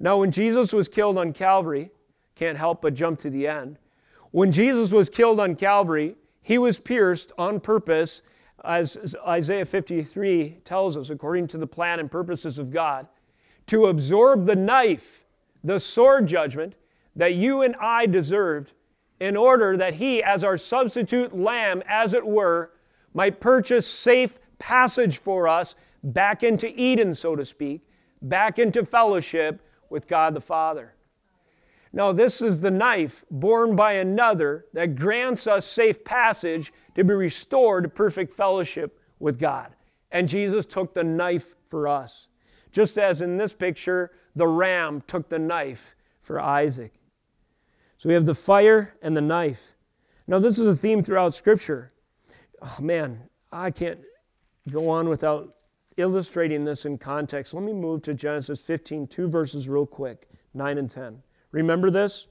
Now, 0.00 0.18
when 0.18 0.30
Jesus 0.30 0.72
was 0.72 0.88
killed 0.88 1.18
on 1.18 1.32
Calvary, 1.32 1.90
can't 2.34 2.58
help 2.58 2.82
but 2.82 2.94
jump 2.94 3.18
to 3.20 3.30
the 3.30 3.46
end. 3.46 3.78
When 4.30 4.50
Jesus 4.50 4.92
was 4.92 5.08
killed 5.10 5.40
on 5.40 5.56
Calvary, 5.56 6.16
he 6.42 6.58
was 6.58 6.78
pierced 6.78 7.32
on 7.38 7.60
purpose, 7.60 8.22
as 8.64 9.16
Isaiah 9.26 9.64
53 9.64 10.58
tells 10.64 10.96
us, 10.96 11.10
according 11.10 11.46
to 11.48 11.58
the 11.58 11.66
plan 11.66 12.00
and 12.00 12.10
purposes 12.10 12.58
of 12.58 12.70
God, 12.70 13.06
to 13.66 13.86
absorb 13.86 14.46
the 14.46 14.56
knife, 14.56 15.24
the 15.62 15.78
sword 15.78 16.26
judgment, 16.26 16.76
that 17.16 17.34
you 17.34 17.62
and 17.62 17.76
I 17.76 18.06
deserved 18.06 18.72
in 19.20 19.36
order 19.36 19.76
that 19.76 19.94
he, 19.94 20.22
as 20.22 20.42
our 20.42 20.58
substitute 20.58 21.36
lamb, 21.36 21.82
as 21.86 22.14
it 22.14 22.26
were, 22.26 22.72
might 23.12 23.40
purchase 23.40 23.86
safe 23.86 24.38
passage 24.58 25.18
for 25.18 25.46
us 25.46 25.74
back 26.02 26.42
into 26.42 26.68
Eden, 26.78 27.14
so 27.14 27.36
to 27.36 27.44
speak, 27.44 27.86
back 28.20 28.58
into 28.58 28.84
fellowship 28.84 29.60
with 29.88 30.08
God 30.08 30.34
the 30.34 30.40
Father. 30.40 30.93
Now, 31.94 32.10
this 32.10 32.42
is 32.42 32.58
the 32.60 32.72
knife 32.72 33.24
borne 33.30 33.76
by 33.76 33.92
another 33.92 34.66
that 34.72 34.96
grants 34.96 35.46
us 35.46 35.64
safe 35.64 36.02
passage 36.04 36.72
to 36.96 37.04
be 37.04 37.14
restored 37.14 37.84
to 37.84 37.88
perfect 37.88 38.36
fellowship 38.36 38.98
with 39.20 39.38
God. 39.38 39.76
And 40.10 40.28
Jesus 40.28 40.66
took 40.66 40.94
the 40.94 41.04
knife 41.04 41.54
for 41.68 41.86
us. 41.86 42.26
Just 42.72 42.98
as 42.98 43.20
in 43.20 43.36
this 43.36 43.52
picture, 43.52 44.10
the 44.34 44.48
ram 44.48 45.04
took 45.06 45.28
the 45.28 45.38
knife 45.38 45.94
for 46.20 46.40
Isaac. 46.40 46.94
So 47.98 48.08
we 48.08 48.14
have 48.14 48.26
the 48.26 48.34
fire 48.34 48.96
and 49.00 49.16
the 49.16 49.20
knife. 49.20 49.76
Now, 50.26 50.40
this 50.40 50.58
is 50.58 50.66
a 50.66 50.74
theme 50.74 51.00
throughout 51.00 51.32
Scripture. 51.32 51.92
Oh, 52.60 52.78
man, 52.80 53.28
I 53.52 53.70
can't 53.70 54.00
go 54.68 54.90
on 54.90 55.08
without 55.08 55.54
illustrating 55.96 56.64
this 56.64 56.84
in 56.84 56.98
context. 56.98 57.54
Let 57.54 57.62
me 57.62 57.72
move 57.72 58.02
to 58.02 58.14
Genesis 58.14 58.60
15, 58.62 59.06
two 59.06 59.28
verses 59.28 59.68
real 59.68 59.86
quick 59.86 60.28
9 60.54 60.76
and 60.76 60.90
10. 60.90 61.22
Remember 61.54 61.90
this? 61.90 62.26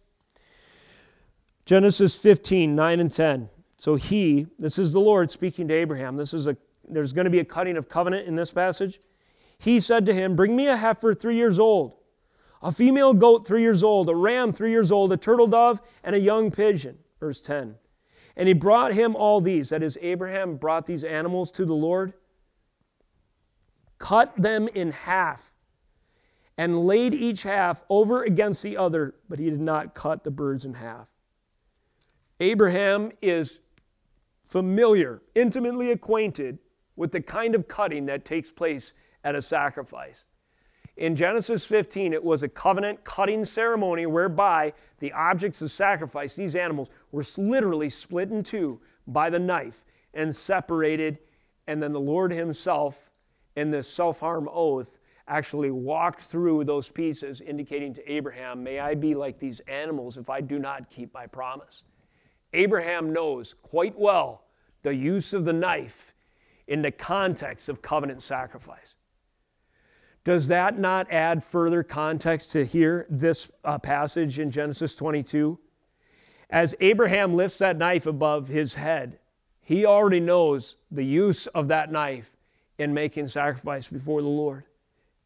Genesis 1.66 2.18
15, 2.18 2.76
9 2.76 3.00
and 3.00 3.12
10. 3.12 3.50
So 3.78 3.96
he, 3.96 4.48
this 4.60 4.78
is 4.78 4.92
the 4.92 5.00
Lord 5.00 5.32
speaking 5.32 5.68
to 5.70 5.74
Abraham. 5.74 6.18
This 6.18 6.34
is 6.34 6.46
a 6.46 6.58
there's 6.86 7.14
going 7.14 7.24
to 7.24 7.32
be 7.32 7.40
a 7.40 7.46
cutting 7.46 7.78
of 7.78 7.88
covenant 7.88 8.28
in 8.28 8.36
this 8.36 8.52
passage. 8.52 9.00
He 9.58 9.80
said 9.80 10.06
to 10.06 10.14
him, 10.14 10.36
Bring 10.36 10.54
me 10.54 10.68
a 10.68 10.76
heifer 10.76 11.14
three 11.14 11.38
years 11.38 11.58
old 11.58 11.96
a 12.62 12.72
female 12.72 13.14
goat 13.14 13.46
three 13.46 13.62
years 13.62 13.84
old, 13.84 14.10
a 14.10 14.16
ram 14.16 14.54
three 14.54 14.72
years 14.72 14.92
old, 14.92 15.12
a 15.12 15.18
turtle 15.18 15.48
dove, 15.48 15.82
and 16.04 16.16
a 16.16 16.20
young 16.20 16.50
pigeon. 16.50 16.98
Verse 17.20 17.42
10. 17.42 17.76
And 18.36 18.48
he 18.48 18.54
brought 18.54 18.94
him 18.94 19.16
all 19.16 19.42
these. 19.42 19.70
That 19.70 19.84
is, 19.84 19.98
Abraham 20.02 20.56
brought 20.56 20.86
these 20.86 21.04
animals 21.04 21.52
to 21.52 21.66
the 21.66 21.74
Lord, 21.74 22.14
cut 24.00 24.34
them 24.38 24.68
in 24.70 24.92
half, 24.92 25.53
and 26.58 26.86
laid 26.86 27.14
each 27.14 27.44
half 27.44 27.84
over 27.90 28.24
against 28.24 28.62
the 28.64 28.78
other, 28.78 29.16
but 29.28 29.40
he 29.40 29.50
did 29.50 29.62
not 29.62 29.96
cut 29.96 30.24
the 30.24 30.32
birds 30.32 30.66
in 30.66 30.76
half. 30.76 31.08
Abraham 32.40 33.12
is 33.22 33.62
familiar, 34.46 35.22
intimately 35.34 35.92
acquainted 35.92 36.60
with 36.96 37.12
the 37.12 37.22
kind 37.22 37.56
of 37.56 37.68
cutting 37.68 38.06
that 38.06 38.26
takes 38.26 38.52
place 38.52 38.94
at 39.24 39.36
a 39.36 39.42
sacrifice. 39.42 40.26
In 40.96 41.16
Genesis 41.16 41.66
15, 41.66 42.14
it 42.14 42.24
was 42.24 42.44
a 42.44 42.48
covenant 42.48 43.04
cutting 43.04 43.46
ceremony 43.46 44.06
whereby 44.06 44.74
the 45.00 45.12
objects 45.12 45.62
of 45.62 45.72
sacrifice, 45.72 46.36
these 46.36 46.56
animals, 46.56 46.90
were 47.12 47.24
literally 47.36 47.90
split 47.90 48.30
in 48.30 48.44
two 48.44 48.80
by 49.08 49.30
the 49.30 49.40
knife 49.40 49.84
and 50.14 50.36
separated. 50.36 51.18
And 51.66 51.82
then 51.82 51.94
the 51.94 52.00
Lord 52.00 52.32
Himself, 52.32 53.10
in 53.56 53.72
this 53.72 53.88
self 53.88 54.20
harm 54.20 54.48
oath, 54.52 55.00
actually 55.28 55.72
walked 55.72 56.22
through 56.22 56.66
those 56.66 56.90
pieces, 56.90 57.42
indicating 57.42 57.94
to 57.94 58.12
Abraham, 58.12 58.64
May 58.64 58.80
I 58.80 58.96
be 58.96 59.16
like 59.16 59.40
these 59.40 59.62
animals 59.62 60.18
if 60.18 60.30
I 60.30 60.42
do 60.42 60.60
not 60.60 60.90
keep 60.90 61.14
my 61.14 61.28
promise. 61.28 61.84
Abraham 62.54 63.14
knows 63.14 63.54
quite 63.54 63.98
well 63.98 64.44
the 64.84 64.94
use 64.94 65.34
of 65.34 65.46
the 65.46 65.54
knife 65.54 66.14
in 66.68 66.82
the 66.82 66.92
context 66.92 67.70
of 67.70 67.82
covenant 67.82 68.22
sacrifice. 68.22 68.96
Does 70.24 70.48
that 70.48 70.80
not 70.80 71.12
add 71.12 71.44
further 71.44 71.84
context 71.84 72.52
to 72.54 72.66
here, 72.66 73.06
this 73.10 73.52
uh, 73.66 73.78
passage 73.78 74.40
in 74.40 74.52
Genesis 74.52 74.96
22? 74.96 75.60
As 76.50 76.76
Abraham 76.80 77.36
lifts 77.36 77.58
that 77.58 77.78
knife 77.78 78.06
above 78.06 78.48
his 78.48 78.76
head, 78.76 79.20
he 79.62 79.86
already 79.86 80.20
knows 80.20 80.76
the 80.92 81.04
use 81.04 81.48
of 81.48 81.68
that 81.70 81.92
knife 81.92 82.38
in 82.78 82.94
making 82.94 83.28
sacrifice 83.28 83.88
before 83.88 84.22
the 84.22 84.28
Lord. 84.28 84.64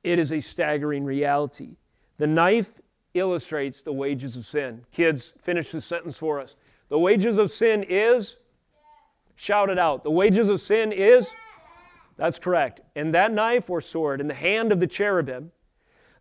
It 0.08 0.20
is 0.20 0.32
a 0.32 0.40
staggering 0.40 1.04
reality. 1.04 1.76
The 2.18 2.28
knife 2.28 2.80
illustrates 3.14 3.82
the 3.82 3.92
wages 3.92 4.38
of 4.38 4.46
sin. 4.46 4.86
Kids, 4.90 5.34
finish 5.42 5.72
the 5.72 5.82
sentence 5.82 6.18
for 6.18 6.40
us. 6.40 6.56
The 6.88 6.98
wages 6.98 7.38
of 7.38 7.52
sin 7.52 7.84
is? 7.84 8.38
Shout 9.36 9.70
it 9.70 9.78
out. 9.78 10.04
The 10.04 10.12
wages 10.12 10.48
of 10.48 10.62
sin 10.62 10.94
is? 10.94 11.34
That's 12.16 12.40
correct. 12.40 12.80
And 12.96 13.14
that 13.14 13.34
knife 13.34 13.70
or 13.70 13.82
sword 13.82 14.22
in 14.22 14.30
the 14.30 14.34
hand 14.34 14.72
of 14.72 14.80
the 14.80 14.88
cherubim, 14.88 15.52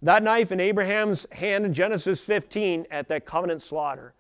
that 0.02 0.24
knife 0.24 0.50
in 0.50 0.58
Abraham's 0.58 1.24
hand 1.30 1.64
in 1.64 1.72
Genesis 1.72 2.24
15 2.24 2.86
at 2.90 3.06
that 3.06 3.24
covenant 3.24 3.62
slaughter, 3.62 4.14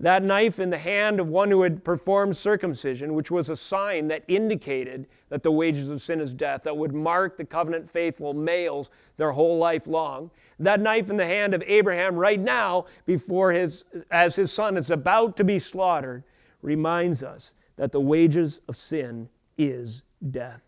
that 0.00 0.22
knife 0.22 0.58
in 0.58 0.70
the 0.70 0.78
hand 0.78 1.20
of 1.20 1.28
one 1.28 1.50
who 1.50 1.60
had 1.60 1.84
performed 1.84 2.34
circumcision, 2.34 3.12
which 3.12 3.30
was 3.30 3.50
a 3.50 3.56
sign 3.56 4.08
that 4.08 4.24
indicated 4.26 5.06
that 5.28 5.42
the 5.42 5.52
wages 5.52 5.90
of 5.90 6.00
sin 6.00 6.20
is 6.20 6.32
death, 6.32 6.62
that 6.62 6.78
would 6.78 6.94
mark 6.94 7.36
the 7.36 7.44
covenant 7.44 7.90
faithful 7.90 8.32
males 8.32 8.88
their 9.18 9.32
whole 9.32 9.58
life 9.58 9.86
long. 9.86 10.30
That 10.58 10.80
knife 10.80 11.10
in 11.10 11.18
the 11.18 11.26
hand 11.26 11.52
of 11.52 11.62
Abraham 11.66 12.16
right 12.16 12.40
now, 12.40 12.86
before 13.04 13.52
his, 13.52 13.84
as 14.10 14.36
his 14.36 14.50
son 14.50 14.78
is 14.78 14.90
about 14.90 15.36
to 15.36 15.44
be 15.44 15.58
slaughtered, 15.58 16.24
reminds 16.62 17.22
us 17.22 17.52
that 17.76 17.92
the 17.92 18.00
wages 18.00 18.62
of 18.68 18.76
sin 18.76 19.28
is 19.58 20.02
death. 20.30 20.62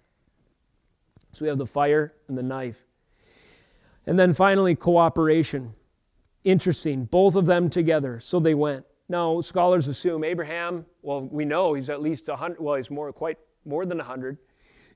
So 1.32 1.46
we 1.46 1.48
have 1.48 1.58
the 1.58 1.66
fire 1.66 2.12
and 2.28 2.36
the 2.36 2.42
knife. 2.42 2.84
And 4.06 4.18
then 4.18 4.34
finally, 4.34 4.74
cooperation. 4.74 5.74
Interesting, 6.44 7.06
both 7.06 7.34
of 7.34 7.46
them 7.46 7.70
together. 7.70 8.20
So 8.20 8.38
they 8.38 8.54
went. 8.54 8.84
Now, 9.12 9.42
scholars 9.42 9.88
assume 9.88 10.24
Abraham, 10.24 10.86
well, 11.02 11.20
we 11.20 11.44
know 11.44 11.74
he's 11.74 11.90
at 11.90 12.00
least 12.00 12.28
100, 12.28 12.58
well, 12.58 12.76
he's 12.76 12.90
more, 12.90 13.12
quite 13.12 13.36
more 13.66 13.84
than 13.84 13.98
100. 13.98 14.38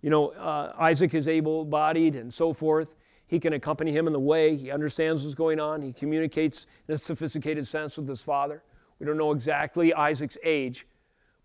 You 0.01 0.09
know, 0.09 0.29
uh, 0.29 0.73
Isaac 0.79 1.13
is 1.13 1.29
able 1.29 1.67
bodied 1.67 2.17
and 2.17 2.33
so 2.33 2.55
forth. 2.55 2.95
He 3.27 3.39
can 3.39 3.53
accompany 3.53 3.93
him 3.93 4.07
in 4.07 4.15
the 4.15 4.19
way. 4.19 4.57
He 4.57 4.71
understands 4.71 5.23
what's 5.23 5.35
going 5.35 5.61
on. 5.61 5.83
He 5.83 5.93
communicates 5.93 6.65
in 6.89 6.95
a 6.95 6.99
sophisticated 6.99 7.67
sense 7.67 7.99
with 7.99 8.09
his 8.09 8.23
father. 8.23 8.63
We 8.99 9.05
don't 9.05 9.19
know 9.19 9.33
exactly 9.33 9.93
Isaac's 9.93 10.39
age, 10.43 10.87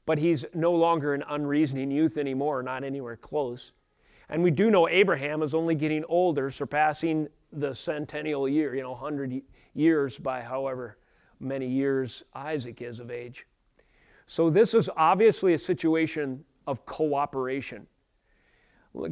but 0.05 0.19
he's 0.19 0.45
no 0.53 0.71
longer 0.71 1.13
an 1.13 1.25
unreasoning 1.27 1.91
youth 1.91 2.15
anymore, 2.15 2.63
not 2.63 2.85
anywhere 2.85 3.17
close. 3.17 3.73
And 4.29 4.43
we 4.43 4.51
do 4.51 4.71
know 4.71 4.87
Abraham 4.87 5.43
is 5.43 5.53
only 5.53 5.75
getting 5.75 6.05
older, 6.05 6.49
surpassing 6.49 7.27
the 7.51 7.75
centennial 7.75 8.47
year, 8.47 8.73
you 8.73 8.81
know, 8.81 8.91
100 8.91 9.41
years 9.73 10.17
by 10.17 10.39
however 10.39 10.95
many 11.41 11.67
years 11.67 12.23
Isaac 12.33 12.81
is 12.81 12.99
of 12.99 13.11
age. 13.11 13.47
So, 14.27 14.49
this 14.49 14.73
is 14.73 14.89
obviously 14.95 15.53
a 15.53 15.59
situation 15.59 16.45
of 16.67 16.85
cooperation. 16.85 17.87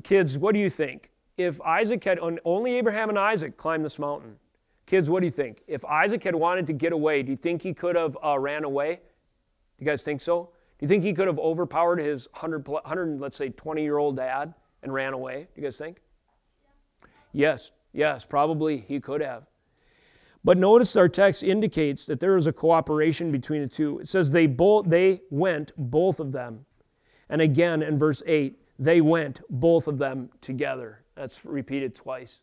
Kids, 0.03 0.37
what 0.37 0.53
do 0.53 0.59
you 0.59 0.69
think? 0.69 1.09
If 1.37 1.59
Isaac 1.61 2.03
had, 2.03 2.19
only 2.45 2.75
Abraham 2.75 3.09
and 3.09 3.17
Isaac 3.17 3.57
climbed 3.57 3.85
this 3.85 3.97
mountain. 3.97 4.35
Kids, 4.85 5.09
what 5.09 5.21
do 5.21 5.27
you 5.27 5.31
think? 5.31 5.61
If 5.67 5.85
Isaac 5.85 6.23
had 6.23 6.35
wanted 6.35 6.67
to 6.67 6.73
get 6.73 6.91
away, 6.91 7.23
do 7.23 7.31
you 7.31 7.37
think 7.37 7.61
he 7.61 7.73
could 7.73 7.95
have 7.95 8.17
uh, 8.23 8.37
ran 8.39 8.63
away? 8.63 8.95
Do 8.95 9.85
you 9.85 9.85
guys 9.85 10.01
think 10.01 10.19
so? 10.19 10.49
Do 10.79 10.83
you 10.83 10.87
think 10.87 11.03
he 11.03 11.13
could 11.13 11.27
have 11.27 11.39
overpowered 11.39 11.99
his 11.99 12.27
100, 12.31 12.67
100 12.67 13.19
let's 13.19 13.37
say, 13.37 13.49
20 13.49 13.83
year 13.83 13.97
old 13.97 14.15
dad 14.15 14.53
and 14.81 14.93
ran 14.93 15.13
away? 15.13 15.47
Do 15.53 15.61
you 15.61 15.67
guys 15.67 15.77
think? 15.77 16.01
Yes, 17.31 17.71
yes, 17.93 18.25
probably 18.25 18.79
he 18.79 18.99
could 18.99 19.21
have. 19.21 19.45
But 20.43 20.57
notice 20.57 20.95
our 20.95 21.09
text 21.09 21.43
indicates 21.43 22.05
that 22.05 22.19
there 22.19 22.37
is 22.37 22.47
a 22.47 22.53
cooperation 22.53 23.31
between 23.31 23.61
the 23.61 23.67
two. 23.67 23.99
It 23.99 24.07
says 24.07 24.31
they 24.31 24.47
both 24.47 24.87
they 24.87 25.21
went 25.29 25.71
both 25.77 26.19
of 26.19 26.31
them. 26.31 26.65
And 27.27 27.41
again 27.41 27.81
in 27.81 27.97
verse 27.97 28.23
8, 28.25 28.57
they 28.77 29.01
went 29.01 29.41
both 29.49 29.87
of 29.87 29.97
them 29.97 30.29
together. 30.39 31.03
That's 31.15 31.43
repeated 31.43 31.93
twice. 31.93 32.39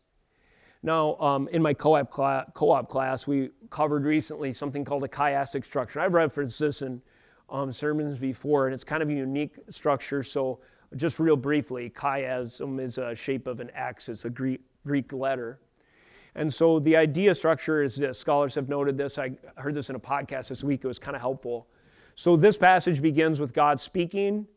Now, 0.83 1.15
um, 1.15 1.47
in 1.51 1.63
my 1.63 1.73
co-op, 1.73 2.11
cla- 2.11 2.45
co-op 2.53 2.87
class, 2.87 3.25
we 3.25 3.49
covered 3.71 4.05
recently 4.05 4.53
something 4.53 4.85
called 4.85 5.03
a 5.03 5.07
chiastic 5.07 5.65
structure. 5.65 5.99
I've 5.99 6.13
referenced 6.13 6.59
this 6.59 6.83
in 6.83 7.01
um, 7.49 7.71
sermons 7.71 8.19
before, 8.19 8.67
and 8.67 8.73
it's 8.73 8.83
kind 8.83 9.01
of 9.01 9.09
a 9.09 9.13
unique 9.13 9.55
structure. 9.69 10.21
So, 10.21 10.59
just 10.95 11.19
real 11.19 11.35
briefly, 11.35 11.89
chiasm 11.89 12.79
is 12.79 12.97
a 12.97 13.15
shape 13.15 13.47
of 13.47 13.59
an 13.59 13.71
X. 13.73 14.07
It's 14.07 14.23
a 14.23 14.29
Greek, 14.29 14.61
Greek 14.85 15.11
letter. 15.11 15.59
And 16.37 16.53
so 16.53 16.79
the 16.79 16.95
idea 16.95 17.33
structure 17.33 17.81
is 17.81 17.95
this. 17.95 18.19
Scholars 18.19 18.53
have 18.55 18.69
noted 18.69 18.95
this. 18.95 19.17
I 19.17 19.31
heard 19.55 19.73
this 19.73 19.89
in 19.89 19.95
a 19.95 19.99
podcast 19.99 20.49
this 20.49 20.63
week. 20.63 20.85
It 20.85 20.87
was 20.87 20.99
kind 20.99 21.15
of 21.15 21.21
helpful. 21.21 21.67
So 22.13 22.35
this 22.35 22.57
passage 22.57 23.01
begins 23.01 23.39
with 23.39 23.53
God 23.53 23.79
speaking, 23.79 24.47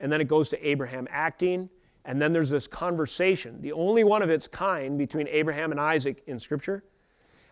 and 0.00 0.10
then 0.10 0.20
it 0.20 0.26
goes 0.26 0.48
to 0.48 0.68
Abraham 0.68 1.06
acting, 1.10 1.70
and 2.04 2.20
then 2.20 2.32
there's 2.32 2.50
this 2.50 2.66
conversation, 2.66 3.62
the 3.62 3.70
only 3.70 4.02
one 4.02 4.20
of 4.22 4.30
its 4.30 4.48
kind 4.48 4.98
between 4.98 5.28
Abraham 5.28 5.70
and 5.70 5.80
Isaac 5.80 6.24
in 6.26 6.40
Scripture. 6.40 6.82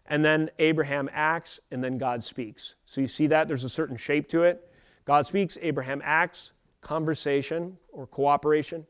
And 0.05 0.25
then 0.25 0.51
Abraham 0.59 1.09
acts, 1.13 1.61
and 1.71 1.83
then 1.83 1.97
God 1.97 2.25
speaks. 2.25 2.75
So 2.87 3.01
you 3.01 3.09
see 3.09 3.29
that? 3.29 3.47
There's 3.47 3.65
a 3.65 3.69
certain 3.69 3.97
shape 3.97 4.29
to 4.31 4.43
it. 4.43 4.69
God 5.05 5.27
speaks, 5.27 5.59
Abraham 5.63 6.03
acts, 6.05 6.53
conversation 6.81 7.79
or 7.93 8.07
cooperation. 8.07 8.87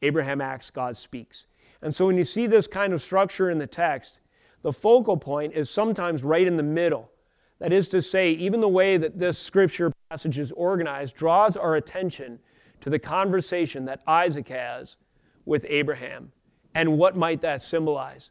Abraham 0.00 0.40
acts, 0.40 0.70
God 0.70 0.96
speaks. 0.96 1.46
And 1.82 1.94
so 1.94 2.06
when 2.06 2.16
you 2.16 2.24
see 2.24 2.46
this 2.46 2.66
kind 2.66 2.92
of 2.94 3.02
structure 3.02 3.50
in 3.50 3.58
the 3.58 3.66
text, 3.66 4.20
the 4.62 4.72
focal 4.72 5.16
point 5.16 5.54
is 5.54 5.70
sometimes 5.70 6.24
right 6.24 6.46
in 6.46 6.56
the 6.56 6.62
middle. 6.62 7.10
That 7.58 7.72
is 7.72 7.88
to 7.88 8.02
say, 8.02 8.32
even 8.32 8.60
the 8.60 8.68
way 8.68 8.96
that 8.96 9.18
this 9.18 9.38
scripture 9.38 9.92
passage 10.10 10.38
is 10.38 10.52
organized 10.52 11.16
draws 11.16 11.56
our 11.56 11.74
attention 11.74 12.38
to 12.80 12.90
the 12.90 12.98
conversation 12.98 13.84
that 13.86 14.02
Isaac 14.06 14.48
has 14.48 14.96
with 15.44 15.66
Abraham. 15.68 16.32
And 16.74 16.98
what 16.98 17.16
might 17.16 17.40
that 17.40 17.62
symbolize? 17.62 18.30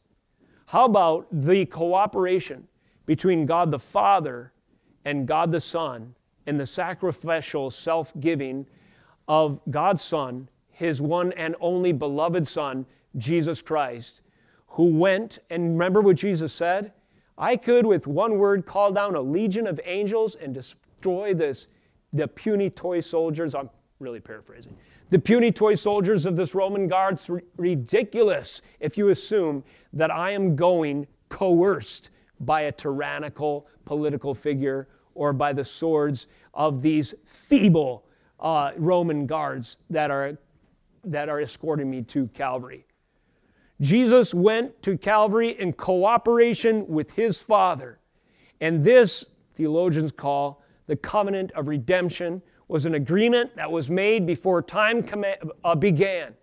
How 0.67 0.85
about 0.85 1.27
the 1.31 1.65
cooperation 1.65 2.67
between 3.05 3.45
God 3.45 3.71
the 3.71 3.79
Father 3.79 4.53
and 5.03 5.27
God 5.27 5.51
the 5.51 5.61
Son 5.61 6.15
in 6.45 6.57
the 6.57 6.65
sacrificial 6.65 7.71
self 7.71 8.13
giving 8.19 8.67
of 9.27 9.59
God's 9.69 10.01
Son, 10.01 10.49
his 10.71 11.01
one 11.01 11.33
and 11.33 11.55
only 11.59 11.91
beloved 11.91 12.47
Son, 12.47 12.85
Jesus 13.17 13.61
Christ, 13.61 14.21
who 14.71 14.85
went, 14.85 15.39
and 15.49 15.73
remember 15.73 16.01
what 16.01 16.17
Jesus 16.17 16.53
said? 16.53 16.91
I 17.37 17.55
could, 17.55 17.85
with 17.85 18.07
one 18.07 18.37
word, 18.37 18.65
call 18.65 18.91
down 18.91 19.15
a 19.15 19.21
legion 19.21 19.67
of 19.67 19.79
angels 19.85 20.35
and 20.35 20.53
destroy 20.53 21.33
this, 21.33 21.67
the 22.11 22.27
puny 22.27 22.69
toy 22.69 22.99
soldiers. 22.99 23.53
I'm 23.53 23.69
really 23.99 24.19
paraphrasing. 24.19 24.75
The 25.09 25.19
puny 25.19 25.51
toy 25.51 25.75
soldiers 25.75 26.25
of 26.25 26.35
this 26.35 26.53
Roman 26.55 26.87
guard. 26.87 27.15
It's 27.15 27.29
ridiculous 27.55 28.61
if 28.79 28.97
you 28.97 29.09
assume 29.09 29.63
that 29.93 30.11
I 30.11 30.31
am 30.31 30.55
going 30.55 31.07
coerced 31.29 32.09
by 32.39 32.61
a 32.61 32.71
tyrannical 32.71 33.67
political 33.85 34.33
figure 34.35 34.87
or 35.13 35.33
by 35.33 35.53
the 35.53 35.63
swords 35.63 36.27
of 36.53 36.81
these 36.81 37.13
feeble 37.25 38.05
uh, 38.39 38.71
Roman 38.77 39.25
guards 39.25 39.77
that 39.89 40.11
are, 40.11 40.37
that 41.03 41.29
are 41.29 41.39
escorting 41.39 41.89
me 41.89 42.01
to 42.03 42.27
Calvary. 42.29 42.86
Jesus 43.79 44.33
went 44.33 44.81
to 44.83 44.97
Calvary 44.97 45.49
in 45.49 45.73
cooperation 45.73 46.87
with 46.87 47.11
his 47.11 47.41
Father. 47.41 47.99
And 48.59 48.83
this, 48.83 49.25
theologians 49.55 50.11
call 50.11 50.63
the 50.87 50.95
covenant 50.95 51.51
of 51.51 51.67
redemption, 51.67 52.41
was 52.67 52.85
an 52.85 52.93
agreement 52.93 53.55
that 53.55 53.71
was 53.71 53.89
made 53.89 54.25
before 54.25 54.61
time 54.61 55.05
uh, 55.63 55.75
began. 55.75 56.33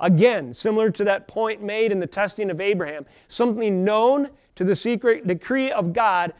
Again, 0.00 0.52
similar 0.52 0.90
to 0.90 1.04
that 1.04 1.28
point 1.28 1.62
made 1.62 1.92
in 1.92 2.00
the 2.00 2.06
testing 2.06 2.50
of 2.50 2.60
Abraham, 2.60 3.06
something 3.28 3.84
known 3.84 4.30
to 4.56 4.64
the 4.64 4.74
secret 4.74 5.26
decree 5.26 5.70
of 5.70 5.92
God 5.92 6.34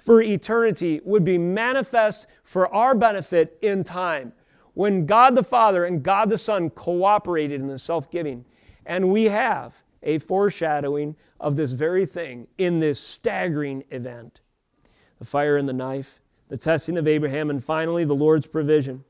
for 0.00 0.22
eternity 0.22 1.00
would 1.04 1.22
be 1.22 1.36
manifest 1.36 2.26
for 2.42 2.72
our 2.74 2.94
benefit 2.94 3.58
in 3.60 3.84
time. 3.84 4.32
When 4.74 5.04
God 5.04 5.34
the 5.34 5.44
Father 5.44 5.84
and 5.84 6.02
God 6.02 6.30
the 6.30 6.38
Son 6.38 6.70
cooperated 6.70 7.60
in 7.60 7.66
the 7.66 7.78
self 7.78 8.10
giving, 8.10 8.46
and 8.86 9.10
we 9.10 9.24
have 9.24 9.81
a 10.02 10.18
foreshadowing 10.18 11.16
of 11.38 11.56
this 11.56 11.72
very 11.72 12.06
thing 12.06 12.46
in 12.58 12.80
this 12.80 13.00
staggering 13.00 13.84
event 13.90 14.40
the 15.18 15.24
fire 15.28 15.56
and 15.56 15.68
the 15.68 15.72
knife, 15.72 16.20
the 16.48 16.56
testing 16.56 16.98
of 16.98 17.06
Abraham, 17.06 17.48
and 17.48 17.62
finally 17.62 18.04
the 18.04 18.12
Lord's 18.12 18.46
provision. 18.46 19.04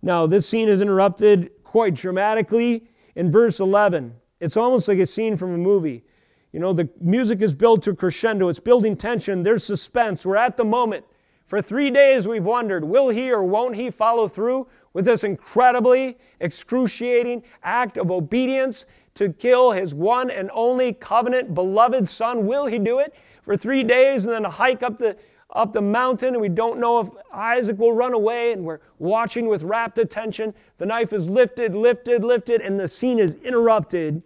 Now, 0.00 0.26
this 0.26 0.48
scene 0.48 0.70
is 0.70 0.80
interrupted 0.80 1.50
quite 1.64 1.92
dramatically 1.92 2.88
in 3.14 3.30
verse 3.30 3.60
11. 3.60 4.14
It's 4.40 4.56
almost 4.56 4.88
like 4.88 4.98
a 4.98 5.06
scene 5.06 5.36
from 5.36 5.54
a 5.54 5.58
movie. 5.58 6.02
You 6.50 6.60
know, 6.60 6.72
the 6.72 6.88
music 7.00 7.42
is 7.42 7.52
built 7.52 7.82
to 7.82 7.94
crescendo, 7.94 8.48
it's 8.48 8.58
building 8.58 8.96
tension, 8.96 9.42
there's 9.42 9.64
suspense. 9.64 10.24
We're 10.24 10.36
at 10.36 10.56
the 10.56 10.64
moment. 10.64 11.04
For 11.46 11.60
three 11.60 11.90
days, 11.90 12.26
we've 12.26 12.44
wondered 12.44 12.84
will 12.84 13.10
he 13.10 13.30
or 13.30 13.42
won't 13.42 13.76
he 13.76 13.90
follow 13.90 14.28
through 14.28 14.66
with 14.92 15.04
this 15.04 15.24
incredibly 15.24 16.16
excruciating 16.40 17.42
act 17.62 17.98
of 17.98 18.10
obedience 18.10 18.86
to 19.14 19.32
kill 19.32 19.72
his 19.72 19.94
one 19.94 20.30
and 20.30 20.50
only 20.52 20.92
covenant 20.92 21.54
beloved 21.54 22.08
son. 22.08 22.46
Will 22.46 22.66
he 22.66 22.78
do 22.78 22.98
it 22.98 23.14
for 23.42 23.56
three 23.56 23.82
days 23.82 24.24
and 24.24 24.34
then 24.34 24.44
a 24.44 24.50
hike 24.50 24.82
up 24.82 24.98
the, 24.98 25.16
up 25.54 25.72
the 25.72 25.80
mountain? 25.80 26.34
And 26.34 26.40
we 26.40 26.48
don't 26.48 26.80
know 26.80 27.00
if 27.00 27.08
Isaac 27.32 27.78
will 27.78 27.92
run 27.92 28.12
away. 28.12 28.52
And 28.52 28.64
we're 28.64 28.80
watching 28.98 29.46
with 29.46 29.62
rapt 29.62 29.98
attention. 29.98 30.54
The 30.78 30.86
knife 30.86 31.12
is 31.12 31.28
lifted, 31.28 31.74
lifted, 31.74 32.24
lifted, 32.24 32.60
and 32.60 32.78
the 32.78 32.88
scene 32.88 33.18
is 33.18 33.34
interrupted 33.36 34.22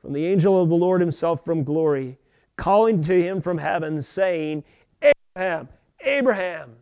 from 0.00 0.12
the 0.12 0.26
angel 0.26 0.60
of 0.60 0.68
the 0.68 0.76
Lord 0.76 1.00
himself 1.00 1.44
from 1.44 1.64
glory, 1.64 2.18
calling 2.56 3.02
to 3.02 3.22
him 3.22 3.40
from 3.40 3.58
heaven, 3.58 4.00
saying, 4.02 4.64
Abraham, 5.02 5.68
Abraham. 6.00 6.76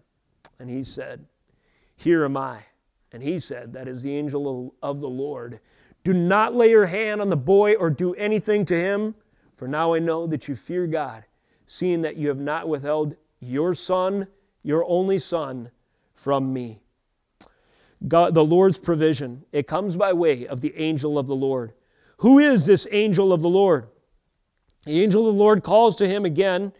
And 0.58 0.70
he 0.70 0.84
said, 0.84 1.26
Here 1.96 2.24
am 2.24 2.36
I. 2.36 2.64
And 3.10 3.22
he 3.22 3.38
said, 3.38 3.72
That 3.72 3.88
is 3.88 4.02
the 4.02 4.14
angel 4.14 4.72
of, 4.82 4.96
of 4.96 5.00
the 5.00 5.08
Lord 5.08 5.60
Do 6.04 6.12
not 6.14 6.54
lay 6.54 6.70
your 6.70 6.86
hand 6.86 7.20
on 7.20 7.28
the 7.28 7.36
boy 7.36 7.74
or 7.74 7.90
do 7.90 8.14
anything 8.14 8.64
to 8.66 8.80
him, 8.80 9.14
for 9.56 9.68
now 9.68 9.94
I 9.94 9.98
know 9.98 10.26
that 10.26 10.48
you 10.48 10.56
fear 10.56 10.86
God, 10.86 11.24
seeing 11.66 12.02
that 12.02 12.16
you 12.16 12.28
have 12.28 12.38
not 12.38 12.68
withheld 12.68 13.16
your 13.40 13.74
son, 13.74 14.28
your 14.62 14.84
only 14.88 15.18
son, 15.18 15.70
from 16.14 16.52
me. 16.52 16.80
God, 18.06 18.34
the 18.34 18.44
Lord's 18.44 18.78
provision, 18.78 19.44
it 19.52 19.66
comes 19.66 19.96
by 19.96 20.12
way 20.12 20.46
of 20.46 20.60
the 20.60 20.76
angel 20.76 21.18
of 21.18 21.26
the 21.26 21.34
Lord. 21.34 21.72
Who 22.18 22.38
is 22.38 22.66
this 22.66 22.86
angel 22.90 23.32
of 23.32 23.42
the 23.42 23.48
Lord? 23.48 23.88
The 24.84 25.02
angel 25.02 25.28
of 25.28 25.34
the 25.34 25.40
Lord 25.40 25.62
calls 25.62 25.96
to 25.96 26.08
him 26.08 26.24
again, 26.24 26.72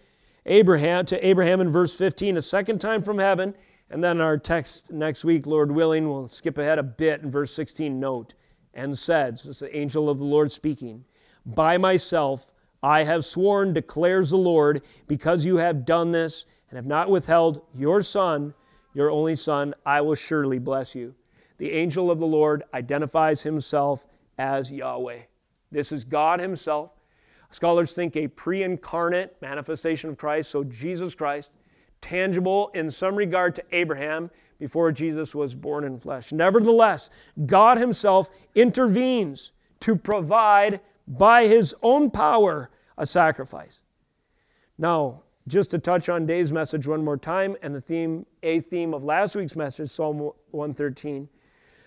Abraham, 0.47 1.05
to 1.07 1.27
Abraham 1.27 1.61
in 1.61 1.71
verse 1.71 1.95
15, 1.95 2.37
a 2.37 2.43
second 2.43 2.81
time 2.81 3.03
from 3.03 3.19
heaven. 3.19 3.55
And 3.91 4.03
then 4.05 4.21
our 4.21 4.39
text 4.39 4.93
next 4.93 5.25
week, 5.25 5.47
Lord 5.47 5.73
willing, 5.73 6.09
we'll 6.09 6.29
skip 6.29 6.59
ahead 6.59 6.79
a 6.79 6.83
bit 6.83 7.23
in 7.23 7.31
verse 7.31 7.53
16, 7.53 7.99
note, 7.99 8.35
and 8.79 8.97
said, 8.97 9.41
so 9.41 9.51
it's 9.51 9.59
the 9.59 9.77
angel 9.77 10.09
of 10.09 10.19
the 10.19 10.25
Lord 10.25 10.53
speaking, 10.53 11.05
By 11.45 11.79
myself 11.79 12.47
I 12.83 13.03
have 13.03 13.25
sworn, 13.25 13.73
declares 13.73 14.31
the 14.31 14.39
Lord, 14.39 14.83
because 15.09 15.45
you 15.45 15.57
have 15.57 15.85
done 15.85 16.13
this 16.13 16.47
and 16.71 16.77
have 16.77 16.87
not 16.87 17.11
withheld 17.11 17.63
your 17.75 18.03
son, 18.03 18.55
your 18.95 19.11
only 19.11 19.35
son, 19.35 19.75
I 19.85 20.01
will 20.01 20.15
surely 20.15 20.61
bless 20.61 20.95
you. 20.95 21.15
The 21.59 21.73
angel 21.73 22.09
of 22.09 22.21
the 22.21 22.27
Lord 22.27 22.63
identifies 22.73 23.43
himself 23.43 24.07
as 24.39 24.71
Yahweh. 24.71 25.23
This 25.73 25.91
is 25.91 26.05
God 26.05 26.41
Himself. 26.41 26.93
Scholars 27.51 27.93
think 27.93 28.17
a 28.17 28.29
pre 28.29 28.63
incarnate 28.63 29.37
manifestation 29.43 30.09
of 30.09 30.19
Christ, 30.19 30.51
so 30.51 30.63
Jesus 30.63 31.15
Christ, 31.15 31.51
tangible 32.01 32.71
in 32.75 32.91
some 32.91 33.17
regard 33.17 33.55
to 33.57 33.65
Abraham 33.73 34.31
before 34.59 34.93
Jesus 34.93 35.35
was 35.35 35.55
born 35.55 35.85
in 35.85 35.99
flesh. 35.99 36.33
Nevertheless, 36.33 37.11
God 37.47 37.79
Himself 37.79 38.29
intervenes 38.55 39.53
to 39.81 39.97
provide 39.97 40.81
by 41.07 41.47
His 41.47 41.75
own 41.83 42.11
power 42.11 42.71
a 42.97 43.07
sacrifice. 43.07 43.83
Now, 44.77 45.23
just 45.47 45.71
to 45.71 45.79
touch 45.79 46.09
on 46.09 46.27
Dave's 46.27 46.53
message 46.53 46.87
one 46.87 47.05
more 47.05 47.17
time 47.17 47.57
and 47.63 47.75
the 47.75 47.81
theme, 47.81 48.27
a 48.43 48.61
theme 48.61 48.93
of 48.93 49.03
last 49.03 49.35
week's 49.35 49.57
message, 49.57 49.91
Psalm 49.91 50.19
113, 50.51 51.29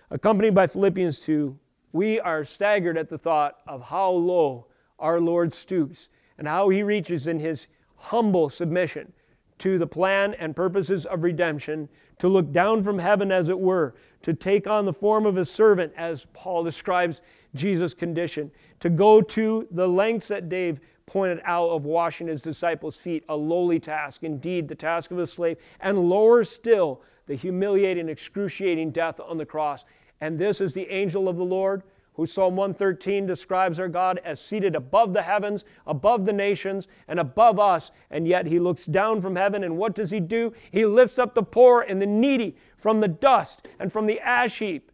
accompanied 0.09 0.55
by 0.55 0.67
Philippians 0.67 1.19
2, 1.19 1.57
we 1.93 2.19
are 2.19 2.43
staggered 2.43 2.97
at 2.97 3.09
the 3.09 3.17
thought 3.17 3.57
of 3.67 3.83
how 3.83 4.09
low 4.09 4.67
our 4.97 5.19
Lord 5.19 5.53
stoops 5.53 6.09
and 6.37 6.47
how 6.47 6.69
he 6.69 6.81
reaches 6.81 7.27
in 7.27 7.39
his 7.39 7.67
humble 7.95 8.49
submission 8.49 9.13
to 9.61 9.77
the 9.77 9.85
plan 9.85 10.33
and 10.39 10.55
purposes 10.55 11.05
of 11.05 11.21
redemption, 11.21 11.87
to 12.17 12.27
look 12.27 12.51
down 12.51 12.81
from 12.81 12.97
heaven, 12.97 13.31
as 13.31 13.47
it 13.47 13.59
were, 13.59 13.93
to 14.23 14.33
take 14.33 14.65
on 14.65 14.85
the 14.85 14.93
form 14.93 15.23
of 15.23 15.37
a 15.37 15.45
servant, 15.45 15.93
as 15.95 16.25
Paul 16.33 16.63
describes 16.63 17.21
Jesus' 17.53 17.93
condition, 17.93 18.49
to 18.79 18.89
go 18.89 19.21
to 19.21 19.67
the 19.69 19.87
lengths 19.87 20.29
that 20.29 20.49
Dave 20.49 20.79
pointed 21.05 21.41
out 21.43 21.69
of 21.69 21.85
washing 21.85 22.25
his 22.25 22.41
disciples' 22.41 22.97
feet, 22.97 23.23
a 23.29 23.35
lowly 23.35 23.79
task, 23.79 24.23
indeed, 24.23 24.67
the 24.67 24.73
task 24.73 25.11
of 25.11 25.19
a 25.19 25.27
slave, 25.27 25.57
and 25.79 26.09
lower 26.09 26.43
still, 26.43 27.03
the 27.27 27.35
humiliating, 27.35 28.09
excruciating 28.09 28.89
death 28.89 29.19
on 29.19 29.37
the 29.37 29.45
cross. 29.45 29.85
And 30.19 30.39
this 30.39 30.59
is 30.59 30.73
the 30.73 30.89
angel 30.91 31.29
of 31.29 31.37
the 31.37 31.45
Lord 31.45 31.83
who 32.21 32.27
Psalm 32.27 32.55
113 32.55 33.25
describes 33.25 33.79
our 33.79 33.87
God 33.87 34.21
as 34.23 34.39
seated 34.39 34.75
above 34.75 35.11
the 35.13 35.23
heavens, 35.23 35.65
above 35.87 36.25
the 36.25 36.33
nations, 36.33 36.87
and 37.07 37.19
above 37.19 37.59
us. 37.59 37.89
And 38.11 38.27
yet 38.27 38.45
he 38.45 38.59
looks 38.59 38.85
down 38.85 39.21
from 39.21 39.35
heaven, 39.35 39.63
and 39.63 39.75
what 39.75 39.95
does 39.95 40.11
he 40.11 40.19
do? 40.19 40.53
He 40.69 40.85
lifts 40.85 41.17
up 41.17 41.33
the 41.33 41.41
poor 41.41 41.81
and 41.81 41.99
the 41.99 42.05
needy 42.05 42.55
from 42.77 42.99
the 42.99 43.07
dust 43.07 43.67
and 43.79 43.91
from 43.91 44.05
the 44.05 44.19
ash 44.19 44.59
heap. 44.59 44.91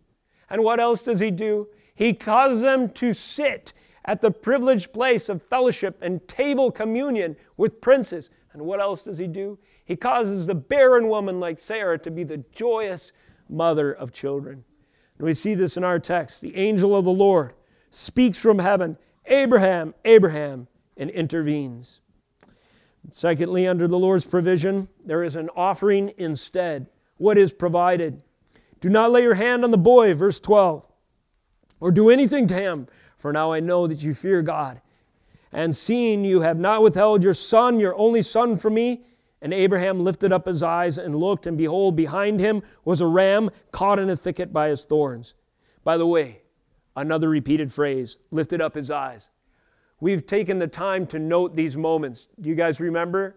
And 0.50 0.64
what 0.64 0.80
else 0.80 1.04
does 1.04 1.20
he 1.20 1.30
do? 1.30 1.68
He 1.94 2.14
causes 2.14 2.62
them 2.62 2.92
to 2.92 3.14
sit 3.14 3.74
at 4.06 4.22
the 4.22 4.32
privileged 4.32 4.94
place 4.94 5.28
of 5.28 5.44
fellowship 5.44 5.98
and 6.02 6.26
table 6.30 6.72
communion 6.72 7.36
with 7.58 7.82
princes. 7.82 8.30
And 8.54 8.62
what 8.62 8.80
else 8.80 9.04
does 9.04 9.18
he 9.18 9.28
do? 9.28 9.60
He 9.84 9.98
causes 9.98 10.48
the 10.48 10.56
barren 10.56 11.10
woman 11.10 11.42
like 11.42 11.60
Sarah 11.60 12.00
to 12.00 12.10
be 12.10 12.24
the 12.24 12.46
joyous 12.54 13.12
mother 13.50 13.92
of 13.92 14.14
children. 14.14 14.64
And 15.18 15.26
we 15.26 15.34
see 15.34 15.56
this 15.56 15.78
in 15.78 15.84
our 15.84 16.00
text. 16.00 16.42
The 16.42 16.56
angel 16.56 16.96
of 16.96 17.06
the 17.06 17.12
Lord 17.12 17.54
speaks 17.90 18.40
from 18.40 18.60
heaven, 18.60 18.98
Abraham, 19.26 19.94
Abraham, 20.06 20.68
and 20.96 21.10
intervenes. 21.10 22.02
secondly, 23.10 23.68
under 23.68 23.88
the 23.88 23.98
Lord's 23.98 24.26
provision, 24.26 24.90
there 25.06 25.24
is 25.24 25.36
an 25.36 25.50
offering 25.56 26.14
instead. 26.18 26.88
What 27.18 27.38
is 27.38 27.52
provided? 27.52 28.22
Do 28.82 28.90
not 28.90 29.12
lay 29.12 29.24
your 29.24 29.36
hand 29.36 29.64
on 29.64 29.72
the 29.72 29.78
boy, 29.78 30.14
verse 30.14 30.40
12, 30.40 30.86
or 31.80 31.92
do 31.92 32.10
anything 32.10 32.48
to 32.48 32.54
him, 32.54 32.88
for 33.18 33.32
now 33.34 33.52
I 33.52 33.60
know 33.60 33.88
that 33.88 34.04
you 34.04 34.14
fear 34.14 34.42
God. 34.42 34.82
And 35.52 35.76
seeing 35.76 36.26
you 36.26 36.42
have 36.42 36.60
not 36.60 36.84
withheld 36.84 37.24
your 37.24 37.34
son, 37.34 37.80
your 37.80 37.96
only 37.96 38.22
son, 38.22 38.58
from 38.58 38.76
me, 38.76 39.04
and 39.42 39.54
Abraham 39.54 40.04
lifted 40.04 40.32
up 40.32 40.48
his 40.48 40.64
eyes 40.64 40.98
and 40.98 41.16
looked, 41.16 41.46
and 41.46 41.58
behold, 41.58 41.96
behind 41.96 42.40
him 42.40 42.64
was 42.84 43.02
a 43.02 43.08
ram 43.08 43.50
caught 43.72 44.00
in 44.00 44.10
a 44.10 44.16
thicket 44.16 44.52
by 44.52 44.70
his 44.70 44.86
thorns. 44.86 45.34
By 45.84 45.98
the 45.98 46.08
way, 46.08 46.42
another 46.96 47.30
repeated 47.30 47.72
phrase 47.72 48.18
lifted 48.32 48.62
up 48.62 48.76
his 48.76 48.90
eyes. 48.90 49.30
We've 50.00 50.26
taken 50.26 50.60
the 50.60 50.68
time 50.68 51.08
to 51.08 51.20
note 51.20 51.56
these 51.56 51.78
moments. 51.78 52.28
Do 52.40 52.50
you 52.50 52.56
guys 52.56 52.80
remember? 52.80 53.36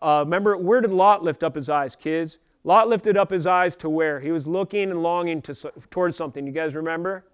Uh, 0.00 0.22
remember, 0.24 0.56
where 0.56 0.80
did 0.80 0.90
Lot 0.90 1.22
lift 1.22 1.42
up 1.42 1.54
his 1.54 1.68
eyes, 1.68 1.96
kids? 1.96 2.38
Lot 2.64 2.88
lifted 2.88 3.16
up 3.16 3.30
his 3.30 3.46
eyes 3.46 3.74
to 3.76 3.88
where? 3.88 4.20
He 4.20 4.30
was 4.30 4.46
looking 4.46 4.90
and 4.90 5.02
longing 5.02 5.42
to, 5.42 5.54
towards 5.90 6.16
something. 6.16 6.46
You 6.46 6.52
guys 6.52 6.74
remember? 6.74 7.24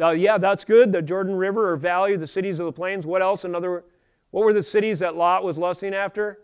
Uh, 0.00 0.10
yeah, 0.10 0.38
that's 0.38 0.64
good. 0.64 0.92
The 0.92 1.02
Jordan 1.02 1.36
River 1.36 1.70
or 1.70 1.76
Valley, 1.76 2.16
the 2.16 2.26
cities 2.26 2.58
of 2.58 2.66
the 2.66 2.72
plains. 2.72 3.06
What 3.06 3.22
else? 3.22 3.44
Another. 3.44 3.84
What 4.30 4.44
were 4.44 4.52
the 4.52 4.62
cities 4.62 4.98
that 5.00 5.14
Lot 5.14 5.44
was 5.44 5.58
lusting 5.58 5.94
after? 5.94 6.40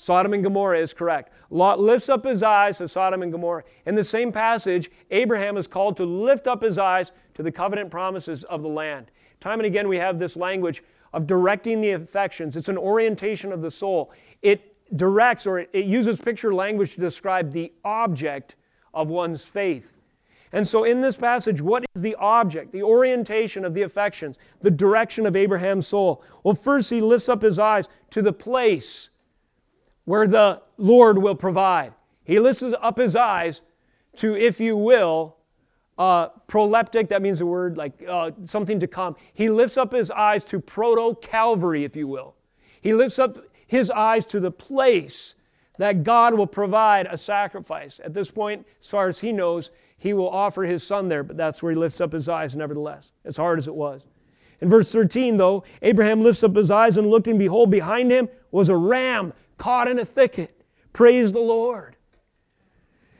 Sodom 0.00 0.32
and 0.32 0.42
Gomorrah 0.42 0.78
is 0.78 0.94
correct. 0.94 1.30
Lot 1.50 1.78
lifts 1.78 2.08
up 2.08 2.24
his 2.24 2.42
eyes 2.42 2.78
to 2.78 2.88
Sodom 2.88 3.22
and 3.22 3.30
Gomorrah. 3.30 3.64
In 3.84 3.96
the 3.96 4.02
same 4.02 4.32
passage, 4.32 4.90
Abraham 5.10 5.58
is 5.58 5.66
called 5.66 5.98
to 5.98 6.06
lift 6.06 6.48
up 6.48 6.62
his 6.62 6.78
eyes 6.78 7.12
to 7.34 7.42
the 7.42 7.52
covenant 7.52 7.90
promises 7.90 8.42
of 8.44 8.62
the 8.62 8.68
land. 8.68 9.10
Time 9.40 9.60
and 9.60 9.66
again, 9.66 9.88
we 9.88 9.98
have 9.98 10.18
this 10.18 10.36
language 10.36 10.82
of 11.12 11.26
directing 11.26 11.82
the 11.82 11.90
affections. 11.90 12.56
It's 12.56 12.70
an 12.70 12.78
orientation 12.78 13.52
of 13.52 13.60
the 13.60 13.70
soul. 13.70 14.10
It 14.40 14.74
directs 14.96 15.46
or 15.46 15.58
it 15.58 15.84
uses 15.84 16.18
picture 16.18 16.54
language 16.54 16.94
to 16.94 17.00
describe 17.00 17.52
the 17.52 17.70
object 17.84 18.56
of 18.94 19.08
one's 19.08 19.44
faith. 19.44 19.92
And 20.50 20.66
so, 20.66 20.82
in 20.82 21.02
this 21.02 21.18
passage, 21.18 21.60
what 21.60 21.84
is 21.94 22.00
the 22.00 22.14
object, 22.14 22.72
the 22.72 22.82
orientation 22.82 23.66
of 23.66 23.74
the 23.74 23.82
affections, 23.82 24.38
the 24.62 24.70
direction 24.70 25.26
of 25.26 25.36
Abraham's 25.36 25.86
soul? 25.86 26.24
Well, 26.42 26.54
first, 26.54 26.88
he 26.88 27.02
lifts 27.02 27.28
up 27.28 27.42
his 27.42 27.58
eyes 27.58 27.86
to 28.10 28.22
the 28.22 28.32
place 28.32 29.09
where 30.04 30.26
the 30.26 30.62
Lord 30.76 31.18
will 31.18 31.34
provide. 31.34 31.94
He 32.24 32.38
lifts 32.38 32.62
up 32.62 32.98
his 32.98 33.16
eyes 33.16 33.62
to, 34.16 34.36
if 34.36 34.60
you 34.60 34.76
will, 34.76 35.36
uh, 35.98 36.30
proleptic, 36.48 37.08
that 37.08 37.20
means 37.20 37.40
a 37.40 37.46
word 37.46 37.76
like 37.76 38.02
uh, 38.08 38.30
something 38.44 38.80
to 38.80 38.86
come. 38.86 39.16
He 39.34 39.50
lifts 39.50 39.76
up 39.76 39.92
his 39.92 40.10
eyes 40.10 40.44
to 40.44 40.58
proto 40.58 41.14
Calvary, 41.20 41.84
if 41.84 41.94
you 41.94 42.08
will. 42.08 42.34
He 42.80 42.94
lifts 42.94 43.18
up 43.18 43.38
his 43.66 43.90
eyes 43.90 44.24
to 44.26 44.40
the 44.40 44.50
place 44.50 45.34
that 45.76 46.02
God 46.02 46.34
will 46.34 46.46
provide 46.46 47.06
a 47.06 47.18
sacrifice. 47.18 48.00
At 48.02 48.14
this 48.14 48.30
point, 48.30 48.66
as 48.80 48.88
far 48.88 49.08
as 49.08 49.20
he 49.20 49.32
knows, 49.32 49.70
he 49.96 50.14
will 50.14 50.28
offer 50.28 50.62
his 50.62 50.82
son 50.82 51.08
there, 51.08 51.22
but 51.22 51.36
that's 51.36 51.62
where 51.62 51.72
he 51.72 51.78
lifts 51.78 52.00
up 52.00 52.12
his 52.12 52.28
eyes, 52.28 52.56
nevertheless, 52.56 53.12
as 53.24 53.36
hard 53.36 53.58
as 53.58 53.68
it 53.68 53.74
was. 53.74 54.06
In 54.60 54.68
verse 54.68 54.90
13, 54.90 55.36
though, 55.36 55.64
Abraham 55.82 56.22
lifts 56.22 56.42
up 56.42 56.56
his 56.56 56.70
eyes 56.70 56.96
and 56.96 57.10
looked, 57.10 57.28
and 57.28 57.38
behold, 57.38 57.70
behind 57.70 58.10
him 58.10 58.28
was 58.50 58.68
a 58.68 58.76
ram 58.76 59.32
caught 59.60 59.86
in 59.86 59.98
a 59.98 60.04
thicket. 60.04 60.64
Praise 60.92 61.32
the 61.32 61.38
Lord. 61.38 61.94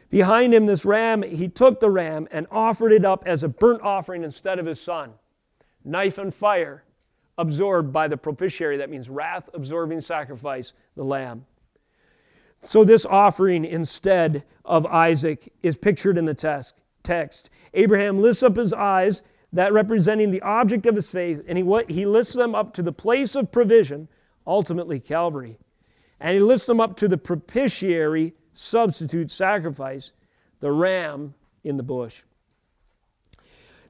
Behind 0.08 0.52
him, 0.52 0.66
this 0.66 0.84
ram, 0.84 1.22
he 1.22 1.46
took 1.48 1.78
the 1.78 1.90
ram 1.90 2.26
and 2.32 2.48
offered 2.50 2.92
it 2.92 3.04
up 3.04 3.22
as 3.26 3.44
a 3.44 3.48
burnt 3.48 3.82
offering 3.82 4.24
instead 4.24 4.58
of 4.58 4.66
his 4.66 4.80
son. 4.80 5.12
Knife 5.84 6.18
and 6.18 6.34
fire 6.34 6.82
absorbed 7.38 7.92
by 7.92 8.08
the 8.08 8.16
propitiatory, 8.16 8.78
that 8.78 8.90
means 8.90 9.08
wrath 9.08 9.48
absorbing 9.54 10.00
sacrifice, 10.00 10.72
the 10.96 11.04
lamb. 11.04 11.44
So, 12.60 12.84
this 12.84 13.06
offering 13.06 13.64
instead 13.64 14.44
of 14.64 14.84
Isaac 14.86 15.52
is 15.62 15.76
pictured 15.76 16.18
in 16.18 16.24
the 16.24 16.34
text. 17.02 17.50
Abraham 17.72 18.20
lifts 18.20 18.42
up 18.42 18.56
his 18.56 18.72
eyes, 18.72 19.22
that 19.52 19.72
representing 19.72 20.30
the 20.30 20.42
object 20.42 20.86
of 20.86 20.96
his 20.96 21.10
faith, 21.10 21.42
and 21.46 21.58
he, 21.58 21.64
he 21.88 22.06
lifts 22.06 22.34
them 22.34 22.54
up 22.54 22.72
to 22.74 22.82
the 22.82 22.92
place 22.92 23.34
of 23.34 23.52
provision, 23.52 24.08
ultimately 24.46 25.00
Calvary 25.00 25.58
and 26.20 26.34
he 26.34 26.40
lifts 26.40 26.66
them 26.66 26.80
up 26.80 26.96
to 26.98 27.08
the 27.08 27.16
propitiatory 27.18 28.34
substitute 28.52 29.30
sacrifice, 29.30 30.12
the 30.60 30.70
ram 30.70 31.34
in 31.64 31.76
the 31.76 31.82
bush. 31.82 32.22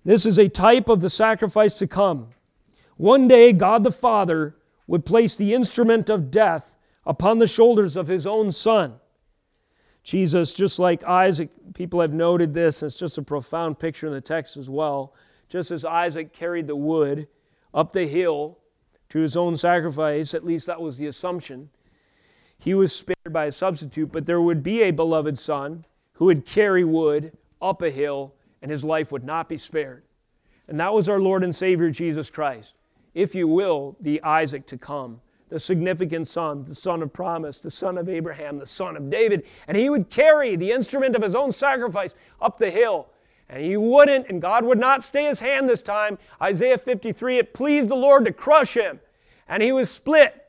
This 0.05 0.24
is 0.24 0.39
a 0.39 0.49
type 0.49 0.89
of 0.89 1.01
the 1.01 1.11
sacrifice 1.11 1.78
to 1.78 1.87
come. 1.87 2.28
One 2.97 3.28
day, 3.28 3.53
God 3.53 3.85
the 3.85 3.93
Father 3.93 4.57
would 4.87 5.05
place 5.05 5.37
the 5.37 5.55
instrument 5.55 6.09
of 6.09 6.31
death 6.31 6.74
upon 7.05 7.39
the 7.39 7.47
shoulders 7.47 7.97
of 7.97 8.09
his 8.09 8.26
own 8.26 8.51
Son. 8.51 8.95
Jesus, 10.03 10.55
just 10.55 10.78
like 10.78 11.05
Isaac, 11.05 11.51
people 11.74 12.01
have 12.01 12.12
noted 12.12 12.55
this, 12.55 12.83
it's 12.83 12.97
just 12.97 13.18
a 13.18 13.22
profound 13.22 13.78
picture 13.78 14.07
in 14.07 14.12
the 14.12 14.20
text 14.20 14.57
as 14.57 14.70
well. 14.70 15.14
Just 15.49 15.70
as 15.70 15.85
Isaac 15.85 16.33
carried 16.33 16.66
the 16.66 16.76
wood 16.76 17.28
up 17.74 17.93
the 17.93 18.07
hill 18.07 18.59
to 19.11 19.20
his 19.20 19.37
own 19.37 19.57
sacrifice, 19.57 20.33
at 20.33 20.45
least 20.45 20.66
that 20.66 20.81
was 20.81 20.97
the 20.97 21.07
assumption, 21.07 21.70
he 22.61 22.74
was 22.74 22.94
spared 22.94 23.32
by 23.32 23.46
a 23.46 23.52
substitute, 23.52 24.12
but 24.12 24.26
there 24.26 24.40
would 24.40 24.62
be 24.62 24.82
a 24.82 24.90
beloved 24.90 25.38
son 25.38 25.86
who 26.14 26.26
would 26.26 26.44
carry 26.44 26.84
wood 26.84 27.32
up 27.61 27.80
a 27.80 27.90
hill 27.90 28.34
and 28.61 28.70
his 28.70 28.84
life 28.84 29.11
would 29.11 29.24
not 29.24 29.48
be 29.48 29.56
spared. 29.56 30.02
And 30.68 30.78
that 30.78 30.92
was 30.92 31.08
our 31.08 31.18
Lord 31.18 31.42
and 31.42 31.56
Savior 31.56 31.90
Jesus 31.90 32.30
Christ. 32.30 32.74
If 33.14 33.34
you 33.34 33.48
will, 33.48 33.96
the 34.00 34.22
Isaac 34.22 34.66
to 34.66 34.78
come, 34.78 35.20
the 35.48 35.58
significant 35.58 36.28
son, 36.28 36.64
the 36.64 36.74
son 36.74 37.02
of 37.02 37.12
promise, 37.12 37.58
the 37.58 37.70
son 37.70 37.98
of 37.98 38.08
Abraham, 38.08 38.58
the 38.58 38.66
son 38.66 38.96
of 38.96 39.11
David. 39.11 39.44
And 39.66 39.76
he 39.76 39.90
would 39.90 40.11
carry 40.11 40.54
the 40.54 40.70
instrument 40.70 41.16
of 41.16 41.22
his 41.22 41.34
own 41.34 41.52
sacrifice 41.52 42.14
up 42.40 42.58
the 42.58 42.70
hill. 42.70 43.08
And 43.48 43.64
he 43.64 43.76
wouldn't, 43.76 44.28
and 44.28 44.40
God 44.40 44.64
would 44.64 44.78
not 44.78 45.02
stay 45.02 45.24
his 45.24 45.40
hand 45.40 45.68
this 45.68 45.82
time. 45.82 46.18
Isaiah 46.40 46.78
53 46.78 47.38
it 47.38 47.54
pleased 47.54 47.88
the 47.88 47.96
Lord 47.96 48.24
to 48.26 48.32
crush 48.32 48.74
him. 48.76 49.00
And 49.48 49.62
he 49.62 49.72
was 49.72 49.90
split 49.90 50.40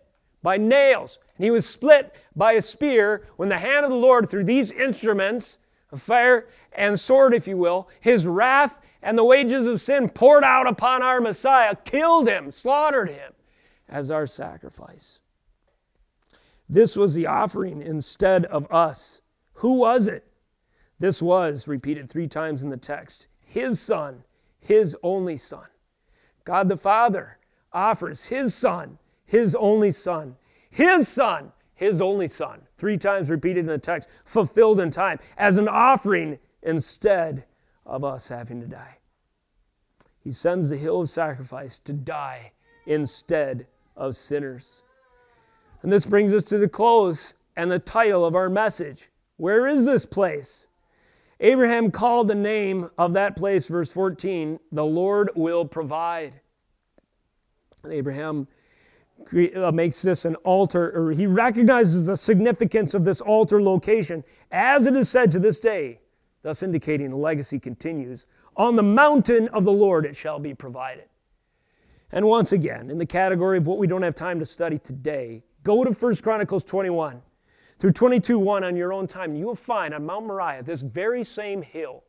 by 0.43 0.57
nails, 0.57 1.17
and 1.41 1.45
he 1.47 1.49
was 1.49 1.65
split 1.65 2.13
by 2.35 2.51
a 2.51 2.61
spear 2.61 3.25
when 3.35 3.49
the 3.49 3.57
hand 3.57 3.83
of 3.83 3.89
the 3.89 3.97
Lord, 3.97 4.29
through 4.29 4.43
these 4.43 4.69
instruments 4.69 5.57
of 5.91 5.99
fire 5.99 6.47
and 6.71 6.99
sword, 6.99 7.33
if 7.33 7.47
you 7.47 7.57
will, 7.57 7.89
his 7.99 8.27
wrath 8.27 8.77
and 9.01 9.17
the 9.17 9.23
wages 9.23 9.65
of 9.65 9.81
sin 9.81 10.09
poured 10.09 10.43
out 10.43 10.67
upon 10.67 11.01
our 11.01 11.19
Messiah, 11.19 11.75
killed 11.83 12.27
him, 12.27 12.51
slaughtered 12.51 13.09
him 13.09 13.33
as 13.89 14.11
our 14.11 14.27
sacrifice. 14.27 15.19
This 16.69 16.95
was 16.95 17.15
the 17.15 17.25
offering 17.25 17.81
instead 17.81 18.45
of 18.45 18.71
us. 18.71 19.23
Who 19.53 19.79
was 19.79 20.05
it? 20.05 20.27
This 20.99 21.23
was 21.23 21.67
repeated 21.67 22.07
three 22.07 22.27
times 22.27 22.61
in 22.61 22.69
the 22.69 22.77
text 22.77 23.25
His 23.43 23.79
Son, 23.79 24.25
His 24.59 24.95
only 25.01 25.37
Son. 25.37 25.65
God 26.43 26.69
the 26.69 26.77
Father 26.77 27.39
offers 27.73 28.25
His 28.25 28.53
Son, 28.53 28.99
His 29.25 29.55
only 29.55 29.89
Son, 29.89 30.35
His 30.71 31.07
Son, 31.07 31.51
His 31.75 32.01
only 32.01 32.27
Son. 32.27 32.61
Three 32.77 32.97
times 32.97 33.29
repeated 33.29 33.59
in 33.59 33.65
the 33.67 33.77
text, 33.77 34.09
fulfilled 34.25 34.79
in 34.79 34.89
time, 34.89 35.19
as 35.37 35.57
an 35.57 35.67
offering 35.67 36.39
instead 36.63 37.43
of 37.85 38.03
us 38.03 38.29
having 38.29 38.61
to 38.61 38.67
die. 38.67 38.97
He 40.23 40.31
sends 40.31 40.69
the 40.69 40.77
hill 40.77 41.01
of 41.01 41.09
sacrifice 41.09 41.77
to 41.79 41.93
die 41.93 42.53
instead 42.85 43.67
of 43.95 44.15
sinners. 44.15 44.81
And 45.81 45.91
this 45.91 46.05
brings 46.05 46.31
us 46.31 46.43
to 46.45 46.57
the 46.57 46.69
close 46.69 47.33
and 47.55 47.71
the 47.71 47.79
title 47.79 48.23
of 48.23 48.35
our 48.35 48.49
message. 48.49 49.09
Where 49.37 49.67
is 49.67 49.85
this 49.85 50.05
place? 50.05 50.67
Abraham 51.39 51.89
called 51.89 52.27
the 52.27 52.35
name 52.35 52.91
of 52.99 53.13
that 53.13 53.35
place, 53.35 53.67
verse 53.67 53.91
14, 53.91 54.59
the 54.71 54.85
Lord 54.85 55.31
will 55.35 55.65
provide. 55.65 56.39
And 57.83 57.91
Abraham 57.91 58.47
Uh, 59.55 59.71
makes 59.71 60.01
this 60.01 60.25
an 60.25 60.35
altar, 60.37 60.91
or 60.95 61.11
he 61.11 61.25
recognizes 61.25 62.05
the 62.05 62.17
significance 62.17 62.93
of 62.93 63.05
this 63.05 63.21
altar 63.21 63.61
location, 63.61 64.23
as 64.51 64.85
it 64.85 64.95
is 64.95 65.09
said 65.09 65.31
to 65.31 65.39
this 65.39 65.59
day 65.59 65.99
thus 66.41 66.63
indicating 66.63 67.09
the 67.09 67.15
legacy 67.15 67.59
continues. 67.59 68.25
On 68.55 68.75
the 68.75 68.83
mountain 68.83 69.47
of 69.49 69.63
the 69.63 69.71
Lord 69.71 70.05
it 70.05 70.15
shall 70.15 70.39
be 70.39 70.53
provided. 70.53 71.05
And 72.11 72.27
once 72.27 72.51
again, 72.51 72.89
in 72.89 72.97
the 72.97 73.05
category 73.05 73.57
of 73.57 73.67
what 73.67 73.77
we 73.77 73.87
don't 73.87 74.01
have 74.01 74.15
time 74.15 74.39
to 74.39 74.45
study 74.45 74.77
today, 74.77 75.43
go 75.63 75.83
to 75.83 75.91
1 75.91 76.15
Chronicles 76.17 76.63
21 76.63 77.21
through 77.79 77.91
22 77.91 78.37
1 78.37 78.63
on 78.63 78.75
your 78.75 78.91
own 78.91 79.07
time. 79.07 79.35
You 79.35 79.45
will 79.45 79.55
find 79.55 79.93
on 79.93 80.05
Mount 80.05 80.25
Moriah, 80.25 80.63
this 80.63 80.81
very 80.81 81.23
same 81.23 81.61
hill, 81.61 82.03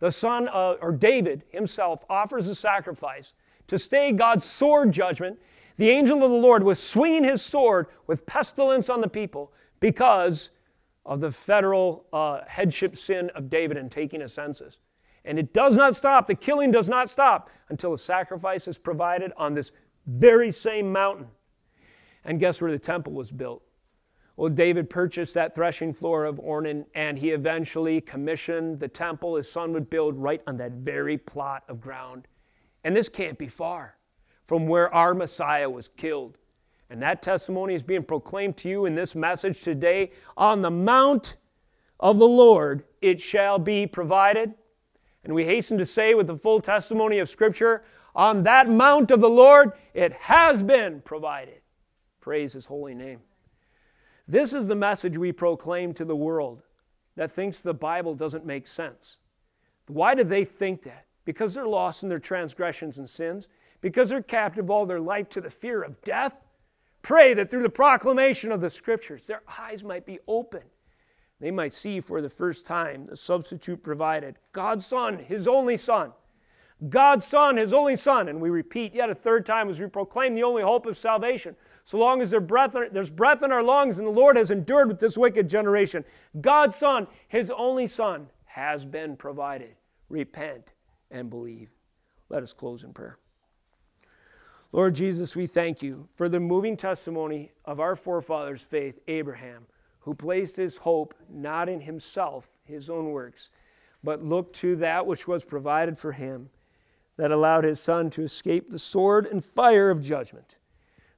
the 0.00 0.12
son 0.12 0.48
of, 0.48 0.76
or 0.82 0.92
David 0.92 1.44
himself 1.48 2.04
offers 2.10 2.48
a 2.48 2.54
sacrifice 2.54 3.32
to 3.68 3.78
stay 3.78 4.12
God's 4.12 4.44
sword 4.44 4.92
judgment. 4.92 5.38
The 5.78 5.90
angel 5.90 6.24
of 6.24 6.30
the 6.30 6.36
Lord 6.36 6.64
was 6.64 6.80
swinging 6.80 7.22
his 7.22 7.40
sword 7.40 7.86
with 8.08 8.26
pestilence 8.26 8.90
on 8.90 9.00
the 9.00 9.08
people 9.08 9.52
because 9.78 10.50
of 11.06 11.20
the 11.20 11.30
federal 11.30 12.04
uh, 12.12 12.40
headship 12.48 12.98
sin 12.98 13.30
of 13.30 13.48
David 13.48 13.76
in 13.76 13.88
taking 13.88 14.20
a 14.20 14.28
census. 14.28 14.78
And 15.24 15.38
it 15.38 15.54
does 15.54 15.76
not 15.76 15.94
stop, 15.94 16.26
the 16.26 16.34
killing 16.34 16.72
does 16.72 16.88
not 16.88 17.08
stop 17.08 17.48
until 17.68 17.92
a 17.92 17.98
sacrifice 17.98 18.66
is 18.66 18.76
provided 18.76 19.32
on 19.36 19.54
this 19.54 19.70
very 20.04 20.50
same 20.50 20.92
mountain. 20.92 21.28
And 22.24 22.40
guess 22.40 22.60
where 22.60 22.72
the 22.72 22.78
temple 22.78 23.12
was 23.12 23.30
built? 23.30 23.62
Well, 24.36 24.50
David 24.50 24.90
purchased 24.90 25.34
that 25.34 25.54
threshing 25.54 25.94
floor 25.94 26.24
of 26.24 26.38
Ornan, 26.38 26.86
and 26.94 27.18
he 27.18 27.30
eventually 27.30 28.00
commissioned 28.00 28.80
the 28.80 28.88
temple 28.88 29.36
his 29.36 29.50
son 29.50 29.72
would 29.72 29.90
build 29.90 30.16
right 30.16 30.42
on 30.46 30.56
that 30.56 30.72
very 30.72 31.18
plot 31.18 31.64
of 31.68 31.80
ground. 31.80 32.26
And 32.82 32.96
this 32.96 33.08
can't 33.08 33.38
be 33.38 33.48
far 33.48 33.97
from 34.48 34.66
where 34.66 34.92
our 34.94 35.12
Messiah 35.12 35.68
was 35.68 35.88
killed. 35.88 36.38
And 36.88 37.02
that 37.02 37.20
testimony 37.20 37.74
is 37.74 37.82
being 37.82 38.02
proclaimed 38.02 38.56
to 38.56 38.68
you 38.68 38.86
in 38.86 38.94
this 38.94 39.14
message 39.14 39.60
today. 39.60 40.10
On 40.38 40.62
the 40.62 40.70
mount 40.70 41.36
of 42.00 42.18
the 42.18 42.26
Lord 42.26 42.84
it 43.02 43.20
shall 43.20 43.58
be 43.58 43.86
provided. 43.86 44.54
And 45.22 45.34
we 45.34 45.44
hasten 45.44 45.76
to 45.76 45.84
say, 45.84 46.14
with 46.14 46.28
the 46.28 46.38
full 46.38 46.62
testimony 46.62 47.18
of 47.18 47.28
Scripture, 47.28 47.84
on 48.14 48.42
that 48.44 48.70
mount 48.70 49.10
of 49.10 49.20
the 49.20 49.28
Lord 49.28 49.72
it 49.92 50.14
has 50.14 50.62
been 50.62 51.02
provided. 51.02 51.60
Praise 52.18 52.54
His 52.54 52.66
holy 52.66 52.94
name. 52.94 53.20
This 54.26 54.54
is 54.54 54.66
the 54.66 54.74
message 54.74 55.18
we 55.18 55.30
proclaim 55.30 55.92
to 55.92 56.06
the 56.06 56.16
world 56.16 56.62
that 57.16 57.30
thinks 57.30 57.60
the 57.60 57.74
Bible 57.74 58.14
doesn't 58.14 58.46
make 58.46 58.66
sense. 58.66 59.18
Why 59.88 60.14
do 60.14 60.24
they 60.24 60.46
think 60.46 60.84
that? 60.84 61.04
Because 61.26 61.52
they're 61.52 61.66
lost 61.66 62.02
in 62.02 62.08
their 62.08 62.18
transgressions 62.18 62.96
and 62.96 63.10
sins, 63.10 63.46
because 63.80 64.08
they're 64.08 64.22
captive 64.22 64.70
all 64.70 64.86
their 64.86 65.00
life 65.00 65.28
to 65.30 65.40
the 65.40 65.50
fear 65.50 65.82
of 65.82 66.02
death, 66.02 66.36
Pray 67.02 67.32
that 67.34 67.50
through 67.50 67.62
the 67.62 67.70
proclamation 67.70 68.52
of 68.52 68.60
the 68.60 68.70
scriptures, 68.70 69.26
their 69.26 69.42
eyes 69.58 69.84
might 69.84 70.04
be 70.04 70.18
open. 70.26 70.62
They 71.40 71.50
might 71.50 71.72
see 71.72 72.00
for 72.00 72.20
the 72.20 72.28
first 72.28 72.66
time 72.66 73.06
the 73.06 73.16
substitute 73.16 73.82
provided 73.82 74.36
God's 74.52 74.84
Son, 74.84 75.18
His 75.18 75.46
only 75.46 75.76
Son. 75.76 76.12
God's 76.88 77.24
Son, 77.24 77.56
His 77.56 77.72
only 77.72 77.96
Son. 77.96 78.28
And 78.28 78.40
we 78.40 78.50
repeat 78.50 78.94
yet 78.94 79.10
a 79.10 79.14
third 79.14 79.46
time 79.46 79.68
as 79.68 79.80
we 79.80 79.86
proclaim 79.86 80.34
the 80.34 80.42
only 80.42 80.62
hope 80.62 80.86
of 80.86 80.96
salvation. 80.96 81.56
So 81.84 81.98
long 81.98 82.20
as 82.20 82.30
there's 82.30 82.42
breath, 83.10 83.42
in 83.42 83.52
our 83.52 83.62
lungs 83.62 83.98
and 83.98 84.06
the 84.06 84.12
Lord 84.12 84.36
has 84.36 84.50
endured 84.50 84.88
with 84.88 84.98
this 84.98 85.16
wicked 85.16 85.48
generation, 85.48 86.04
God's 86.40 86.76
Son, 86.76 87.06
His 87.28 87.50
only 87.50 87.86
Son, 87.86 88.28
has 88.44 88.84
been 88.84 89.16
provided. 89.16 89.76
Repent 90.08 90.72
and 91.10 91.30
believe. 91.30 91.70
Let 92.28 92.42
us 92.42 92.52
close 92.52 92.84
in 92.84 92.92
prayer. 92.92 93.18
Lord 94.70 94.94
Jesus, 94.94 95.34
we 95.34 95.46
thank 95.46 95.82
you 95.82 96.08
for 96.14 96.28
the 96.28 96.40
moving 96.40 96.76
testimony 96.76 97.52
of 97.64 97.80
our 97.80 97.96
forefathers' 97.96 98.62
faith, 98.62 99.00
Abraham, 99.08 99.66
who 100.00 100.14
placed 100.14 100.56
his 100.56 100.78
hope 100.78 101.14
not 101.30 101.70
in 101.70 101.80
himself, 101.80 102.50
his 102.64 102.90
own 102.90 103.10
works, 103.10 103.50
but 104.04 104.22
looked 104.22 104.54
to 104.56 104.76
that 104.76 105.06
which 105.06 105.26
was 105.26 105.42
provided 105.42 105.96
for 105.96 106.12
him, 106.12 106.50
that 107.16 107.30
allowed 107.30 107.64
his 107.64 107.80
son 107.80 108.10
to 108.10 108.22
escape 108.22 108.68
the 108.68 108.78
sword 108.78 109.26
and 109.26 109.42
fire 109.42 109.88
of 109.88 110.02
judgment. 110.02 110.56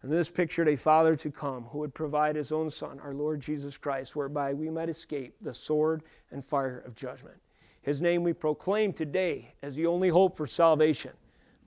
And 0.00 0.12
this 0.12 0.30
pictured 0.30 0.68
a 0.68 0.76
father 0.76 1.16
to 1.16 1.30
come 1.30 1.64
who 1.64 1.78
would 1.78 1.92
provide 1.92 2.36
his 2.36 2.52
own 2.52 2.70
son, 2.70 3.00
our 3.00 3.12
Lord 3.12 3.40
Jesus 3.40 3.76
Christ, 3.76 4.14
whereby 4.14 4.54
we 4.54 4.70
might 4.70 4.88
escape 4.88 5.34
the 5.40 5.52
sword 5.52 6.04
and 6.30 6.44
fire 6.44 6.78
of 6.78 6.94
judgment. 6.94 7.38
His 7.82 8.00
name 8.00 8.22
we 8.22 8.32
proclaim 8.32 8.92
today 8.92 9.54
as 9.60 9.74
the 9.74 9.86
only 9.86 10.08
hope 10.08 10.36
for 10.36 10.46
salvation. 10.46 11.12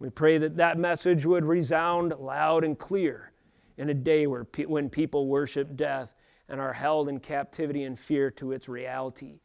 We 0.03 0.09
pray 0.09 0.37
that 0.39 0.57
that 0.57 0.77
message 0.77 1.25
would 1.25 1.45
resound 1.45 2.13
loud 2.19 2.65
and 2.65 2.77
clear 2.77 3.31
in 3.77 3.87
a 3.87 3.93
day 3.93 4.27
where 4.27 4.43
pe- 4.43 4.65
when 4.65 4.89
people 4.89 5.27
worship 5.27 5.77
death 5.77 6.13
and 6.49 6.59
are 6.59 6.73
held 6.73 7.07
in 7.07 7.21
captivity 7.21 7.85
and 7.85 7.97
fear 7.97 8.29
to 8.31 8.51
its 8.51 8.67
reality. 8.67 9.39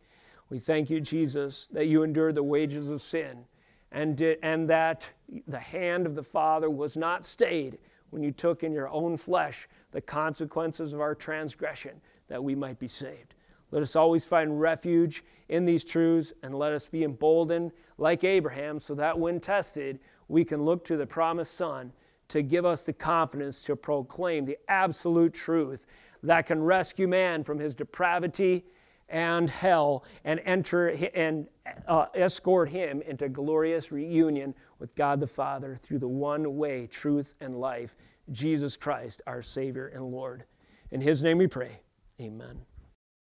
We 0.50 0.59
thank 0.59 0.90
you, 0.90 1.00
Jesus, 1.00 1.68
that 1.70 1.86
you 1.86 2.02
endured 2.02 2.34
the 2.34 2.42
wages 2.42 2.90
of 2.90 3.00
sin 3.00 3.44
and, 3.92 4.20
and 4.20 4.68
that 4.68 5.12
the 5.46 5.61
hand 5.61 6.06
of 6.06 6.16
the 6.16 6.24
Father 6.24 6.68
was 6.68 6.96
not 6.96 7.24
stayed 7.24 7.78
when 8.11 8.24
you 8.24 8.32
took 8.32 8.64
in 8.64 8.72
your 8.72 8.88
own 8.88 9.16
flesh 9.16 9.68
the 9.92 10.00
consequences 10.00 10.92
of 10.92 11.00
our 11.00 11.14
transgression 11.14 12.00
that 12.26 12.42
we 12.42 12.56
might 12.56 12.80
be 12.80 12.88
saved. 12.88 13.36
Let 13.70 13.82
us 13.82 13.96
always 13.96 14.24
find 14.24 14.60
refuge 14.60 15.24
in 15.48 15.64
these 15.64 15.84
truths 15.84 16.32
and 16.42 16.54
let 16.54 16.72
us 16.72 16.86
be 16.86 17.04
emboldened 17.04 17.72
like 17.98 18.24
Abraham 18.24 18.78
so 18.80 18.94
that 18.94 19.18
when 19.18 19.40
tested, 19.40 20.00
we 20.28 20.44
can 20.44 20.64
look 20.64 20.84
to 20.86 20.96
the 20.96 21.06
promised 21.06 21.54
Son 21.54 21.92
to 22.28 22.42
give 22.42 22.64
us 22.64 22.84
the 22.84 22.92
confidence 22.92 23.62
to 23.64 23.76
proclaim 23.76 24.44
the 24.44 24.58
absolute 24.68 25.34
truth 25.34 25.86
that 26.22 26.46
can 26.46 26.62
rescue 26.62 27.08
man 27.08 27.44
from 27.44 27.58
his 27.58 27.74
depravity 27.74 28.64
and 29.08 29.48
hell 29.48 30.04
and 30.24 30.40
enter 30.44 30.88
and 31.14 31.48
uh, 31.86 32.06
escort 32.14 32.68
him 32.68 33.00
into 33.02 33.28
glorious 33.28 33.90
reunion 33.90 34.54
with 34.78 34.94
God 34.94 35.20
the 35.20 35.26
Father 35.26 35.76
through 35.76 35.98
the 35.98 36.08
one 36.08 36.56
way, 36.56 36.86
truth, 36.86 37.34
and 37.40 37.58
life, 37.58 37.96
Jesus 38.30 38.76
Christ, 38.76 39.22
our 39.26 39.42
Savior 39.42 39.86
and 39.86 40.04
Lord. 40.04 40.44
In 40.90 41.00
his 41.00 41.22
name 41.22 41.38
we 41.38 41.46
pray. 41.46 41.80
Amen. 42.20 42.67